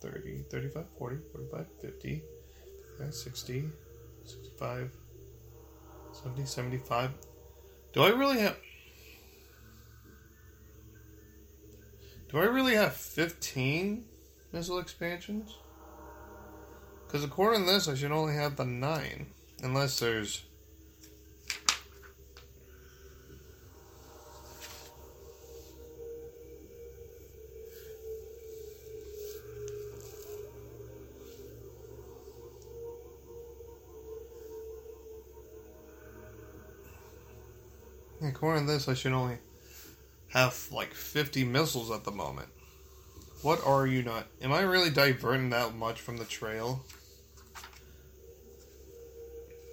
30, 0.00 0.44
35, 0.50 0.84
40, 0.98 1.16
45, 1.32 1.66
50, 1.80 2.22
60, 3.10 3.64
65, 4.24 4.90
70, 6.12 6.44
75. 6.44 7.10
Do 7.94 8.02
I 8.02 8.08
really 8.10 8.38
have 8.40 8.56
Do 12.28 12.40
I 12.40 12.44
really 12.44 12.74
have 12.74 12.94
15 12.94 14.04
missile 14.52 14.78
expansions? 14.78 15.56
Because 17.06 17.22
according 17.22 17.64
to 17.64 17.72
this, 17.72 17.86
I 17.86 17.94
should 17.94 18.10
only 18.10 18.34
have 18.34 18.56
the 18.56 18.64
9. 18.64 19.26
Unless 19.62 20.00
there's. 20.00 20.44
According 38.20 38.66
to 38.66 38.72
this, 38.72 38.88
I 38.88 38.94
should 38.94 39.12
only 39.12 39.38
have 40.34 40.68
like 40.72 40.92
50 40.92 41.44
missiles 41.44 41.90
at 41.90 42.04
the 42.04 42.10
moment. 42.10 42.48
What 43.42 43.64
are 43.64 43.86
you 43.86 44.02
not? 44.02 44.26
Am 44.42 44.52
I 44.52 44.62
really 44.62 44.90
diverting 44.90 45.50
that 45.50 45.74
much 45.74 46.00
from 46.00 46.16
the 46.16 46.24
trail? 46.24 46.84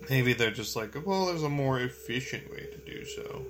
Maybe 0.10 0.34
they're 0.34 0.52
just 0.52 0.76
like, 0.76 0.96
well, 1.06 1.26
there's 1.28 1.44
a 1.44 1.50
more 1.50 1.80
efficient 1.80 2.52
way 2.52 2.68
to 2.72 2.78
do 2.78 3.06
so. 3.06 3.46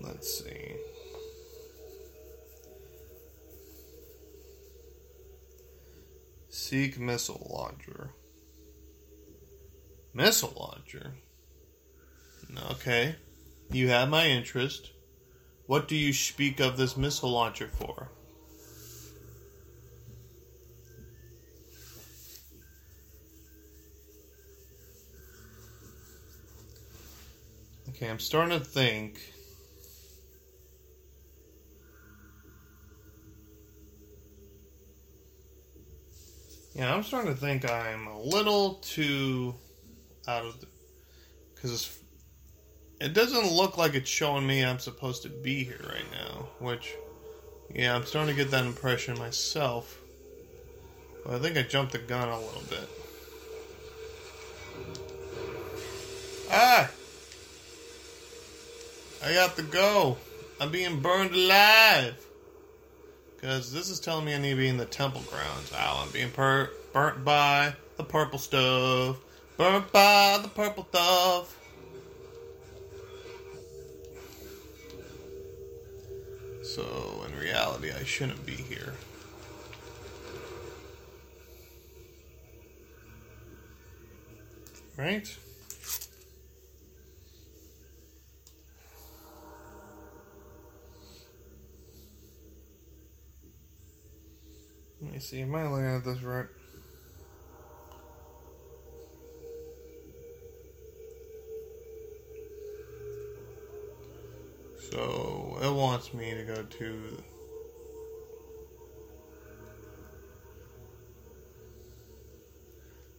Let's 0.00 0.42
see. 0.42 0.76
Seek 6.48 6.98
missile 6.98 7.46
launcher. 7.50 8.10
Missile 10.14 10.54
launcher? 10.56 11.14
Okay. 12.70 13.16
You 13.70 13.88
have 13.88 14.08
my 14.08 14.26
interest. 14.26 14.90
What 15.66 15.88
do 15.88 15.96
you 15.96 16.12
speak 16.12 16.60
of 16.60 16.76
this 16.76 16.96
missile 16.96 17.30
launcher 17.30 17.68
for? 17.68 18.10
Okay, 27.90 28.08
I'm 28.08 28.18
starting 28.18 28.58
to 28.58 28.64
think. 28.64 29.20
Yeah, 36.74 36.94
I'm 36.94 37.02
starting 37.02 37.34
to 37.34 37.38
think 37.38 37.68
I'm 37.68 38.06
a 38.06 38.20
little 38.20 38.74
too 38.74 39.56
out 40.28 40.44
of 40.44 40.60
the. 40.60 40.68
Because 41.54 41.98
it 43.00 43.14
doesn't 43.14 43.52
look 43.52 43.78
like 43.78 43.94
it's 43.94 44.10
showing 44.10 44.46
me 44.46 44.64
I'm 44.64 44.78
supposed 44.78 45.22
to 45.22 45.28
be 45.28 45.64
here 45.64 45.80
right 45.84 46.10
now, 46.10 46.48
which, 46.58 46.94
yeah, 47.72 47.94
I'm 47.94 48.04
starting 48.04 48.34
to 48.34 48.42
get 48.42 48.50
that 48.50 48.64
impression 48.64 49.18
myself. 49.18 50.00
But 51.24 51.34
I 51.34 51.38
think 51.38 51.56
I 51.56 51.62
jumped 51.62 51.92
the 51.92 51.98
gun 51.98 52.28
a 52.28 52.38
little 52.38 52.62
bit. 52.68 52.88
Ah! 56.50 56.90
I 59.24 59.34
got 59.34 59.56
to 59.56 59.62
go. 59.62 60.16
I'm 60.60 60.70
being 60.70 61.00
burned 61.00 61.34
alive. 61.34 62.24
Because 63.36 63.72
this 63.72 63.90
is 63.90 64.00
telling 64.00 64.24
me 64.24 64.34
I 64.34 64.38
need 64.38 64.50
to 64.50 64.56
be 64.56 64.68
in 64.68 64.76
the 64.76 64.84
temple 64.84 65.22
grounds. 65.30 65.72
Ow, 65.72 66.02
I'm 66.04 66.10
being 66.10 66.30
burnt 66.34 67.24
by 67.24 67.74
the 67.96 68.02
purple 68.02 68.38
stuff. 68.38 69.18
Burnt 69.56 69.92
by 69.92 70.40
the 70.42 70.48
purple 70.48 70.86
stuff. 70.90 71.57
So, 76.74 77.24
in 77.26 77.34
reality, 77.38 77.90
I 77.90 78.04
shouldn't 78.04 78.44
be 78.44 78.52
here. 78.52 78.92
Right? 84.98 85.34
Let 95.00 95.12
me 95.12 95.18
see, 95.20 95.40
am 95.40 95.54
I 95.54 95.66
looking 95.68 95.86
at 95.86 96.04
this 96.04 96.22
right? 96.22 96.46
So 104.90 105.17
wants 105.98 106.14
me 106.14 106.30
to 106.32 106.44
go 106.44 106.62
to 106.62 107.22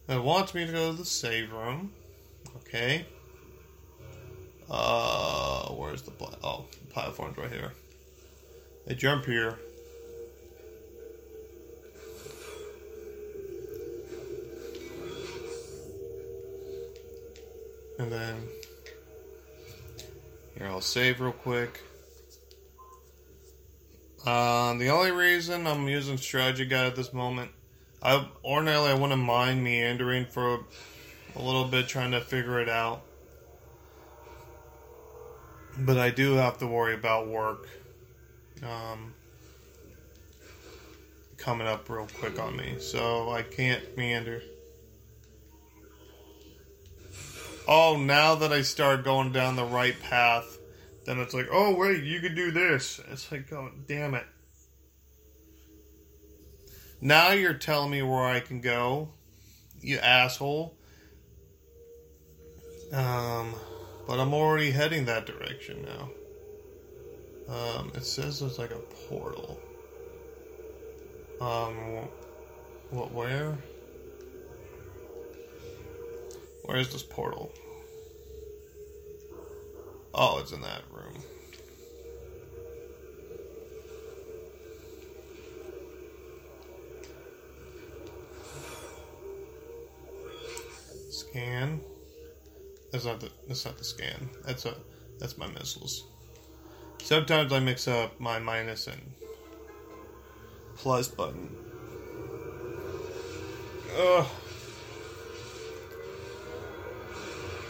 that 0.06 0.16
uh, 0.16 0.22
wants 0.22 0.54
me 0.54 0.64
to 0.64 0.72
go 0.72 0.90
to 0.90 0.96
the 0.96 1.04
save 1.04 1.52
room. 1.52 1.92
Okay. 2.56 3.04
Uh, 4.70 5.66
where's 5.72 6.00
the 6.00 6.12
oh 6.42 6.64
the 6.70 6.86
platform's 6.90 7.36
right 7.36 7.52
here. 7.52 7.74
They 8.86 8.94
jump 8.94 9.26
here. 9.26 9.58
And 17.98 18.10
then 18.10 18.36
here 20.56 20.68
I'll 20.68 20.80
save 20.80 21.20
real 21.20 21.32
quick. 21.32 21.82
Uh, 24.26 24.74
the 24.74 24.88
only 24.88 25.10
reason 25.10 25.66
I'm 25.66 25.88
using 25.88 26.18
strategy 26.18 26.66
guide 26.66 26.86
at 26.86 26.96
this 26.96 27.12
moment, 27.12 27.52
I 28.02 28.28
ordinarily 28.44 28.90
I 28.90 28.94
wouldn't 28.94 29.22
mind 29.22 29.64
meandering 29.64 30.26
for 30.26 30.60
a 31.34 31.42
little 31.42 31.64
bit 31.64 31.88
trying 31.88 32.10
to 32.10 32.20
figure 32.20 32.60
it 32.60 32.68
out, 32.68 33.02
but 35.78 35.96
I 35.96 36.10
do 36.10 36.34
have 36.34 36.58
to 36.58 36.66
worry 36.66 36.94
about 36.94 37.28
work 37.28 37.66
um, 38.62 39.14
coming 41.38 41.66
up 41.66 41.88
real 41.88 42.06
quick 42.18 42.38
on 42.38 42.56
me, 42.56 42.76
so 42.78 43.30
I 43.30 43.40
can't 43.40 43.96
meander. 43.96 44.42
Oh, 47.66 47.96
now 47.96 48.34
that 48.34 48.52
I 48.52 48.62
start 48.62 49.02
going 49.02 49.32
down 49.32 49.56
the 49.56 49.64
right 49.64 49.98
path, 49.98 50.59
then 51.04 51.18
it's 51.18 51.34
like, 51.34 51.48
oh 51.50 51.74
wait, 51.74 52.04
you 52.04 52.20
could 52.20 52.34
do 52.34 52.50
this. 52.50 53.00
It's 53.10 53.30
like, 53.32 53.52
oh 53.52 53.70
damn 53.86 54.14
it. 54.14 54.26
Now 57.00 57.32
you're 57.32 57.54
telling 57.54 57.90
me 57.90 58.02
where 58.02 58.24
I 58.26 58.40
can 58.40 58.60
go, 58.60 59.08
you 59.80 59.98
asshole. 59.98 60.76
Um, 62.92 63.54
but 64.06 64.18
I'm 64.18 64.34
already 64.34 64.70
heading 64.70 65.06
that 65.06 65.24
direction 65.24 65.86
now. 65.86 66.10
Um, 67.54 67.92
it 67.94 68.04
says 68.04 68.40
there's 68.40 68.58
like 68.58 68.70
a 68.70 68.78
portal. 69.08 69.58
Um, 71.40 71.74
what? 72.90 73.12
Where? 73.12 73.56
Where 76.64 76.76
is 76.76 76.92
this 76.92 77.02
portal? 77.02 77.50
Oh, 80.12 80.38
it's 80.40 80.52
in 80.52 80.60
that 80.62 80.82
room. 80.90 81.14
Scan. 91.10 91.80
That's 92.90 93.04
not 93.04 93.20
the. 93.20 93.30
That's 93.46 93.64
not 93.64 93.78
the 93.78 93.84
scan. 93.84 94.28
That's 94.44 94.66
a. 94.66 94.74
That's 95.18 95.38
my 95.38 95.46
missiles. 95.48 96.04
Sometimes 97.02 97.52
I 97.52 97.60
mix 97.60 97.86
up 97.86 98.18
my 98.20 98.38
minus 98.38 98.86
and 98.86 99.00
plus 100.76 101.08
button. 101.08 101.54
Ugh. 103.96 104.26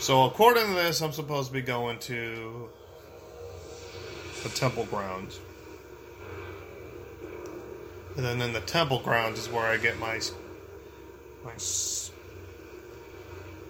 So 0.01 0.25
according 0.25 0.67
to 0.69 0.73
this, 0.73 1.03
I'm 1.03 1.13
supposed 1.13 1.49
to 1.49 1.53
be 1.53 1.61
going 1.61 1.99
to 1.99 2.71
the 4.43 4.49
temple 4.49 4.87
grounds. 4.87 5.39
And 8.17 8.25
then 8.25 8.41
in 8.41 8.55
the 8.55 8.63
temple 8.63 9.01
grounds 9.01 9.39
is 9.39 9.51
where 9.51 9.67
I 9.67 9.77
get 9.77 9.99
my 9.99 10.19
my 11.45 11.53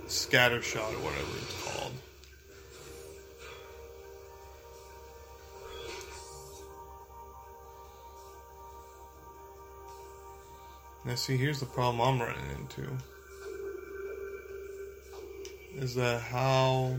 scatter 0.07 0.62
shot 0.62 0.95
or 0.95 0.99
whatever 0.99 1.37
it's 1.37 1.62
called. 1.64 1.93
Now 11.05 11.16
see, 11.16 11.37
here's 11.37 11.59
the 11.59 11.66
problem 11.66 12.01
I'm 12.01 12.20
running 12.24 12.51
into. 12.57 12.97
Is 15.81 15.95
that 15.95 16.20
how 16.20 16.95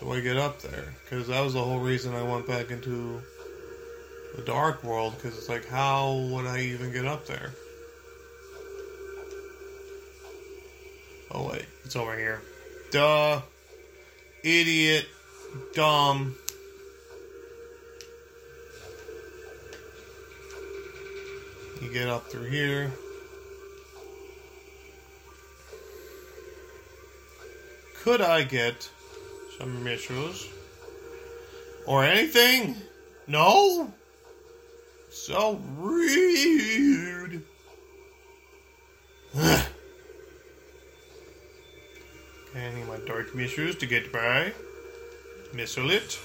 do 0.00 0.10
I 0.10 0.20
get 0.20 0.38
up 0.38 0.62
there? 0.62 0.94
Because 1.04 1.28
that 1.28 1.42
was 1.42 1.52
the 1.52 1.62
whole 1.62 1.78
reason 1.78 2.14
I 2.14 2.22
went 2.22 2.46
back 2.46 2.70
into 2.70 3.20
the 4.36 4.42
dark 4.42 4.82
world. 4.82 5.14
Because 5.16 5.36
it's 5.36 5.50
like, 5.50 5.68
how 5.68 6.14
would 6.32 6.46
I 6.46 6.60
even 6.60 6.92
get 6.92 7.04
up 7.04 7.26
there? 7.26 7.52
Oh 11.30 11.46
wait, 11.50 11.66
it's 11.84 11.94
over 11.94 12.16
here. 12.16 12.40
Duh, 12.90 13.42
idiot, 14.42 15.06
dumb. 15.74 16.34
You 21.82 21.92
get 21.92 22.08
up 22.08 22.26
through 22.28 22.48
here. 22.48 22.90
Could 28.02 28.22
I 28.22 28.44
get 28.44 28.88
some 29.58 29.84
missiles? 29.84 30.48
Or 31.86 32.02
anything? 32.02 32.76
No? 33.26 33.92
So 35.10 35.60
rude. 35.76 37.42
okay, 39.36 39.62
I 42.54 42.74
need 42.74 42.88
my 42.88 42.96
dark 43.06 43.34
missiles 43.34 43.76
to 43.76 43.86
get 43.86 44.10
by. 44.10 44.54
Missile 45.52 45.90
it. 45.90 46.18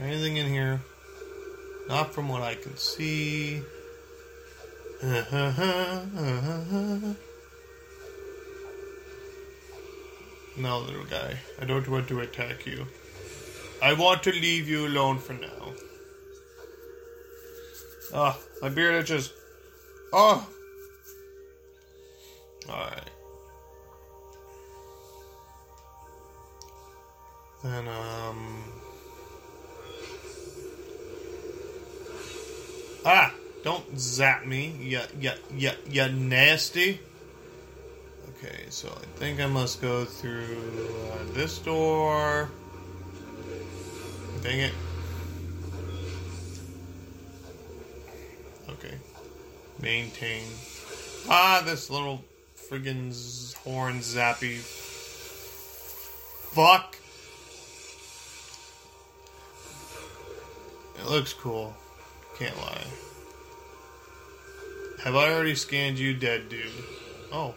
Anything 0.00 0.36
in 0.36 0.46
here? 0.46 0.80
Not 1.92 2.14
from 2.14 2.30
what 2.30 2.40
I 2.40 2.54
can 2.54 2.74
see. 2.78 3.60
no, 5.02 5.20
little 10.78 11.04
guy. 11.04 11.36
I 11.60 11.66
don't 11.66 11.86
want 11.86 12.08
to 12.08 12.20
attack 12.20 12.64
you. 12.64 12.86
I 13.82 13.92
want 13.92 14.22
to 14.22 14.32
leave 14.32 14.70
you 14.70 14.86
alone 14.86 15.18
for 15.18 15.34
now. 15.34 15.74
Ah, 18.14 18.38
my 18.62 18.70
beard 18.70 19.02
itches. 19.02 19.34
Ah! 20.14 20.48
Alright. 22.70 23.10
Then, 27.62 27.86
um. 27.86 28.81
Ah! 33.04 33.34
Don't 33.64 33.98
zap 33.98 34.44
me, 34.44 34.74
you, 34.80 35.00
you, 35.20 35.30
you, 35.56 35.70
you 35.88 36.08
nasty. 36.08 37.00
Okay, 38.30 38.64
so 38.70 38.88
I 38.88 39.18
think 39.18 39.40
I 39.40 39.46
must 39.46 39.80
go 39.80 40.04
through 40.04 40.58
uh, 41.12 41.32
this 41.32 41.58
door. 41.58 42.50
Dang 44.42 44.58
it. 44.58 44.72
Okay. 48.68 48.94
Maintain. 49.80 50.42
Ah, 51.28 51.62
this 51.64 51.88
little 51.88 52.24
friggin' 52.56 53.54
horn 53.58 54.00
zappy. 54.00 54.58
Fuck! 56.52 56.96
It 60.98 61.08
looks 61.08 61.32
cool. 61.32 61.76
Can't 62.42 62.56
lie. 62.56 62.86
Have 65.04 65.14
I 65.14 65.32
already 65.32 65.54
scanned 65.54 65.96
you, 65.96 66.12
dead 66.12 66.48
dude? 66.48 66.72
Oh. 67.30 67.54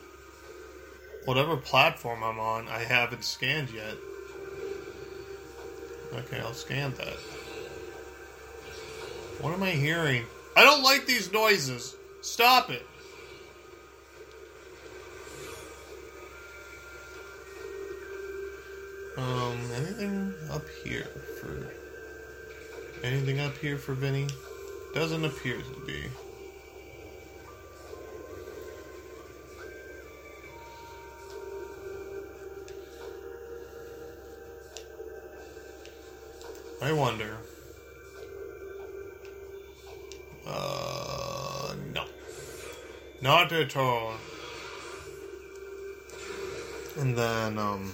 Whatever 1.23 1.57
platform 1.57 2.23
I'm 2.23 2.39
on, 2.39 2.67
I 2.67 2.83
haven't 2.83 3.23
scanned 3.23 3.71
yet. 3.71 3.95
Okay, 6.13 6.39
I'll 6.39 6.53
scan 6.53 6.93
that. 6.99 7.15
What 9.41 9.55
am 9.55 9.63
I 9.63 9.71
hearing? 9.71 10.23
I 10.55 10.61
don't 10.61 10.83
like 10.83 11.07
these 11.07 11.33
noises. 11.33 11.95
Stop 12.21 12.69
it. 12.69 12.85
Um, 19.17 19.57
anything 19.77 20.35
up 20.51 20.65
here 20.83 21.07
for 21.41 21.71
anything 23.03 23.39
up 23.39 23.57
here 23.57 23.79
for 23.79 23.95
Vinny? 23.95 24.27
Doesn't 24.95 25.25
appear 25.25 25.57
to 25.57 25.85
be. 25.85 26.05
I 36.81 36.93
wonder. 36.93 37.35
Uh, 40.47 41.73
no. 41.93 42.05
Not 43.21 43.51
at 43.51 43.75
all. 43.75 44.13
And 46.97 47.17
then, 47.17 47.59
um. 47.59 47.93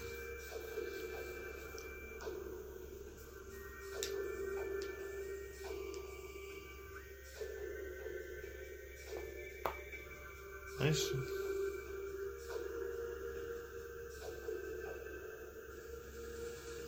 I 10.92 10.94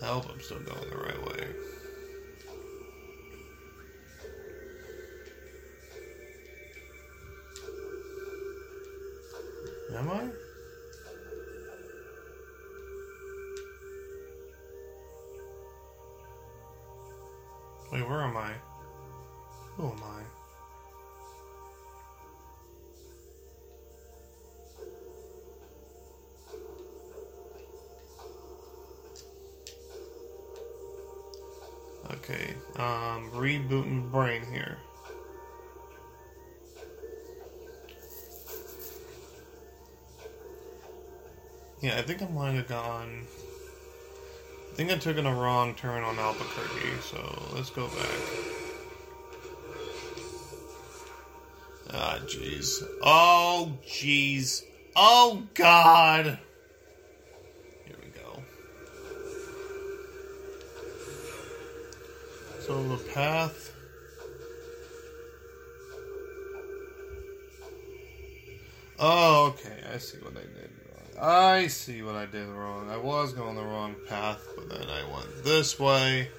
hope 0.08 0.30
I'm 0.30 0.42
still 0.42 0.60
going 0.60 0.90
the 0.90 0.98
right 0.98 1.26
way. 1.26 1.83
Um, 32.78 33.30
rebooting 33.32 34.12
brain 34.12 34.42
here. 34.52 34.78
Yeah, 41.82 41.98
I 41.98 42.02
think 42.02 42.22
I 42.22 42.28
might 42.28 42.54
have 42.54 42.68
gone. 42.68 43.28
I 44.72 44.76
think 44.76 44.90
I 44.90 44.96
took 44.96 45.18
in 45.18 45.26
a 45.26 45.36
wrong 45.36 45.76
turn 45.76 46.04
on 46.04 46.18
Albuquerque, 46.18 47.02
so 47.02 47.52
let's 47.54 47.70
go 47.70 47.88
back. 47.88 48.54
Ah, 51.92 52.20
jeez. 52.26 52.82
Oh, 53.04 53.74
jeez. 53.86 54.64
Oh, 54.96 55.44
God! 55.54 56.40
This 75.44 75.78
way. 75.78 76.30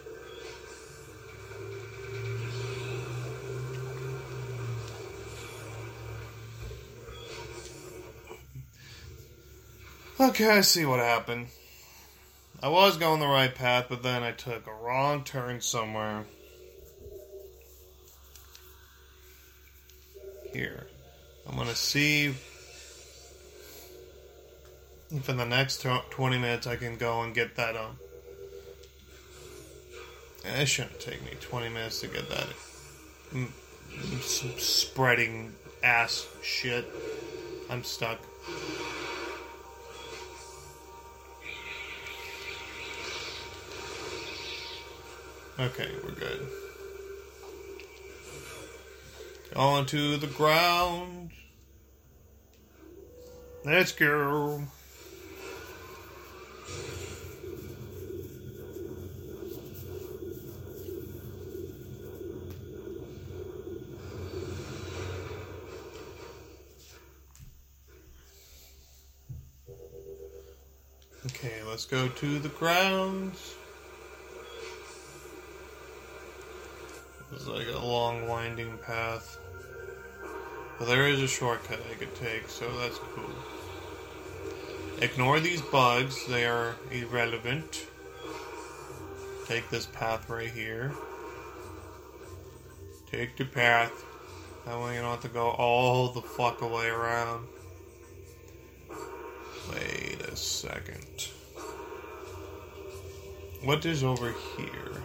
Okay, 10.19 10.49
I 10.49 10.63
see 10.63 10.87
what 10.87 11.01
happened. 11.01 11.49
I 12.63 12.69
was 12.69 12.97
going 12.97 13.21
the 13.21 13.27
right 13.27 13.55
path, 13.55 13.87
but 13.91 14.03
then 14.03 14.23
I 14.23 14.33
took 14.33 14.67
a 14.67 14.73
wrong 14.73 15.23
turn 15.23 15.61
somewhere. 15.61 16.25
Here. 20.51 20.87
I'm 21.47 21.57
gonna 21.57 21.75
see 21.75 22.35
if 25.11 25.29
in 25.29 25.37
the 25.37 25.45
next 25.45 25.83
20 25.83 26.39
minutes 26.39 26.67
I 26.67 26.77
can 26.77 26.97
go 26.97 27.21
and 27.21 27.35
get 27.35 27.57
that 27.57 27.77
um 27.77 27.99
Eh, 30.47 30.63
it 30.63 30.67
shouldn't 30.67 31.01
take 31.01 31.23
me 31.25 31.33
20 31.41 31.69
minutes 31.71 32.01
to 32.01 32.07
get 32.07 32.29
that 32.29 32.47
spreading 34.59 35.53
ass 35.83 36.27
shit. 36.43 36.87
I'm 37.71 37.83
stuck. 37.83 38.19
Okay, 45.59 45.89
we're 46.03 46.11
good. 46.11 46.49
Onto 49.55 50.17
the 50.17 50.27
ground. 50.27 51.31
Let's 53.65 53.93
go. 53.93 54.65
Okay, 71.27 71.64
let's 71.75 71.87
go 71.87 72.07
to 72.07 72.39
the 72.39 72.51
grounds. 72.51 73.57
It's 77.33 77.49
like 77.49 77.67
a 77.67 77.85
long 77.85 78.29
winding 78.29 78.79
path. 78.79 79.41
But 80.79 80.85
there 80.85 81.09
is 81.09 81.21
a 81.21 81.27
shortcut 81.27 81.81
I 81.91 81.95
could 81.95 82.15
take, 82.15 82.49
so 82.49 82.71
that's 82.79 82.99
cool. 82.99 83.35
Ignore 85.01 85.41
these 85.41 85.63
bugs, 85.63 86.25
they 86.29 86.47
are 86.47 86.77
irrelevant. 86.93 87.89
Take 89.47 89.69
this 89.69 89.87
path 89.87 90.31
right 90.31 90.51
here. 90.51 90.93
Take 93.11 93.37
the 93.37 93.47
path. 93.47 94.05
That 94.65 94.79
way 94.79 94.95
you 94.95 95.01
don't 95.01 95.11
have 95.11 95.23
to 95.23 95.29
go 95.29 95.49
all 95.49 96.11
the 96.11 96.23
fuck 96.23 96.63
away 96.63 96.87
around. 96.87 97.49
Wait 99.73 100.21
a 100.21 100.37
second. 100.37 101.34
What 103.65 103.87
is 103.87 104.05
over 104.05 104.35
here? 104.59 105.03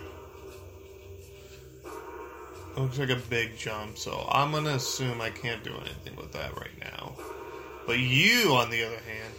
Looks 2.75 2.99
like 2.99 3.09
a 3.09 3.15
big 3.15 3.57
jump, 3.57 3.97
so 3.97 4.27
I'm 4.29 4.51
gonna 4.51 4.71
assume 4.71 5.21
I 5.21 5.29
can't 5.29 5.63
do 5.63 5.73
anything 5.75 6.17
with 6.17 6.33
that 6.33 6.57
right 6.57 6.77
now. 6.81 7.13
But 7.87 7.99
you, 7.99 8.55
on 8.55 8.69
the 8.69 8.83
other 8.83 8.97
hand, 8.97 9.33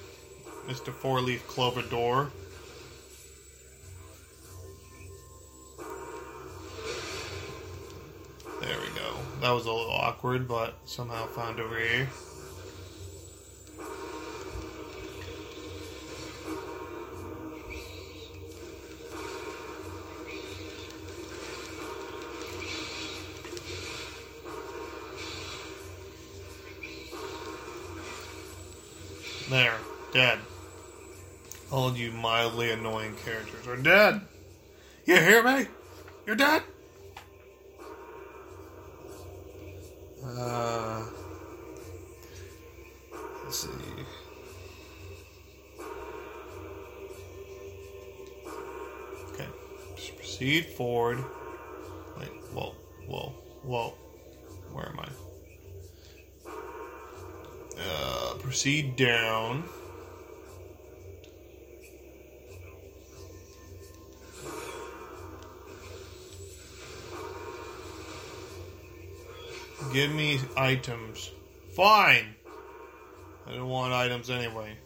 Mr. 0.66 0.90
Four 0.90 1.20
Leaf 1.20 1.46
Clover 1.46 1.82
Door. 1.82 2.30
There 8.62 8.78
we 8.78 8.98
go. 8.98 9.14
That 9.42 9.50
was 9.50 9.66
a 9.66 9.72
little 9.72 9.92
awkward, 9.92 10.48
but 10.48 10.78
somehow 10.86 11.26
found 11.26 11.60
over 11.60 11.78
here. 11.78 12.08
Dead. 30.12 30.38
All 31.70 31.96
you 31.96 32.10
mildly 32.10 32.70
annoying 32.70 33.14
characters 33.24 33.66
are 33.68 33.76
dead. 33.76 34.22
You 35.06 35.16
hear 35.16 35.42
me? 35.42 35.66
You're 36.26 36.36
dead. 36.36 36.62
Uh, 40.24 41.02
let's 43.44 43.60
see. 43.60 43.68
Okay, 49.32 49.46
just 49.96 50.16
proceed 50.16 50.66
forward. 50.66 51.24
Wait, 52.18 52.28
whoa, 52.52 52.74
whoa, 53.06 53.32
whoa. 53.62 53.94
Where 54.72 54.88
am 54.88 55.00
I? 55.00 55.08
Uh, 57.80 58.34
proceed 58.34 58.96
down. 58.96 59.64
Give 69.92 70.12
me 70.12 70.38
items. 70.56 71.30
Fine. 71.74 72.36
I 73.46 73.54
don't 73.54 73.68
want 73.68 73.92
items 73.92 74.30
anyway. 74.30 74.76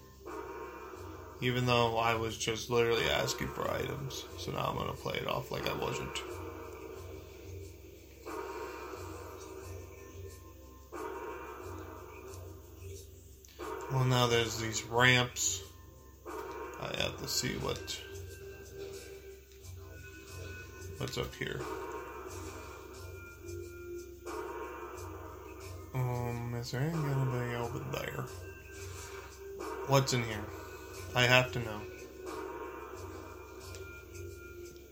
Even 1.43 1.67
though 1.67 1.99
I 1.99 2.15
was 2.15 2.39
just 2.39 2.71
literally 2.71 3.05
asking 3.11 3.49
for 3.49 3.71
items. 3.71 4.25
So 4.39 4.53
now 4.53 4.67
I'm 4.71 4.77
gonna 4.77 4.95
play 4.95 5.17
it 5.17 5.27
off 5.27 5.51
like 5.51 5.69
I 5.69 5.75
wasn't. 5.75 6.23
Well, 13.93 14.05
now 14.05 14.27
there's 14.27 14.59
these 14.59 14.85
ramps. 14.85 15.63
I 16.81 17.03
have 17.03 17.21
to 17.21 17.29
see 17.29 17.53
what 17.59 18.01
what's 20.99 21.19
up 21.19 21.35
here. 21.35 21.61
Is 26.65 26.71
there 26.71 26.81
anything 26.81 27.55
over 27.57 27.79
there? 27.93 28.25
What's 29.87 30.15
in 30.15 30.23
here? 30.23 30.41
I 31.15 31.25
have 31.25 31.53
to 31.53 31.59
know. 31.59 31.81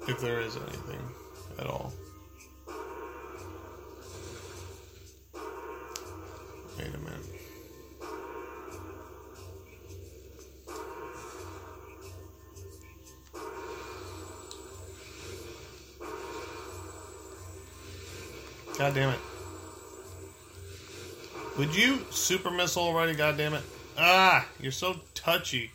If 0.07 0.21
there 0.21 0.41
is 0.41 0.55
anything 0.57 1.01
at 1.59 1.67
all. 1.67 1.95
Wait 6.79 6.89
a 6.89 6.99
minute. 6.99 7.27
God 18.77 18.95
damn 18.95 19.09
it. 19.09 19.32
Would 21.59 21.77
you 21.77 21.99
super 22.11 22.51
missile 22.51 22.83
already? 22.83 23.15
God 23.15 23.37
damn 23.37 23.53
it. 23.53 23.63
Ah, 23.99 24.49
you're 24.59 24.73
so 24.73 24.97
touchy. 25.15 25.71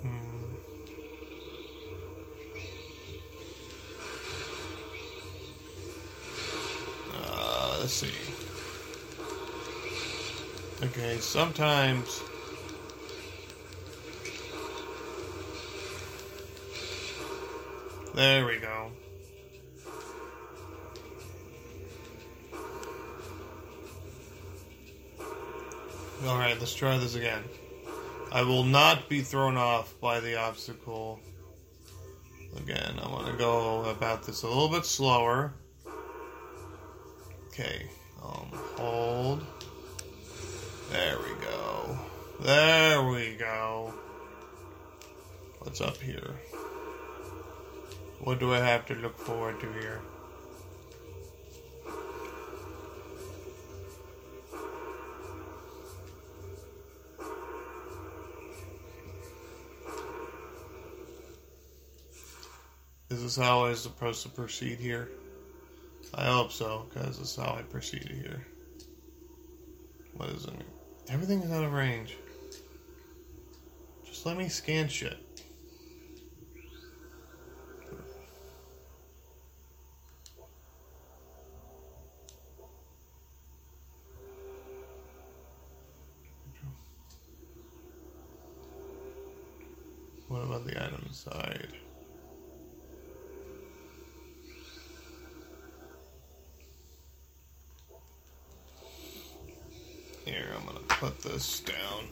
Hmm. 0.00 0.54
Uh, 7.14 7.76
let's 7.80 7.92
see. 7.92 8.10
Okay, 10.82 11.18
sometimes 11.18 12.22
There 18.16 18.46
we 18.46 18.56
go. 18.56 18.90
Alright, 26.24 26.58
let's 26.58 26.74
try 26.74 26.96
this 26.96 27.14
again. 27.14 27.42
I 28.32 28.40
will 28.40 28.64
not 28.64 29.10
be 29.10 29.20
thrown 29.20 29.58
off 29.58 30.00
by 30.00 30.20
the 30.20 30.34
obstacle. 30.34 31.20
Again, 32.56 32.98
I 33.02 33.06
want 33.06 33.26
to 33.26 33.34
go 33.34 33.84
about 33.84 34.24
this 34.24 34.44
a 34.44 34.48
little 34.48 34.70
bit 34.70 34.86
slower. 34.86 35.52
Okay, 37.48 37.86
um, 38.24 38.48
hold. 38.78 39.44
There 40.90 41.18
we 41.18 41.44
go. 41.44 41.98
There 42.40 43.02
we 43.10 43.34
go. 43.34 43.92
What's 45.58 45.82
up 45.82 45.98
here? 45.98 46.35
What 48.26 48.40
do 48.40 48.52
I 48.52 48.58
have 48.58 48.84
to 48.86 48.94
look 48.96 49.16
forward 49.16 49.60
to 49.60 49.72
here? 49.74 50.00
Is 63.10 63.22
this 63.22 63.36
how 63.36 63.66
I'm 63.66 63.76
supposed 63.76 64.24
to 64.24 64.28
proceed 64.28 64.80
here? 64.80 65.08
I 66.12 66.24
hope 66.24 66.50
so, 66.50 66.86
because 66.88 67.20
this 67.20 67.30
is 67.30 67.36
how 67.36 67.54
I 67.54 67.62
proceed 67.62 68.10
here. 68.10 68.44
What 70.14 70.30
is 70.30 70.46
it? 70.46 70.52
Everything 71.08 71.42
is 71.42 71.52
out 71.52 71.62
of 71.62 71.72
range. 71.72 72.16
Just 74.04 74.26
let 74.26 74.36
me 74.36 74.48
scan 74.48 74.88
shit. 74.88 75.16
What 90.28 90.42
about 90.42 90.66
the 90.66 90.84
item 90.84 91.06
side? 91.12 91.68
Here, 100.24 100.48
I'm 100.58 100.66
gonna 100.66 100.80
put 100.80 101.22
this 101.22 101.60
down 101.60 102.08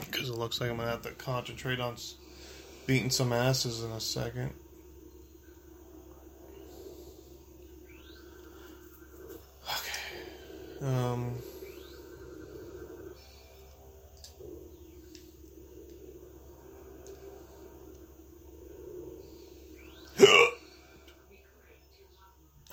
because 0.00 0.28
it 0.28 0.36
looks 0.48 0.62
like 0.62 0.70
I'm 0.70 0.78
gonna 0.78 0.90
have 0.90 1.02
to 1.02 1.10
concentrate 1.10 1.78
on 1.78 1.96
beating 2.86 3.10
some 3.10 3.34
asses 3.34 3.84
in 3.84 3.90
a 3.90 4.00
second. 4.00 4.50
Okay. 10.80 10.86
Um. 10.86 11.34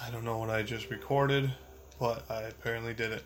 I 0.01 0.11
don't 0.11 0.23
know 0.23 0.37
what 0.37 0.49
I 0.49 0.63
just 0.63 0.89
recorded, 0.89 1.51
but 1.99 2.23
I 2.31 2.43
apparently 2.43 2.93
did 2.93 3.11
it. 3.11 3.25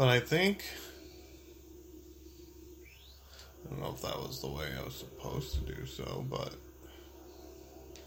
But 0.00 0.08
I 0.08 0.18
think. 0.18 0.64
I 3.62 3.68
don't 3.68 3.80
know 3.80 3.92
if 3.94 4.00
that 4.00 4.16
was 4.16 4.40
the 4.40 4.48
way 4.48 4.64
I 4.80 4.82
was 4.82 4.94
supposed 4.94 5.52
to 5.56 5.74
do 5.74 5.84
so, 5.84 6.24
but. 6.26 6.54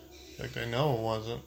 In 0.09 0.35
fact, 0.39 0.57
I 0.57 0.65
know 0.65 0.95
it 0.95 1.01
wasn't. 1.01 1.43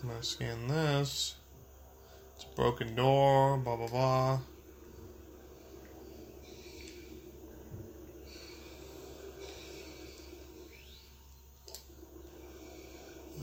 I'm 0.00 0.08
gonna 0.08 0.22
scan 0.22 0.68
this. 0.68 1.34
It's 2.36 2.46
a 2.50 2.56
broken 2.56 2.94
door, 2.94 3.58
blah 3.58 3.76
blah 3.76 3.88
blah. 3.88 4.38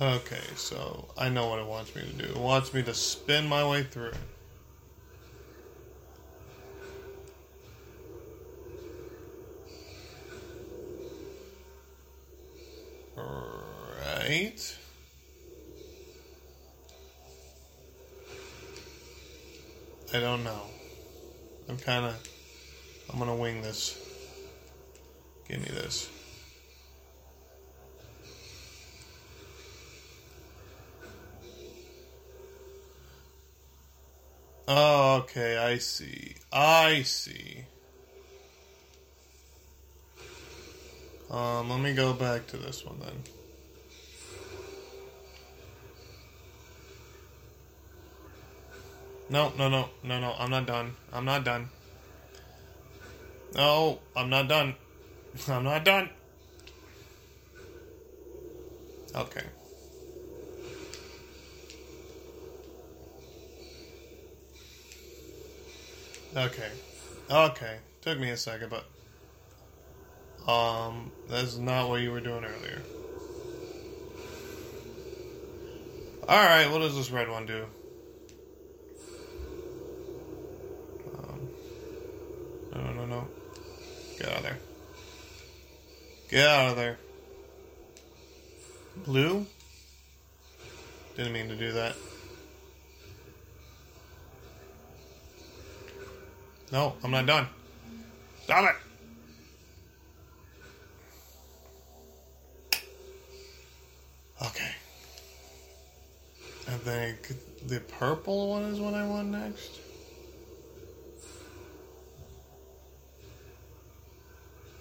Okay, 0.05 0.43
so 0.55 1.07
I 1.17 1.29
know 1.29 1.47
what 1.47 1.57
it 1.57 1.65
wants 1.65 1.95
me 1.95 2.03
to 2.03 2.13
do. 2.13 2.25
It 2.25 2.37
wants 2.37 2.75
me 2.75 2.83
to 2.83 2.93
spin 2.93 3.47
my 3.47 3.67
way 3.67 3.81
through. 3.81 4.11
Right. 13.15 14.77
I 20.13 20.19
don't 20.19 20.43
know. 20.43 20.61
I'm 21.67 21.77
kind 21.77 22.05
of. 22.05 22.29
I'm 23.11 23.17
gonna 23.17 23.35
wing 23.35 23.63
this. 23.63 23.97
Give 25.49 25.59
me 25.61 25.65
this. 25.65 26.11
Oh, 34.67 35.17
okay, 35.23 35.57
I 35.57 35.77
see. 35.77 36.35
I 36.95 37.01
see. 37.01 37.65
Um, 41.29 41.69
let 41.69 41.81
me 41.81 41.93
go 41.93 42.13
back 42.13 42.47
to 42.47 42.57
this 42.57 42.85
one 42.85 42.97
then. 43.01 43.23
No, 49.29 49.51
no, 49.57 49.67
no, 49.67 49.89
no, 50.03 50.21
no, 50.21 50.35
I'm 50.39 50.49
not 50.49 50.65
done. 50.67 50.95
I'm 51.11 51.25
not 51.25 51.43
done. 51.43 51.67
No, 53.55 53.99
I'm 54.15 54.29
not 54.29 54.47
done. 54.47 54.75
I'm 55.49 55.65
not 55.65 55.83
done. 55.83 56.09
Okay. 59.13 59.43
Okay. 66.37 66.71
Okay. 67.29 67.77
Took 68.01 68.19
me 68.19 68.29
a 68.29 68.37
second, 68.37 68.69
but 68.69 68.85
um 70.51 71.11
that's 71.27 71.57
not 71.57 71.89
what 71.89 72.01
you 72.01 72.11
were 72.11 72.19
doing 72.19 72.45
earlier. 72.45 72.81
Alright, 76.27 76.71
what 76.71 76.79
does 76.79 76.95
this 76.95 77.11
red 77.11 77.29
one 77.29 77.45
do? 77.45 77.65
Um, 81.17 81.49
no, 82.73 82.93
no, 82.93 83.05
no. 83.05 83.27
Get 84.17 84.29
out 84.29 84.37
of 84.37 84.43
there. 84.43 84.57
Get 86.29 86.47
out 86.47 86.69
of 86.71 86.75
there. 86.77 86.97
Blue? 89.05 89.45
Didn't 91.15 91.33
mean 91.33 91.49
to 91.49 91.55
do 91.55 91.73
that. 91.73 91.95
No, 96.71 96.95
I'm 97.03 97.11
not 97.11 97.25
done. 97.25 97.47
Stop 98.43 98.69
it! 98.69 98.75
Okay. 104.45 104.71
I 106.67 106.71
think 106.71 107.33
the 107.67 107.79
purple 107.79 108.49
one 108.49 108.63
is 108.63 108.79
what 108.79 108.93
I 108.93 109.07
want 109.07 109.29
next. 109.29 109.79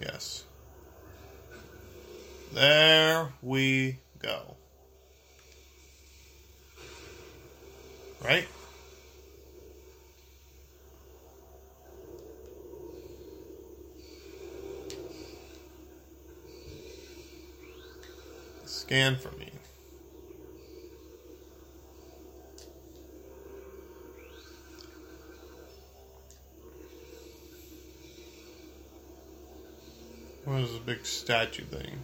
Yes. 0.01 0.43
There 2.53 3.33
we 3.41 3.99
go. 4.19 4.55
Right? 8.23 8.47
Scan 18.85 19.15
for 19.15 19.31
me. 19.31 19.49
What 30.43 30.61
is 30.61 30.69
this 30.69 30.79
big 30.81 31.03
statue 31.03 31.63
thing? 31.63 31.97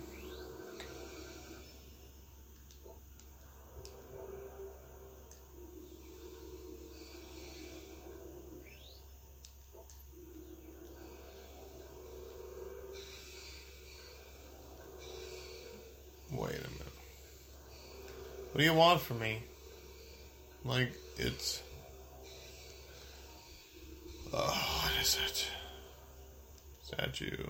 Wait 16.32 16.54
a 16.54 16.54
minute. 16.56 16.72
What 18.51 18.51
do 18.62 18.66
you 18.66 18.74
want 18.76 19.02
from 19.02 19.18
me? 19.18 19.42
Like, 20.64 20.94
it's. 21.18 21.64
Oh, 24.32 24.84
what 24.84 25.02
is 25.02 25.18
it? 25.26 25.48
Statue. 26.84 27.44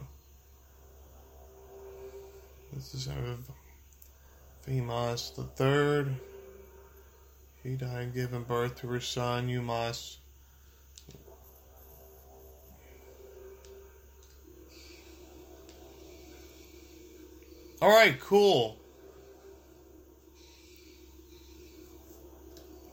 This 2.72 2.94
is 2.94 3.08
of 3.08 3.52
Famous 4.62 5.32
the 5.32 5.44
third. 5.44 6.16
He 7.62 7.76
died 7.76 8.14
giving 8.14 8.44
birth 8.44 8.80
to 8.80 8.88
her 8.88 9.02
son. 9.02 9.50
You 9.50 9.62
must. 9.62 10.20
All 17.82 17.90
right, 17.90 18.18
cool. 18.22 18.81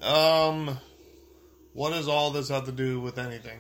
Um, 0.09 0.79
what 1.75 1.91
does 1.91 2.09
all 2.09 2.31
this 2.31 2.49
have 2.49 2.65
to 2.65 2.73
do 2.73 2.99
with 2.99 3.19
anything? 3.19 3.59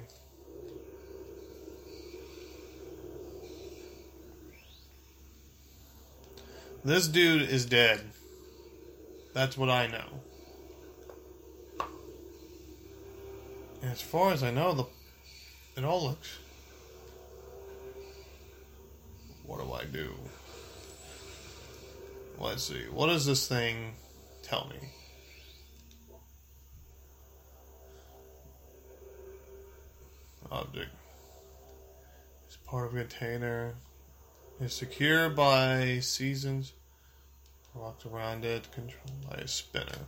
This 6.82 7.06
dude 7.06 7.42
is 7.42 7.66
dead. 7.66 8.00
That's 9.34 9.58
what 9.58 9.68
I 9.68 9.88
know. 9.88 11.86
As 13.82 14.00
far 14.00 14.32
as 14.32 14.42
I 14.42 14.50
know, 14.50 14.72
the 14.72 14.84
it 15.76 15.84
all 15.84 16.02
looks. 16.02 16.38
What 19.44 19.60
do 19.60 19.70
I 19.70 19.84
do? 19.84 20.14
Let's 22.38 22.64
see. 22.64 22.84
What 22.90 23.08
does 23.08 23.26
this 23.26 23.46
thing 23.46 23.92
tell 24.42 24.66
me? 24.70 24.88
Object. 30.58 30.90
It's 32.46 32.56
part 32.56 32.88
of 32.88 32.96
a 32.96 33.00
container. 33.04 33.74
Is 34.60 34.72
secure 34.72 35.30
by 35.30 36.00
seasons. 36.00 36.72
Locked 37.76 38.04
around 38.06 38.44
it, 38.44 38.66
controlled 38.72 39.30
by 39.30 39.36
a 39.36 39.46
spinner. 39.46 40.06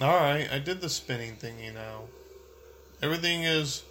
Alright, 0.00 0.50
I 0.50 0.58
did 0.60 0.80
the 0.80 0.88
spinning 0.88 1.36
thingy 1.36 1.74
now. 1.74 2.04
Everything 3.02 3.42
is 3.42 3.82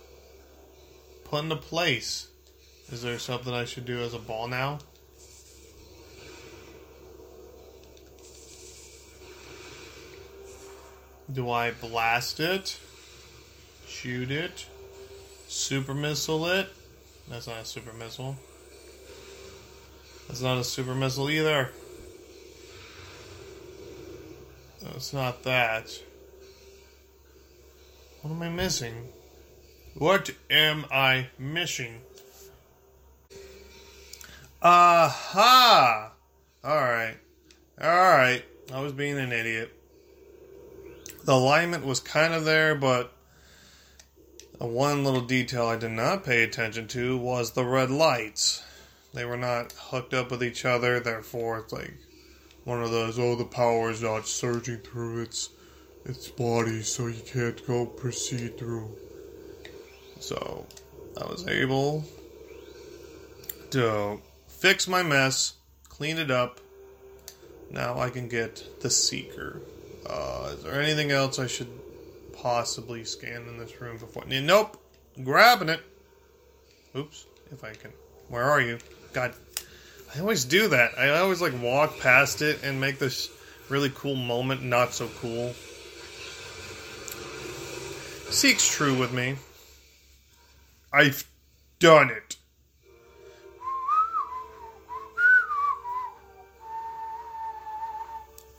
put 1.26 1.44
into 1.44 1.56
place. 1.56 2.30
Is 2.92 3.04
there 3.04 3.20
something 3.20 3.54
I 3.54 3.66
should 3.66 3.86
do 3.86 4.00
as 4.00 4.16
a 4.16 4.20
ball 4.20 4.48
now? 4.48 4.80
Do 11.32 11.52
I 11.52 11.72
blast 11.72 12.40
it? 12.40 12.80
Shoot 13.86 14.32
it? 14.32 14.66
Super 15.58 15.96
missile 15.96 16.46
it? 16.46 16.70
That's 17.28 17.48
not 17.48 17.62
a 17.62 17.66
super 17.66 17.92
missile. 17.92 18.38
That's 20.28 20.44
not 20.44 20.60
a 20.60 20.64
super 20.64 20.94
missile 20.94 21.32
either. 21.32 21.72
That's 24.84 25.14
not 25.14 25.42
that. 25.44 25.90
What 28.22 28.34
am 28.34 28.42
I 28.44 28.50
missing? 28.50 29.10
What 29.96 30.30
am 30.52 30.86
I 30.92 31.30
missing? 31.40 32.02
Aha! 34.62 36.12
Alright. 36.64 37.18
Alright. 37.82 38.46
I 38.72 38.80
was 38.80 38.94
being 38.94 39.18
an 39.18 39.32
idiot. 39.32 39.74
The 41.26 41.34
alignment 41.34 41.84
was 41.84 42.00
kind 42.00 42.36
of 42.36 42.46
there, 42.46 42.76
but 42.76 43.12
one 44.66 45.04
little 45.04 45.22
detail 45.22 45.68
I 45.68 45.76
did 45.76 45.92
not 45.92 46.24
pay 46.24 46.44
attention 46.44 46.88
to 46.90 47.18
was 47.18 47.52
the 47.52 47.64
red 47.64 47.92
lights. 47.92 48.64
They 49.14 49.26
were 49.26 49.38
not 49.38 49.74
hooked 49.74 50.14
up 50.14 50.32
with 50.32 50.44
each 50.44 50.66
other, 50.66 51.00
therefore 51.00 51.60
it's 51.60 51.74
like 51.74 51.94
one 52.64 52.82
of 52.82 52.92
those, 52.92 53.18
oh, 53.20 53.36
the 53.36 53.46
power 53.46 53.92
is 53.92 54.02
not 54.02 54.28
surging 54.28 54.80
through 54.80 55.22
its 55.22 55.50
its 56.06 56.30
body, 56.30 56.82
so 56.82 57.08
you 57.08 57.22
can't 57.26 57.66
go 57.68 57.86
proceed 57.86 58.58
through. 58.58 58.90
So 60.20 60.66
I 61.22 61.26
was 61.26 61.48
able 61.48 62.06
to 63.72 64.22
fix 64.48 64.88
my 64.88 65.04
mess, 65.04 65.56
clean 65.90 66.18
it 66.18 66.32
up. 66.32 66.60
Now 67.70 68.00
I 68.00 68.10
can 68.10 68.30
get 68.30 68.82
the 68.82 68.90
seeker. 68.90 69.62
Uh, 70.06 70.52
is 70.54 70.64
there 70.64 70.82
anything 70.82 71.12
else 71.12 71.40
I 71.40 71.48
should 71.48 71.70
possibly 72.38 73.04
scan 73.04 73.48
in 73.48 73.58
this 73.58 73.80
room 73.82 73.98
before? 73.98 74.24
Nope. 74.26 74.82
Grabbing 75.24 75.70
it. 75.70 75.82
Oops. 76.96 77.26
If 77.52 77.64
I 77.64 77.74
can. 77.74 77.92
Where 78.30 78.44
are 78.44 78.62
you? 78.62 78.78
God. 79.14 79.34
I 80.16 80.20
always 80.20 80.46
do 80.46 80.70
that. 80.70 80.98
I 80.98 81.10
always 81.20 81.42
like 81.42 81.60
walk 81.62 82.00
past 82.00 82.42
it 82.42 82.64
and 82.64 82.80
make 82.80 83.00
this 83.00 83.30
really 83.70 83.92
cool 83.94 84.16
moment 84.16 84.64
not 84.64 84.94
so 84.94 85.10
cool. 85.20 85.54
Seek's 88.30 88.68
true 88.68 88.98
with 88.98 89.12
me. 89.12 89.36
I've 90.92 91.26
done 91.80 92.10
it. 92.10 92.38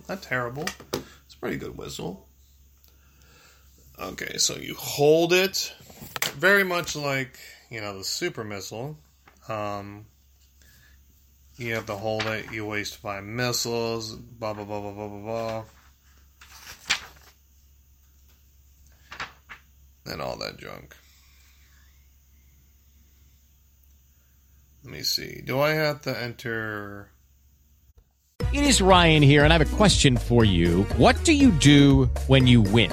Not 0.09 0.23
terrible. 0.23 0.65
It's 0.93 1.35
a 1.35 1.39
pretty 1.39 1.57
good 1.57 1.77
whistle. 1.77 2.28
Okay, 4.01 4.37
so 4.39 4.57
you 4.57 4.75
hold 4.75 5.33
it 5.33 5.75
very 6.37 6.63
much 6.63 6.95
like, 6.95 7.39
you 7.69 7.81
know, 7.81 7.99
the 7.99 8.05
super 8.05 8.45
missile. 8.45 8.97
Um, 9.49 10.07
you 11.57 11.75
have 11.75 11.87
to 11.87 11.97
hold 11.97 12.25
it, 12.27 12.53
you 12.53 12.65
waste 12.65 12.97
five 12.97 13.25
missiles, 13.25 14.15
blah, 14.15 14.55
blah, 14.55 14.65
blah, 14.65 14.81
blah, 14.81 14.93
blah, 14.93 15.09
blah, 15.09 15.19
blah. 15.21 15.65
And 20.07 20.23
all 20.23 20.39
that 20.39 20.59
junk. 20.59 20.97
Let 24.85 24.93
me 24.93 25.03
see. 25.03 25.43
Do 25.45 25.61
I 25.61 25.71
have 25.71 26.03
to 26.03 26.17
enter. 26.17 27.11
It 28.55 28.63
is 28.63 28.81
Ryan 28.81 29.23
here, 29.23 29.45
and 29.45 29.53
I 29.53 29.59
have 29.59 29.73
a 29.73 29.77
question 29.77 30.17
for 30.17 30.45
you. 30.45 30.85
What 30.97 31.23
do 31.25 31.33
you 31.33 31.51
do 31.51 32.05
when 32.29 32.47
you 32.47 32.63
win? 32.63 32.93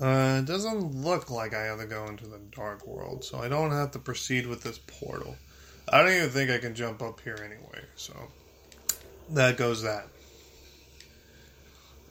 Uh, 0.00 0.38
it 0.40 0.44
doesn't 0.44 0.94
look 0.94 1.28
like 1.28 1.54
I 1.54 1.64
have 1.64 1.80
to 1.80 1.86
go 1.86 2.06
into 2.06 2.26
the 2.26 2.38
dark 2.52 2.86
world, 2.86 3.24
so 3.24 3.38
I 3.38 3.48
don't 3.48 3.72
have 3.72 3.90
to 3.92 3.98
proceed 3.98 4.46
with 4.46 4.62
this 4.62 4.78
portal. 4.78 5.36
I 5.88 6.02
don't 6.02 6.12
even 6.12 6.30
think 6.30 6.50
I 6.50 6.58
can 6.58 6.74
jump 6.74 7.02
up 7.02 7.20
here 7.20 7.38
anyway, 7.38 7.84
so 7.96 8.14
that 9.30 9.56
goes 9.56 9.82
that. 9.82 10.06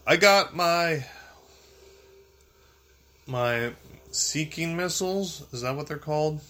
I 0.06 0.18
got 0.18 0.56
my 0.56 1.06
my 3.26 3.72
seeking 4.12 4.76
missiles. 4.76 5.46
Is 5.54 5.62
that 5.62 5.76
what 5.76 5.88
they're 5.88 5.98
called? 5.98 6.42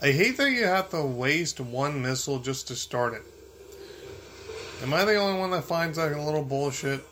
I 0.00 0.10
hate 0.10 0.36
that 0.38 0.50
you 0.50 0.64
have 0.64 0.90
to 0.90 1.02
waste 1.02 1.60
one 1.60 2.02
missile 2.02 2.38
just 2.38 2.68
to 2.68 2.76
start 2.76 3.14
it. 3.14 3.22
Am 4.82 4.92
I 4.92 5.04
the 5.04 5.14
only 5.16 5.38
one 5.38 5.50
that 5.52 5.64
finds 5.64 5.96
that 5.96 6.12
a 6.12 6.20
little 6.20 6.42
bullshit? 6.42 7.04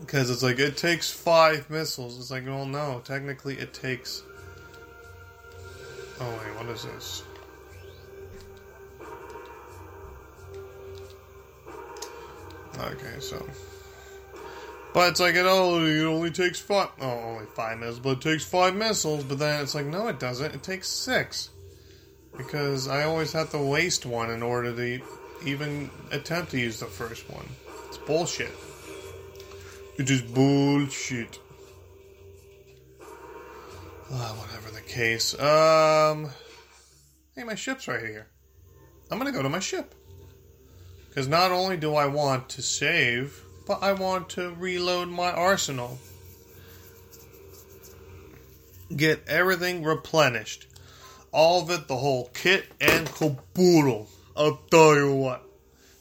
Because 0.00 0.30
it's 0.30 0.42
like, 0.42 0.58
it 0.58 0.76
takes 0.76 1.10
five 1.10 1.68
missiles. 1.70 2.18
It's 2.18 2.30
like, 2.30 2.46
well, 2.46 2.66
no. 2.66 3.02
Technically, 3.04 3.58
it 3.58 3.74
takes. 3.74 4.22
Oh, 6.20 6.30
wait, 6.30 6.56
what 6.56 6.66
is 6.74 6.84
this? 6.84 7.22
Okay, 12.78 13.20
so. 13.20 13.44
But 14.94 15.10
it's 15.10 15.20
like, 15.20 15.34
it, 15.34 15.44
oh, 15.46 15.84
it 15.84 16.04
only 16.04 16.30
takes 16.30 16.60
five. 16.60 16.88
Oh, 17.00 17.10
only 17.10 17.46
five 17.54 17.78
missiles, 17.78 17.98
but 17.98 18.10
it 18.18 18.20
takes 18.20 18.44
five 18.44 18.74
missiles. 18.74 19.24
But 19.24 19.38
then 19.38 19.60
it's 19.62 19.74
like, 19.74 19.86
no, 19.86 20.08
it 20.08 20.18
doesn't. 20.18 20.54
It 20.54 20.62
takes 20.62 20.88
six. 20.88 21.50
Because 22.36 22.88
I 22.88 23.04
always 23.04 23.32
have 23.32 23.50
to 23.50 23.58
waste 23.58 24.06
one 24.06 24.30
in 24.30 24.42
order 24.42 24.74
to 24.74 25.00
even 25.44 25.90
attempt 26.12 26.52
to 26.52 26.58
use 26.58 26.80
the 26.80 26.86
first 26.86 27.28
one. 27.28 27.48
It's 27.88 27.98
bullshit. 27.98 28.52
It 29.98 30.08
is 30.10 30.22
bullshit. 30.22 31.40
Ah, 34.12 34.36
whatever 34.38 34.70
the 34.72 34.80
case. 34.80 35.34
Um, 35.40 36.30
hey, 37.34 37.42
my 37.42 37.56
ship's 37.56 37.88
right 37.88 38.00
here. 38.00 38.28
I'm 39.10 39.18
gonna 39.18 39.32
go 39.32 39.42
to 39.42 39.48
my 39.48 39.58
ship 39.58 39.96
because 41.08 41.26
not 41.26 41.50
only 41.50 41.76
do 41.76 41.96
I 41.96 42.06
want 42.06 42.48
to 42.50 42.62
save, 42.62 43.42
but 43.66 43.82
I 43.82 43.92
want 43.92 44.28
to 44.30 44.54
reload 44.54 45.08
my 45.08 45.32
arsenal. 45.32 45.98
Get 48.94 49.26
everything 49.26 49.82
replenished, 49.82 50.68
all 51.32 51.62
of 51.62 51.70
it, 51.70 51.88
the 51.88 51.96
whole 51.96 52.30
kit 52.34 52.66
and 52.80 53.12
caboodle. 53.12 54.08
I'll 54.36 54.60
tell 54.70 54.94
you 54.94 55.12
what. 55.12 55.42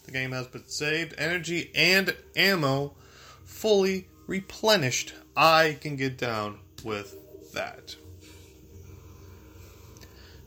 The 0.06 0.12
game 0.12 0.34
has 0.34 0.46
been 0.46 0.68
saved, 0.68 1.16
energy 1.18 1.72
and 1.74 2.16
ammo 2.36 2.94
fully 3.58 4.08
replenished. 4.28 5.14
I 5.36 5.78
can 5.82 5.96
get 5.96 6.18
down 6.18 6.60
with 6.84 7.16
that. 7.54 7.96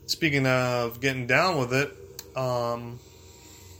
Speaking 0.07 0.47
of 0.47 1.01
getting 1.01 1.27
down 1.27 1.59
with 1.59 1.73
it, 1.73 1.93
um, 2.37 3.01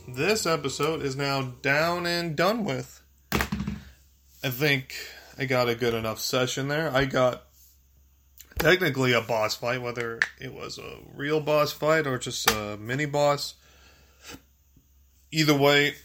this 0.05 0.45
episode 0.45 1.01
is 1.01 1.15
now 1.15 1.53
down 1.61 2.05
and 2.05 2.35
done 2.35 2.65
with. 2.65 3.01
I 3.31 4.49
think 4.49 4.95
I 5.37 5.45
got 5.45 5.69
a 5.69 5.75
good 5.75 5.93
enough 5.93 6.19
session 6.19 6.67
there. 6.67 6.93
I 6.93 7.05
got 7.05 7.43
technically 8.59 9.13
a 9.13 9.21
boss 9.21 9.55
fight, 9.55 9.81
whether 9.81 10.19
it 10.41 10.53
was 10.53 10.77
a 10.77 10.97
real 11.15 11.39
boss 11.39 11.71
fight 11.71 12.05
or 12.05 12.17
just 12.17 12.49
a 12.51 12.77
mini 12.77 13.05
boss. 13.05 13.53
Either 15.31 15.55
way, 15.57 15.95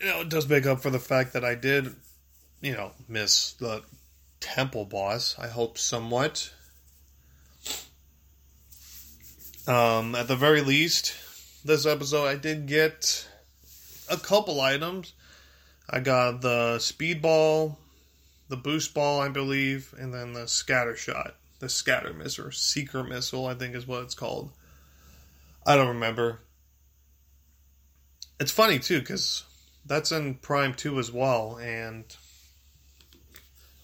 you 0.00 0.06
know, 0.06 0.20
it 0.20 0.28
does 0.28 0.48
make 0.48 0.66
up 0.66 0.80
for 0.80 0.90
the 0.90 0.98
fact 0.98 1.32
that 1.32 1.44
I 1.44 1.54
did, 1.54 1.94
you 2.60 2.72
know, 2.72 2.92
miss 3.08 3.52
the 3.52 3.82
temple 4.40 4.84
boss. 4.84 5.36
I 5.38 5.48
hope 5.48 5.78
somewhat. 5.78 6.52
Um, 9.66 10.14
at 10.14 10.28
the 10.28 10.36
very 10.36 10.62
least, 10.62 11.14
this 11.64 11.84
episode 11.84 12.26
I 12.26 12.36
did 12.36 12.66
get 12.66 13.28
a 14.08 14.16
couple 14.16 14.60
items. 14.60 15.12
I 15.90 16.00
got 16.00 16.40
the 16.40 16.76
speedball, 16.78 17.76
the 18.48 18.56
boost 18.56 18.94
ball, 18.94 19.20
I 19.20 19.28
believe, 19.28 19.94
and 19.98 20.12
then 20.14 20.32
the 20.32 20.46
scatter 20.46 20.96
shot, 20.96 21.34
the 21.58 21.68
scatter 21.68 22.12
missile, 22.12 22.46
or 22.46 22.50
seeker 22.50 23.02
missile, 23.02 23.46
I 23.46 23.54
think 23.54 23.74
is 23.74 23.86
what 23.86 24.02
it's 24.04 24.14
called. 24.14 24.50
I 25.66 25.76
don't 25.76 25.88
remember. 25.88 26.40
It's 28.40 28.52
funny 28.52 28.78
too 28.78 29.00
because 29.00 29.44
that's 29.88 30.12
in 30.12 30.34
Prime 30.34 30.74
Two 30.74 30.98
as 30.98 31.10
well, 31.10 31.58
and 31.60 32.04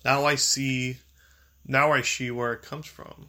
now 0.05 0.25
I 0.25 0.35
see, 0.35 0.99
now 1.67 1.93
I 1.93 2.03
see 2.03 2.31
where 2.31 2.53
it 2.53 2.63
comes 2.63 2.87
from. 2.87 3.29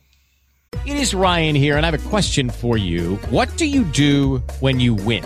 It 0.86 0.98
is 0.98 1.16
Ryan 1.16 1.56
here, 1.56 1.78
and 1.78 1.86
I 1.86 1.90
have 1.90 2.06
a 2.06 2.10
question 2.10 2.50
for 2.50 2.78
you. 2.78 3.16
What 3.30 3.56
do 3.58 3.66
you 3.66 3.86
do 3.86 4.44
when 4.60 4.80
you 4.80 4.94
win? 4.94 5.26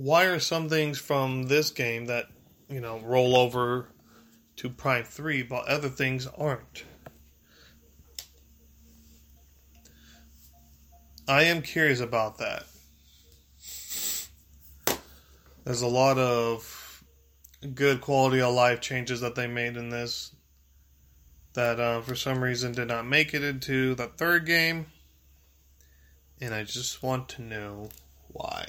why 0.00 0.24
are 0.24 0.40
some 0.40 0.70
things 0.70 0.98
from 0.98 1.42
this 1.42 1.70
game 1.70 2.06
that, 2.06 2.24
you 2.70 2.80
know, 2.80 3.00
roll 3.00 3.36
over 3.36 3.88
to 4.56 4.70
Prime 4.70 5.04
3, 5.04 5.42
but 5.42 5.68
other 5.68 5.90
things 5.90 6.26
aren't? 6.38 6.84
I 11.28 11.42
am 11.44 11.60
curious 11.60 12.00
about 12.00 12.38
that. 12.38 12.64
There's 15.64 15.82
a 15.82 15.86
lot 15.86 16.16
of 16.16 17.04
good 17.74 18.00
quality 18.00 18.40
of 18.40 18.54
life 18.54 18.80
changes 18.80 19.20
that 19.20 19.34
they 19.34 19.46
made 19.46 19.76
in 19.76 19.90
this 19.90 20.34
that 21.52 21.78
uh, 21.78 22.00
for 22.00 22.14
some 22.14 22.42
reason 22.42 22.72
did 22.72 22.88
not 22.88 23.06
make 23.06 23.34
it 23.34 23.44
into 23.44 23.94
the 23.96 24.06
third 24.06 24.46
game. 24.46 24.86
And 26.40 26.54
I 26.54 26.64
just 26.64 27.02
want 27.02 27.28
to 27.30 27.42
know 27.42 27.90
why. 28.28 28.66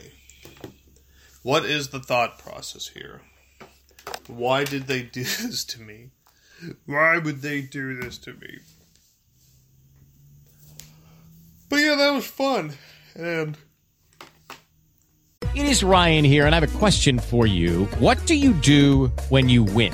What 1.43 1.65
is 1.65 1.89
the 1.89 1.99
thought 1.99 2.38
process 2.38 2.88
here? 2.89 3.22
Why 4.27 4.63
did 4.63 4.88
they 4.88 5.01
do 5.03 5.23
this 5.23 5.63
to 5.65 5.81
me? 5.81 6.11
Why 6.85 7.18
would 7.18 7.41
they 7.41 7.61
do 7.61 7.99
this 7.99 8.18
to 8.19 8.34
me? 8.34 8.59
But 11.69 11.77
yeah, 11.77 11.95
that 11.95 12.11
was 12.11 12.26
fun. 12.27 12.73
And 13.15 13.57
It 15.55 15.65
is 15.65 15.84
Ryan 15.84 16.26
here, 16.26 16.45
and 16.45 16.53
I 16.53 16.59
have 16.59 16.76
a 16.76 16.77
question 16.77 17.18
for 17.18 17.47
you. 17.47 17.85
What 17.97 18.23
do 18.26 18.35
you 18.35 18.53
do 18.53 19.07
when 19.30 19.49
you 19.49 19.63
win? 19.63 19.93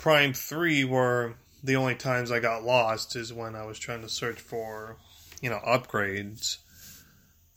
Prime 0.00 0.32
3, 0.32 0.84
were 0.84 1.34
the 1.62 1.76
only 1.76 1.94
times 1.94 2.32
I 2.32 2.40
got 2.40 2.64
lost 2.64 3.16
is 3.16 3.34
when 3.34 3.54
I 3.54 3.66
was 3.66 3.78
trying 3.78 4.00
to 4.00 4.08
search 4.08 4.40
for, 4.40 4.96
you 5.42 5.50
know, 5.50 5.58
upgrades. 5.58 6.56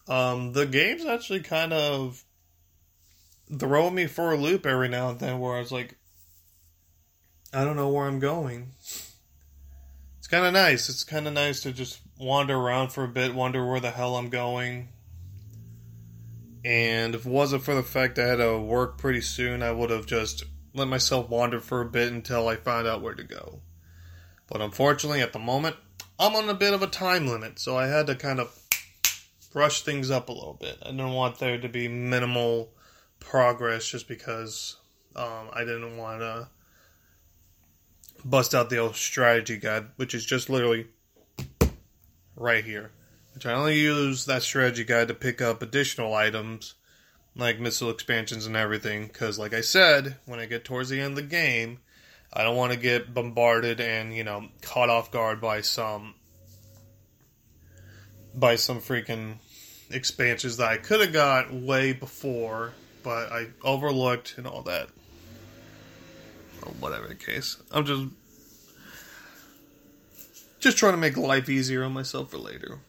Um, 0.09 0.51
the 0.51 0.65
game's 0.65 1.05
actually 1.05 1.39
kind 1.39 1.71
of 1.71 2.21
throwing 3.57 3.95
me 3.95 4.07
for 4.07 4.33
a 4.33 4.35
loop 4.35 4.65
every 4.65 4.89
now 4.89 5.11
and 5.11 5.19
then 5.21 5.39
where 5.39 5.55
I 5.55 5.59
was 5.59 5.71
like, 5.71 5.95
I 7.53 7.63
don't 7.63 7.77
know 7.77 7.87
where 7.87 8.07
I'm 8.07 8.19
going. 8.19 8.73
It's 10.17 10.27
kind 10.29 10.45
of 10.45 10.51
nice. 10.51 10.89
It's 10.89 11.05
kind 11.05 11.27
of 11.27 11.33
nice 11.33 11.61
to 11.61 11.71
just 11.71 12.01
wander 12.19 12.57
around 12.57 12.89
for 12.89 13.05
a 13.05 13.07
bit, 13.07 13.33
wonder 13.33 13.65
where 13.65 13.79
the 13.79 13.91
hell 13.91 14.17
I'm 14.17 14.29
going. 14.29 14.89
And 16.65 17.15
if 17.15 17.25
it 17.25 17.31
wasn't 17.31 17.63
for 17.63 17.73
the 17.73 17.83
fact 17.83 18.19
I 18.19 18.27
had 18.27 18.35
to 18.37 18.59
work 18.59 18.97
pretty 18.97 19.21
soon, 19.21 19.63
I 19.63 19.71
would 19.71 19.91
have 19.91 20.05
just 20.05 20.43
let 20.73 20.87
myself 20.87 21.29
wander 21.29 21.59
for 21.59 21.81
a 21.81 21.89
bit 21.89 22.11
until 22.11 22.47
I 22.47 22.55
find 22.55 22.87
out 22.87 23.01
where 23.01 23.13
to 23.13 23.23
go. 23.23 23.61
But 24.47 24.61
unfortunately, 24.61 25.21
at 25.21 25.33
the 25.33 25.39
moment, 25.39 25.75
I'm 26.19 26.35
on 26.35 26.49
a 26.49 26.53
bit 26.53 26.73
of 26.73 26.81
a 26.81 26.87
time 26.87 27.27
limit, 27.27 27.59
so 27.59 27.77
I 27.77 27.87
had 27.87 28.07
to 28.07 28.15
kind 28.15 28.39
of 28.39 28.57
brush 29.51 29.81
things 29.81 30.09
up 30.09 30.29
a 30.29 30.33
little 30.33 30.57
bit. 30.59 30.77
I 30.81 30.91
didn't 30.91 31.13
want 31.13 31.39
there 31.39 31.59
to 31.59 31.69
be 31.69 31.87
minimal 31.87 32.73
progress 33.19 33.87
just 33.87 34.07
because 34.07 34.77
um, 35.15 35.49
I 35.53 35.59
didn't 35.59 35.97
want 35.97 36.21
to 36.21 36.49
bust 38.25 38.55
out 38.55 38.69
the 38.69 38.77
old 38.77 38.95
strategy 38.95 39.57
guide, 39.57 39.87
which 39.95 40.13
is 40.13 40.25
just 40.25 40.49
literally 40.49 40.87
right 42.35 42.63
here. 42.63 42.91
Which 43.33 43.45
I 43.45 43.53
only 43.53 43.79
use 43.79 44.25
that 44.25 44.43
strategy 44.43 44.83
guide 44.83 45.07
to 45.07 45.13
pick 45.13 45.41
up 45.41 45.61
additional 45.61 46.13
items 46.13 46.75
like 47.35 47.59
missile 47.59 47.89
expansions 47.89 48.45
and 48.45 48.55
everything. 48.55 49.07
Because, 49.07 49.39
like 49.39 49.53
I 49.53 49.61
said, 49.61 50.17
when 50.25 50.39
I 50.39 50.45
get 50.45 50.65
towards 50.65 50.89
the 50.89 50.99
end 50.99 51.11
of 51.11 51.23
the 51.23 51.23
game, 51.23 51.79
I 52.31 52.43
don't 52.43 52.55
want 52.55 52.73
to 52.73 52.79
get 52.79 53.13
bombarded 53.13 53.79
and 53.79 54.15
you 54.15 54.23
know 54.23 54.47
caught 54.61 54.89
off 54.89 55.11
guard 55.11 55.39
by 55.39 55.61
some 55.61 56.15
by 58.33 58.55
some 58.55 58.79
freaking 58.79 59.35
expansions 59.91 60.57
that 60.57 60.69
I 60.69 60.77
could 60.77 61.01
have 61.01 61.13
got 61.13 61.53
way 61.53 61.93
before, 61.93 62.73
but 63.03 63.31
I 63.31 63.47
overlooked 63.63 64.35
and 64.37 64.47
all 64.47 64.63
that. 64.63 64.89
Well, 66.63 66.73
whatever 66.79 67.07
the 67.07 67.15
case, 67.15 67.57
I'm 67.71 67.85
just 67.85 68.07
just 70.59 70.77
trying 70.77 70.93
to 70.93 70.97
make 70.97 71.17
life 71.17 71.49
easier 71.49 71.83
on 71.83 71.93
myself 71.93 72.31
for 72.31 72.37
later. 72.37 72.79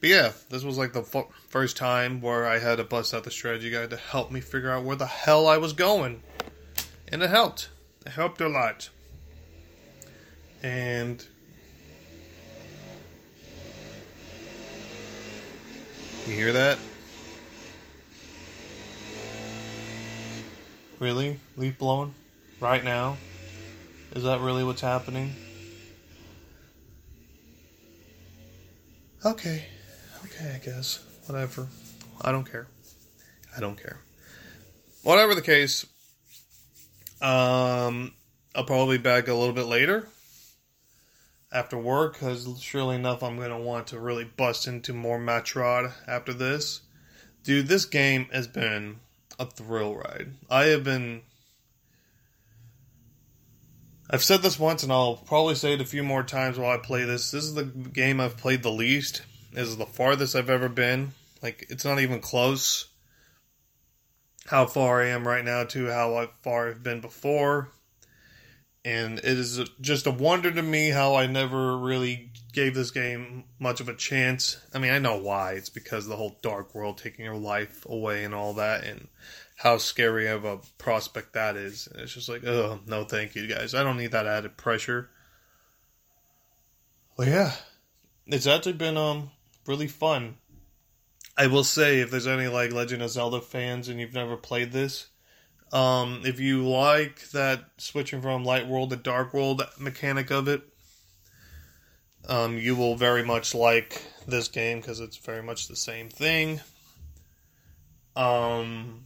But 0.00 0.08
yeah, 0.08 0.32
this 0.48 0.62
was 0.64 0.78
like 0.78 0.94
the 0.94 1.02
f- 1.02 1.26
first 1.48 1.76
time 1.76 2.22
where 2.22 2.46
I 2.46 2.58
had 2.58 2.76
to 2.76 2.84
bust 2.84 3.12
out 3.12 3.24
the 3.24 3.30
strategy 3.30 3.70
guide 3.70 3.90
to 3.90 3.96
help 3.96 4.30
me 4.30 4.40
figure 4.40 4.70
out 4.70 4.84
where 4.84 4.96
the 4.96 5.06
hell 5.06 5.46
I 5.46 5.58
was 5.58 5.74
going, 5.74 6.22
and 7.08 7.22
it 7.22 7.28
helped. 7.28 7.68
It 8.06 8.12
helped 8.12 8.40
a 8.40 8.48
lot. 8.48 8.88
And 10.62 11.24
you 16.26 16.34
hear 16.34 16.52
that? 16.52 16.78
Really? 20.98 21.38
Leaf 21.56 21.78
blowing? 21.78 22.14
Right 22.58 22.84
now? 22.84 23.16
Is 24.14 24.24
that 24.24 24.40
really 24.40 24.64
what's 24.64 24.80
happening? 24.80 25.34
Okay. 29.24 29.66
Okay, 30.24 30.54
I 30.54 30.58
guess. 30.64 31.04
Whatever. 31.26 31.66
I 32.20 32.32
don't 32.32 32.50
care. 32.50 32.66
I 33.56 33.60
don't 33.60 33.80
care. 33.80 33.98
Whatever 35.02 35.34
the 35.34 35.42
case, 35.42 35.86
um, 37.22 38.12
I'll 38.54 38.64
probably 38.64 38.98
be 38.98 39.02
back 39.02 39.28
a 39.28 39.34
little 39.34 39.54
bit 39.54 39.66
later 39.66 40.06
after 41.52 41.76
work 41.76 42.14
because 42.14 42.60
surely 42.60 42.96
enough, 42.96 43.22
I'm 43.22 43.36
going 43.36 43.50
to 43.50 43.58
want 43.58 43.88
to 43.88 43.98
really 43.98 44.24
bust 44.24 44.66
into 44.66 44.92
more 44.92 45.18
Metroid 45.18 45.92
after 46.06 46.32
this. 46.32 46.82
Dude, 47.42 47.66
this 47.66 47.84
game 47.84 48.26
has 48.32 48.46
been 48.46 49.00
a 49.38 49.46
thrill 49.46 49.94
ride. 49.94 50.34
I 50.50 50.64
have 50.64 50.84
been. 50.84 51.22
I've 54.12 54.24
said 54.24 54.42
this 54.42 54.58
once 54.58 54.82
and 54.82 54.92
I'll 54.92 55.16
probably 55.16 55.54
say 55.54 55.74
it 55.74 55.80
a 55.80 55.84
few 55.84 56.02
more 56.02 56.24
times 56.24 56.58
while 56.58 56.72
I 56.72 56.78
play 56.78 57.04
this. 57.04 57.30
This 57.30 57.44
is 57.44 57.54
the 57.54 57.64
game 57.64 58.20
I've 58.20 58.36
played 58.36 58.62
the 58.62 58.72
least. 58.72 59.22
This 59.52 59.68
is 59.68 59.76
the 59.76 59.86
farthest 59.86 60.36
I've 60.36 60.50
ever 60.50 60.68
been. 60.68 61.12
Like, 61.42 61.66
it's 61.70 61.84
not 61.84 62.00
even 62.00 62.20
close 62.20 62.86
how 64.46 64.66
far 64.66 65.02
I 65.02 65.08
am 65.08 65.26
right 65.26 65.44
now 65.44 65.64
to 65.64 65.86
how 65.86 66.28
far 66.42 66.68
I've 66.68 66.82
been 66.82 67.00
before. 67.00 67.68
And 68.84 69.18
it 69.18 69.24
is 69.24 69.60
just 69.80 70.06
a 70.06 70.10
wonder 70.10 70.50
to 70.50 70.62
me 70.62 70.90
how 70.90 71.14
I 71.14 71.26
never 71.26 71.76
really 71.76 72.32
gave 72.52 72.74
this 72.74 72.90
game 72.90 73.44
much 73.58 73.80
of 73.80 73.88
a 73.88 73.94
chance. 73.94 74.58
I 74.74 74.78
mean, 74.78 74.92
I 74.92 74.98
know 74.98 75.18
why. 75.18 75.52
It's 75.52 75.68
because 75.68 76.06
the 76.06 76.16
whole 76.16 76.38
dark 76.42 76.74
world 76.74 76.96
taking 76.98 77.24
your 77.24 77.36
life 77.36 77.84
away 77.86 78.24
and 78.24 78.34
all 78.34 78.54
that, 78.54 78.84
and 78.84 79.08
how 79.56 79.76
scary 79.76 80.28
of 80.28 80.46
a 80.46 80.60
prospect 80.78 81.34
that 81.34 81.56
is. 81.56 81.88
And 81.88 82.00
it's 82.00 82.14
just 82.14 82.28
like, 82.28 82.44
oh, 82.46 82.80
no, 82.86 83.04
thank 83.04 83.34
you, 83.34 83.46
guys. 83.46 83.74
I 83.74 83.82
don't 83.82 83.98
need 83.98 84.12
that 84.12 84.26
added 84.26 84.56
pressure. 84.56 85.10
Well, 87.16 87.28
yeah, 87.28 87.52
it's 88.26 88.46
actually 88.46 88.72
been 88.72 88.96
um 88.96 89.30
really 89.66 89.88
fun. 89.88 90.36
I 91.36 91.46
will 91.46 91.64
say, 91.64 92.00
if 92.00 92.10
there's 92.10 92.26
any 92.26 92.48
like 92.48 92.72
Legend 92.72 93.02
of 93.02 93.10
Zelda 93.10 93.40
fans 93.40 93.88
and 93.88 93.98
you've 94.00 94.14
never 94.14 94.36
played 94.36 94.72
this, 94.72 95.08
um, 95.72 96.22
if 96.24 96.40
you 96.40 96.66
like 96.68 97.30
that 97.30 97.64
switching 97.78 98.20
from 98.20 98.44
light 98.44 98.66
world 98.66 98.90
to 98.90 98.96
dark 98.96 99.32
world 99.32 99.62
mechanic 99.78 100.30
of 100.30 100.48
it, 100.48 100.62
um, 102.28 102.58
you 102.58 102.76
will 102.76 102.96
very 102.96 103.24
much 103.24 103.54
like 103.54 104.02
this 104.26 104.48
game 104.48 104.80
because 104.80 105.00
it's 105.00 105.16
very 105.16 105.42
much 105.42 105.68
the 105.68 105.76
same 105.76 106.08
thing. 106.08 106.60
Um, 108.16 109.04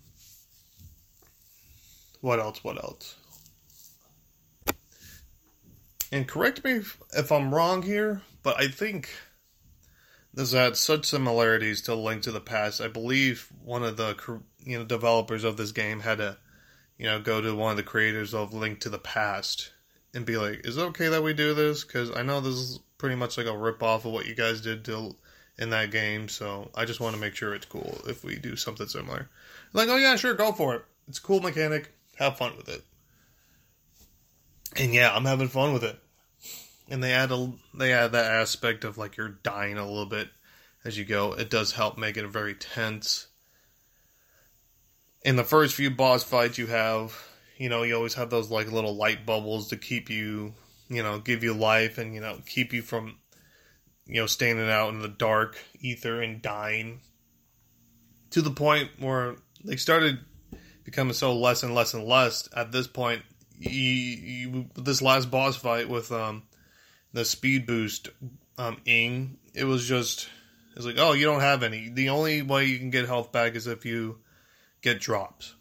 what 2.20 2.40
else? 2.40 2.64
What 2.64 2.82
else? 2.82 3.16
And 6.10 6.26
correct 6.26 6.64
me 6.64 6.72
if, 6.72 6.98
if 7.12 7.30
I'm 7.30 7.54
wrong 7.54 7.82
here, 7.82 8.22
but 8.42 8.58
I 8.58 8.68
think 8.68 9.10
this 10.34 10.52
had 10.52 10.76
such 10.76 11.06
similarities 11.06 11.82
to 11.82 11.94
Link 11.94 12.22
to 12.22 12.32
the 12.32 12.40
Past. 12.40 12.80
I 12.80 12.88
believe 12.88 13.48
one 13.62 13.84
of 13.84 13.96
the 13.96 14.16
you 14.64 14.78
know 14.78 14.84
developers 14.84 15.44
of 15.44 15.56
this 15.56 15.72
game 15.72 16.00
had 16.00 16.18
to 16.18 16.36
you 16.98 17.06
know 17.06 17.20
go 17.20 17.40
to 17.40 17.54
one 17.54 17.70
of 17.70 17.76
the 17.76 17.82
creators 17.82 18.34
of 18.34 18.52
Link 18.52 18.80
to 18.80 18.88
the 18.88 18.98
Past 18.98 19.72
and 20.12 20.26
be 20.26 20.36
like, 20.36 20.66
"Is 20.66 20.76
it 20.76 20.82
okay 20.82 21.08
that 21.08 21.22
we 21.22 21.34
do 21.34 21.54
this?" 21.54 21.84
Because 21.84 22.10
I 22.10 22.22
know 22.22 22.40
this 22.40 22.54
is 22.54 22.80
pretty 22.98 23.14
much 23.16 23.38
like 23.38 23.46
a 23.46 23.56
rip 23.56 23.82
off 23.82 24.04
of 24.04 24.12
what 24.12 24.26
you 24.26 24.34
guys 24.34 24.60
did 24.60 24.84
to 24.86 25.14
in 25.56 25.70
that 25.70 25.90
game. 25.90 26.28
So 26.28 26.70
I 26.74 26.84
just 26.84 27.00
want 27.00 27.14
to 27.14 27.20
make 27.20 27.36
sure 27.36 27.54
it's 27.54 27.66
cool 27.66 28.00
if 28.08 28.24
we 28.24 28.36
do 28.36 28.56
something 28.56 28.88
similar. 28.88 29.30
Like, 29.72 29.88
oh 29.88 29.96
yeah, 29.96 30.16
sure, 30.16 30.34
go 30.34 30.52
for 30.52 30.74
it. 30.74 30.84
It's 31.08 31.18
a 31.18 31.22
cool 31.22 31.40
mechanic. 31.40 31.92
Have 32.16 32.38
fun 32.38 32.56
with 32.56 32.68
it. 32.68 32.82
And 34.76 34.92
yeah, 34.92 35.14
I'm 35.14 35.24
having 35.24 35.48
fun 35.48 35.72
with 35.72 35.84
it. 35.84 35.98
And 36.88 37.02
they 37.02 37.12
add 37.12 37.32
a 37.32 37.52
they 37.72 37.92
add 37.92 38.12
that 38.12 38.30
aspect 38.30 38.84
of 38.84 38.98
like 38.98 39.16
you're 39.16 39.28
dying 39.28 39.78
a 39.78 39.86
little 39.86 40.06
bit 40.06 40.28
as 40.84 40.98
you 40.98 41.04
go. 41.04 41.32
It 41.32 41.50
does 41.50 41.72
help 41.72 41.96
make 41.96 42.16
it 42.16 42.26
very 42.28 42.54
tense. 42.54 43.28
In 45.22 45.36
the 45.36 45.44
first 45.44 45.74
few 45.74 45.90
boss 45.90 46.22
fights 46.22 46.58
you 46.58 46.66
have, 46.66 47.18
you 47.56 47.70
know, 47.70 47.82
you 47.82 47.96
always 47.96 48.14
have 48.14 48.28
those 48.28 48.50
like 48.50 48.70
little 48.70 48.94
light 48.94 49.24
bubbles 49.24 49.68
to 49.68 49.76
keep 49.76 50.10
you, 50.10 50.54
you 50.88 51.02
know, 51.02 51.18
give 51.18 51.42
you 51.42 51.54
life 51.54 51.96
and 51.96 52.14
you 52.14 52.20
know, 52.20 52.38
keep 52.46 52.72
you 52.74 52.82
from 52.82 53.16
you 54.06 54.20
know, 54.20 54.26
standing 54.26 54.68
out 54.68 54.90
in 54.90 55.00
the 55.00 55.08
dark 55.08 55.58
ether 55.80 56.20
and 56.20 56.42
dying 56.42 57.00
to 58.30 58.42
the 58.42 58.50
point 58.50 58.90
where 58.98 59.36
they 59.64 59.76
started 59.76 60.18
becoming 60.84 61.14
so 61.14 61.34
less 61.34 61.62
and 61.62 61.74
less 61.74 61.94
and 61.94 62.04
less. 62.04 62.48
At 62.54 62.72
this 62.72 62.86
point, 62.86 63.22
you, 63.58 63.70
you, 63.70 64.66
this 64.76 65.00
last 65.00 65.30
boss 65.30 65.56
fight 65.56 65.88
with 65.88 66.12
um, 66.12 66.42
the 67.14 67.24
speed 67.24 67.66
boost 67.66 68.10
um, 68.58 68.76
ing, 68.84 69.38
it 69.54 69.64
was 69.64 69.88
just 69.88 70.28
it's 70.76 70.84
like, 70.84 70.98
oh, 70.98 71.12
you 71.12 71.24
don't 71.24 71.40
have 71.40 71.62
any. 71.62 71.88
The 71.88 72.10
only 72.10 72.42
way 72.42 72.66
you 72.66 72.78
can 72.78 72.90
get 72.90 73.06
health 73.06 73.32
back 73.32 73.54
is 73.54 73.66
if 73.66 73.86
you 73.86 74.18
get 74.82 75.00
drops. 75.00 75.54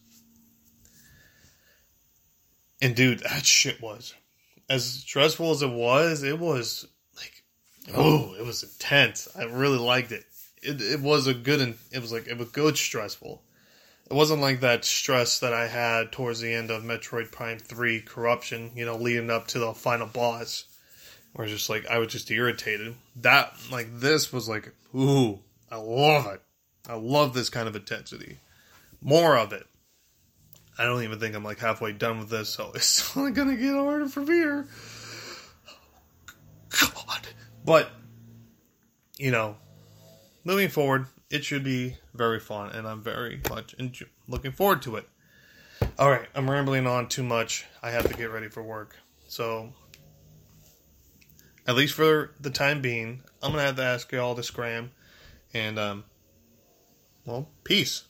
And 2.82 2.96
dude, 2.96 3.20
that 3.20 3.46
shit 3.46 3.82
was 3.82 4.14
as 4.70 4.86
stressful 4.86 5.52
as 5.52 5.62
it 5.62 5.70
was. 5.70 6.24
It 6.24 6.40
was 6.40 6.88
like, 7.16 7.44
Oh, 7.96 8.34
it 8.38 8.46
was 8.46 8.64
intense. 8.64 9.28
I 9.38 9.44
really 9.44 9.78
liked 9.78 10.12
it. 10.12 10.26
It 10.62 10.82
it 10.82 11.00
was 11.00 11.28
a 11.28 11.34
good 11.34 11.62
and 11.62 11.76
it 11.92 12.00
was 12.00 12.12
like 12.12 12.28
it 12.28 12.38
was 12.38 12.50
good 12.50 12.78
stressful. 12.78 13.44
It 14.10 14.14
wasn't 14.14 14.42
like 14.42 14.60
that 14.60 14.86
stress 14.86 15.40
that 15.40 15.54
I 15.54 15.68
had 15.68 16.12
towards 16.12 16.40
the 16.40 16.54
end 16.54 16.72
of 16.72 16.84
Metroid 16.84 17.32
Prime 17.32 17.60
Three 17.60 18.02
Corruption. 18.02 18.72
You 18.76 18.86
know, 18.86 18.96
leading 18.96 19.30
up 19.30 19.48
to 19.50 19.60
the 19.60 19.74
final 19.74 20.08
boss, 20.08 20.66
it's 21.40 21.52
just 21.52 21.70
like 21.70 21.88
I 21.88 21.98
was 21.98 22.10
just 22.10 22.30
irritated. 22.30 22.96
That 23.18 23.54
like 23.72 24.00
this 24.00 24.32
was 24.32 24.48
like 24.48 24.74
ooh, 24.96 25.40
I 25.72 25.78
love 25.78 26.28
it. 26.28 26.42
I 26.88 26.96
love 26.96 27.34
this 27.34 27.50
kind 27.50 27.68
of 27.68 27.76
intensity. 27.76 28.40
More 29.02 29.38
of 29.38 29.54
it. 29.54 29.66
I 30.78 30.86
don't 30.86 31.04
even 31.04 31.20
think 31.20 31.36
I'm 31.36 31.44
like 31.44 31.60
halfway 31.60 31.92
done 31.92 32.20
with 32.20 32.30
this, 32.30 32.50
so 32.50 32.72
it's 32.76 33.16
only 33.16 33.32
gonna 33.32 33.56
get 33.56 33.74
harder 33.74 34.08
from 34.08 34.28
here. 34.28 34.68
God. 36.70 37.28
But, 37.66 37.92
you 39.18 39.32
know, 39.32 39.58
moving 40.44 40.70
forward, 40.70 41.06
it 41.30 41.46
should 41.46 41.64
be 41.64 41.98
very 42.14 42.40
fun, 42.40 42.72
and 42.72 42.88
I'm 42.88 43.02
very 43.02 43.42
much 43.50 43.74
enjoy- 43.76 44.08
looking 44.28 44.52
forward 44.52 44.82
to 44.84 44.98
it. 44.98 45.08
All 45.98 46.10
right, 46.10 46.28
I'm 46.36 46.50
rambling 46.50 46.88
on 46.88 47.08
too 47.08 47.24
much. 47.24 47.66
I 47.82 47.92
have 47.92 48.08
to 48.10 48.14
get 48.14 48.32
ready 48.32 48.50
for 48.50 48.64
work. 48.64 48.98
So, 49.28 49.74
at 51.68 51.76
least 51.76 51.94
for 51.94 52.32
the 52.40 52.50
time 52.50 52.82
being, 52.82 53.24
I'm 53.42 53.52
to 53.62 53.68
have 53.68 53.76
to 53.78 53.84
ask 53.84 54.12
you 54.12 54.20
all 54.20 54.36
to 54.36 54.44
scram. 54.44 54.92
And, 55.54 55.78
um, 55.80 56.04
well, 57.26 57.50
peace. 57.64 58.04